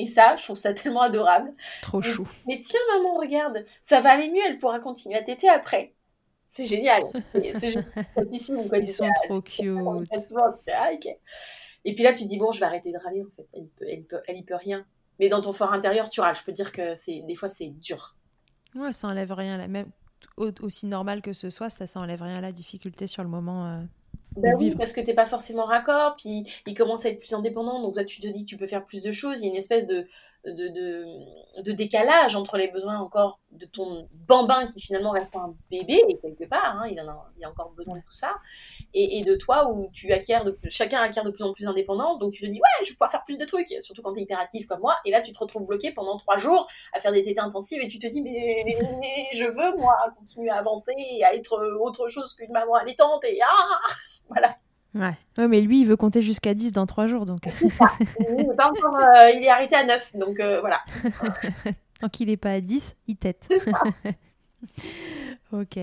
[0.00, 1.52] Et ça, je trouve ça tellement adorable.
[1.82, 2.26] Trop chou.
[2.46, 5.92] Mais tiens, maman, regarde, ça va aller mieux, elle pourra continuer à téter après
[6.48, 7.04] c'est génial.
[7.60, 7.74] C'est
[8.32, 9.78] Ils sont trop cute.
[10.74, 10.90] Ah,
[11.84, 13.46] et puis là, tu dis, bon, je vais arrêter de râler, en fait.
[13.52, 14.84] Elle, peut, elle, peut, elle y peut rien.
[15.20, 16.34] Mais dans ton fort intérieur, tu râles.
[16.34, 18.16] Je peux dire que c'est des fois, c'est dur.
[18.74, 19.66] Ouais, ça enlève rien.
[19.68, 19.90] Même
[20.36, 23.66] aussi normal que ce soit, ça, ça enlève rien à la difficulté sur le moment.
[23.66, 23.78] Euh,
[24.36, 27.82] ben oui, parce que t'es pas forcément raccord, puis il commence à être plus indépendant,
[27.82, 29.40] donc toi tu te dis que tu peux faire plus de choses.
[29.40, 30.06] Il y a une espèce de,
[30.52, 35.54] de, de, de, décalage entre les besoins encore de ton bambin qui finalement reste un
[35.70, 38.36] bébé quelque part, hein, il, en a, il a encore besoin de tout ça,
[38.94, 42.18] et, et, de toi où tu acquiers de chacun acquiert de plus en plus d'indépendance,
[42.18, 44.20] donc tu te dis ouais je vais pouvoir faire plus de trucs, surtout quand tu
[44.20, 47.12] es hyperactif comme moi, et là tu te retrouves bloqué pendant trois jours à faire
[47.12, 48.64] des tétés intensives et tu te dis mais,
[49.34, 53.38] je veux moi continuer à avancer et à être autre chose qu'une maman allaitante et
[53.42, 53.78] ah
[54.28, 54.50] voilà.
[54.94, 55.12] Ouais.
[55.36, 55.48] ouais.
[55.48, 57.46] mais lui, il veut compter jusqu'à 10 dans 3 jours, donc.
[57.60, 57.70] il,
[58.56, 60.80] pas encore, euh, il est arrêté à 9, donc euh, voilà.
[62.00, 63.48] Tant qu'il n'est pas à 10, il tête.
[65.52, 65.78] ok.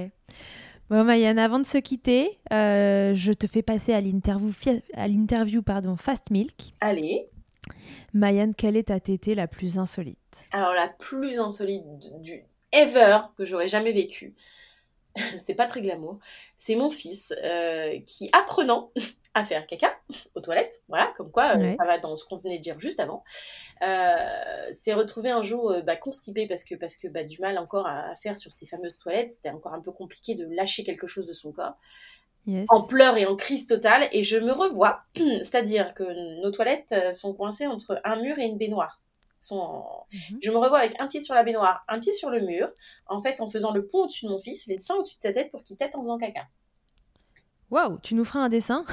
[0.90, 4.52] Bon, Mayane, avant de se quitter, euh, je te fais passer à l'interview,
[4.94, 6.74] à l'interview pardon, Fast Milk.
[6.80, 7.28] Allez.
[8.14, 10.48] Mayan, quelle est ta tétée la plus insolite?
[10.52, 11.84] Alors la plus insolite
[12.22, 14.36] du ever que j'aurais jamais vécu,
[15.40, 16.20] c'est pas très glamour,
[16.56, 18.92] c'est mon fils euh, qui, apprenant
[19.34, 19.94] à faire caca
[20.34, 23.00] aux toilettes, voilà, comme quoi euh, ça va dans ce qu'on venait de dire juste
[23.00, 23.24] avant,
[23.84, 24.16] euh,
[24.72, 28.10] s'est retrouvé un jour bah, constipé parce que, parce que bah, du mal encore à,
[28.10, 31.28] à faire sur ces fameuses toilettes, c'était encore un peu compliqué de lâcher quelque chose
[31.28, 31.76] de son corps.
[32.70, 34.08] En pleurs et en crise totale.
[34.12, 36.04] Et je me revois, c'est-à-dire que
[36.44, 39.02] nos toilettes sont coincées entre un mur et une baignoire.
[39.46, 40.40] Sont mhm.
[40.42, 42.70] Je me revois avec un pied sur la baignoire, un pied sur le mur,
[43.08, 45.34] en fait en faisant le pont au-dessus de mon fils, les seins au-dessus de sa
[45.34, 46.48] tête pour qu'il tête en faisant caca.
[47.72, 48.86] Waouh, tu nous feras un dessin?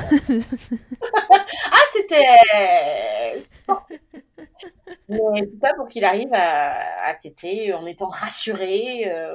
[1.71, 2.25] Ah, c'était
[5.09, 9.05] Mais tout ça pour qu'il arrive à, à téter en étant rassuré.
[9.07, 9.33] Euh,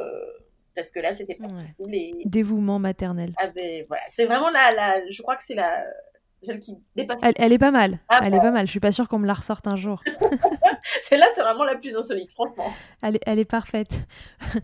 [0.76, 1.48] parce que là, c'était pas
[1.80, 2.14] les...
[2.26, 3.34] Dévouement maternel.
[3.38, 5.84] Ah ben voilà, c'est vraiment la, la, je crois que c'est la
[6.48, 7.22] celle qui dépasse.
[7.22, 8.00] Elle, est pas mal.
[8.10, 8.66] Ah elle est pas mal.
[8.66, 10.02] Je suis pas sûre qu'on me la ressorte un jour.
[11.02, 12.74] Celle-là, c'est vraiment la plus insolite, franchement.
[13.02, 13.92] Elle est, elle est parfaite.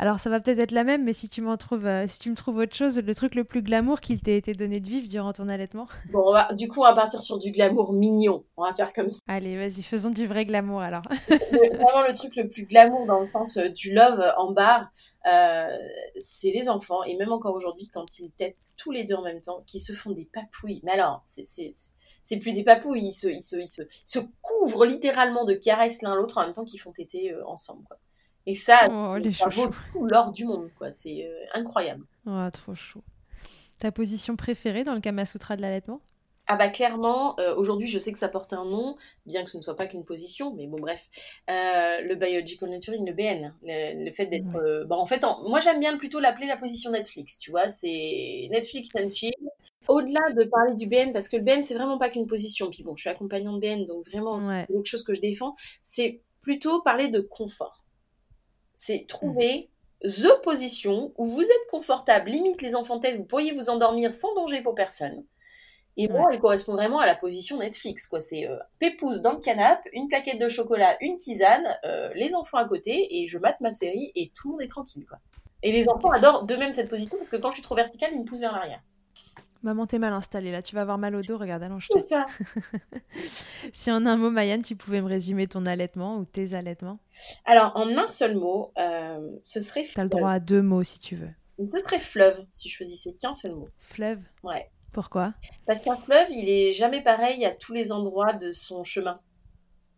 [0.00, 2.28] Alors ça va peut-être être la même, mais si tu, m'en trouves, euh, si tu
[2.28, 5.06] me trouves autre chose, le truc le plus glamour qu'il t'ait été donné de vivre
[5.08, 8.44] durant ton allaitement Bon, du coup, on va partir sur du glamour mignon.
[8.56, 9.20] On va faire comme ça.
[9.28, 11.02] Allez, vas-y, faisons du vrai glamour alors.
[11.28, 14.88] Vraiment le truc le plus glamour dans le sens euh, du love en bar,
[15.26, 15.68] euh,
[16.16, 17.04] c'est les enfants.
[17.04, 19.92] Et même encore aujourd'hui, quand ils têtent tous les deux en même temps, qui se
[19.92, 20.80] font des papouilles.
[20.84, 25.44] Mais alors, c'est plus des papouilles, ils se, ils se, ils se, se couvrent littéralement
[25.44, 27.84] de caresses l'un l'autre en même temps qu'ils font téter ensemble.
[27.86, 27.98] Quoi.
[28.46, 30.92] Et ça, oh, ça vaut tout l'or du monde, quoi.
[30.92, 32.04] C'est euh, incroyable.
[32.26, 33.02] Oh, trop chaud.
[33.78, 36.00] Ta position préférée dans le Kama Sutra de l'allaitement?
[36.46, 39.56] Ah bah clairement, euh, aujourd'hui je sais que ça porte un nom, bien que ce
[39.56, 41.08] ne soit pas qu'une position, mais bon bref,
[41.50, 45.96] euh, le biological nurturing, le BN, le, fait d'être, bah, en fait, moi j'aime bien
[45.96, 49.32] plutôt l'appeler la position Netflix, tu vois, c'est Netflix and chill.
[49.86, 52.82] Au-delà de parler du BN, parce que le BN c'est vraiment pas qu'une position, puis
[52.82, 56.82] bon, je suis accompagnante BN, donc vraiment c'est quelque chose que je défends, c'est plutôt
[56.82, 57.84] parler de confort.
[58.76, 59.70] C'est trouver
[60.02, 64.34] the position où vous êtes confortable, limite les enfants têtes, vous pourriez vous endormir sans
[64.34, 65.24] danger pour personne.
[65.96, 68.20] Et moi, elle correspond vraiment à la position Netflix, quoi.
[68.20, 72.58] C'est euh, pépouze dans le canapé, une plaquette de chocolat, une tisane, euh, les enfants
[72.58, 75.18] à côté, et je mate ma série, et tout le monde est tranquille, quoi.
[75.62, 78.10] Et les enfants adorent de même cette position, parce que quand je suis trop verticale,
[78.12, 78.82] ils me poussent vers l'arrière.
[79.62, 81.98] Maman, t'es mal installée là, tu vas avoir mal au dos, regarde, allonge-toi.
[81.98, 82.26] C'est ça.
[83.72, 86.98] si en un mot, Mayanne, tu pouvais me résumer ton allaitement ou tes allaitements?
[87.46, 89.86] Alors, en un seul mot, euh, ce serait.
[89.94, 91.30] T'as le droit à deux mots si tu veux.
[91.66, 93.68] Ce serait fleuve, si je choisissais qu'un seul mot.
[93.78, 94.20] Fleuve?
[94.42, 94.70] Ouais.
[94.94, 95.34] Pourquoi?
[95.66, 99.20] Parce qu'un fleuve, il est jamais pareil à tous les endroits de son chemin.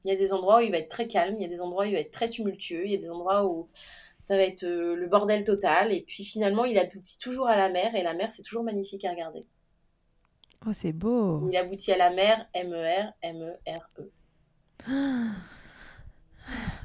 [0.04, 1.60] Il y a des endroits où il va être très calme, il y a des
[1.60, 3.68] endroits où il va être très tumultueux, il y a des endroits où
[4.20, 7.68] ça va être euh, le bordel total, et puis finalement, il aboutit toujours à la
[7.68, 9.42] mer, et la mer, c'est toujours magnifique à regarder.
[10.66, 11.46] Oh, c'est beau.
[11.50, 14.10] Il aboutit à la mer, M-E-R, M-E-R-E.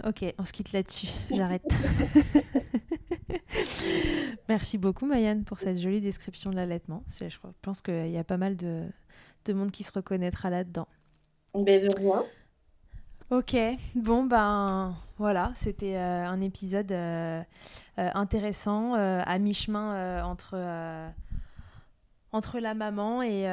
[0.03, 1.05] Ok, on se quitte là-dessus.
[1.31, 1.61] J'arrête.
[4.49, 7.03] Merci beaucoup, Mayanne, pour cette jolie description de l'allaitement.
[7.19, 8.83] Je pense qu'il y a pas mal de,
[9.53, 10.87] monde qui se reconnaîtra là-dedans.
[11.53, 12.23] Ben, de rien.
[13.31, 13.55] Ok,
[13.95, 17.41] bon ben voilà, c'était euh, un épisode euh,
[17.97, 20.57] euh, intéressant à mi-chemin entre
[22.33, 23.43] entre la maman et,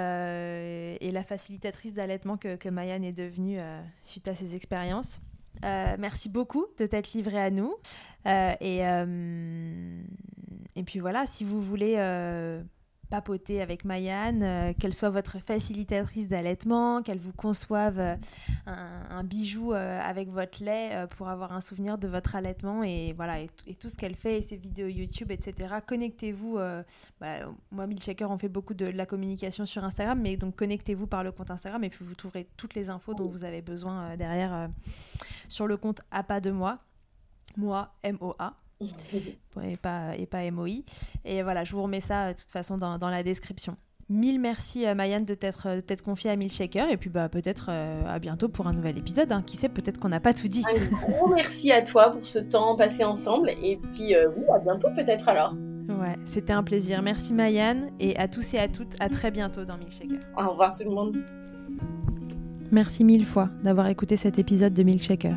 [1.00, 3.58] et la facilitatrice d'allaitement que, que Mayan est devenue
[4.02, 5.20] suite à ses expériences.
[5.64, 7.74] Euh, merci beaucoup de t'être livrée à nous.
[8.26, 8.80] et,
[10.76, 11.96] et puis voilà, si vous voulez
[13.08, 18.16] papoter avec Mayan, euh, qu'elle soit votre facilitatrice d'allaitement, qu'elle vous conçoive euh,
[18.66, 23.40] un, bijou euh, avec votre lait pour avoir un souvenir de votre allaitement et voilà
[23.40, 25.76] et, tout ce qu'elle fait et ses vidéos YouTube, etc.
[25.86, 26.58] Connectez-vous.
[27.20, 27.36] Bah,
[27.70, 31.32] moi, Milkshaker, on fait beaucoup de, la communication sur Instagram, mais donc connectez-vous par le
[31.32, 34.68] compte Instagram et puis vous trouverez toutes les infos dont vous avez besoin derrière
[35.48, 36.78] sur le compte à pas de moi,
[37.56, 38.54] moi M-O-A
[39.62, 40.84] et pas, et pas MOI.
[41.24, 43.76] Et voilà, je vous remets ça de toute façon dans, dans la description.
[44.10, 48.18] Mille merci euh, Mayanne de t'être confiée à Milkshaker et puis bah, peut-être euh, à
[48.18, 49.30] bientôt pour un nouvel épisode.
[49.32, 49.42] Hein.
[49.42, 50.64] Qui sait, peut-être qu'on n'a pas tout dit.
[50.66, 54.58] Un gros merci à toi pour ce temps passé ensemble et puis euh, oui, à
[54.60, 55.54] bientôt peut-être alors.
[55.88, 57.02] Ouais, c'était un plaisir.
[57.02, 60.20] Merci Mayanne et à tous et à toutes, à très bientôt dans Milkshaker.
[60.38, 61.18] Au revoir tout le monde.
[62.70, 65.36] Merci mille fois d'avoir écouté cet épisode de Milkshaker.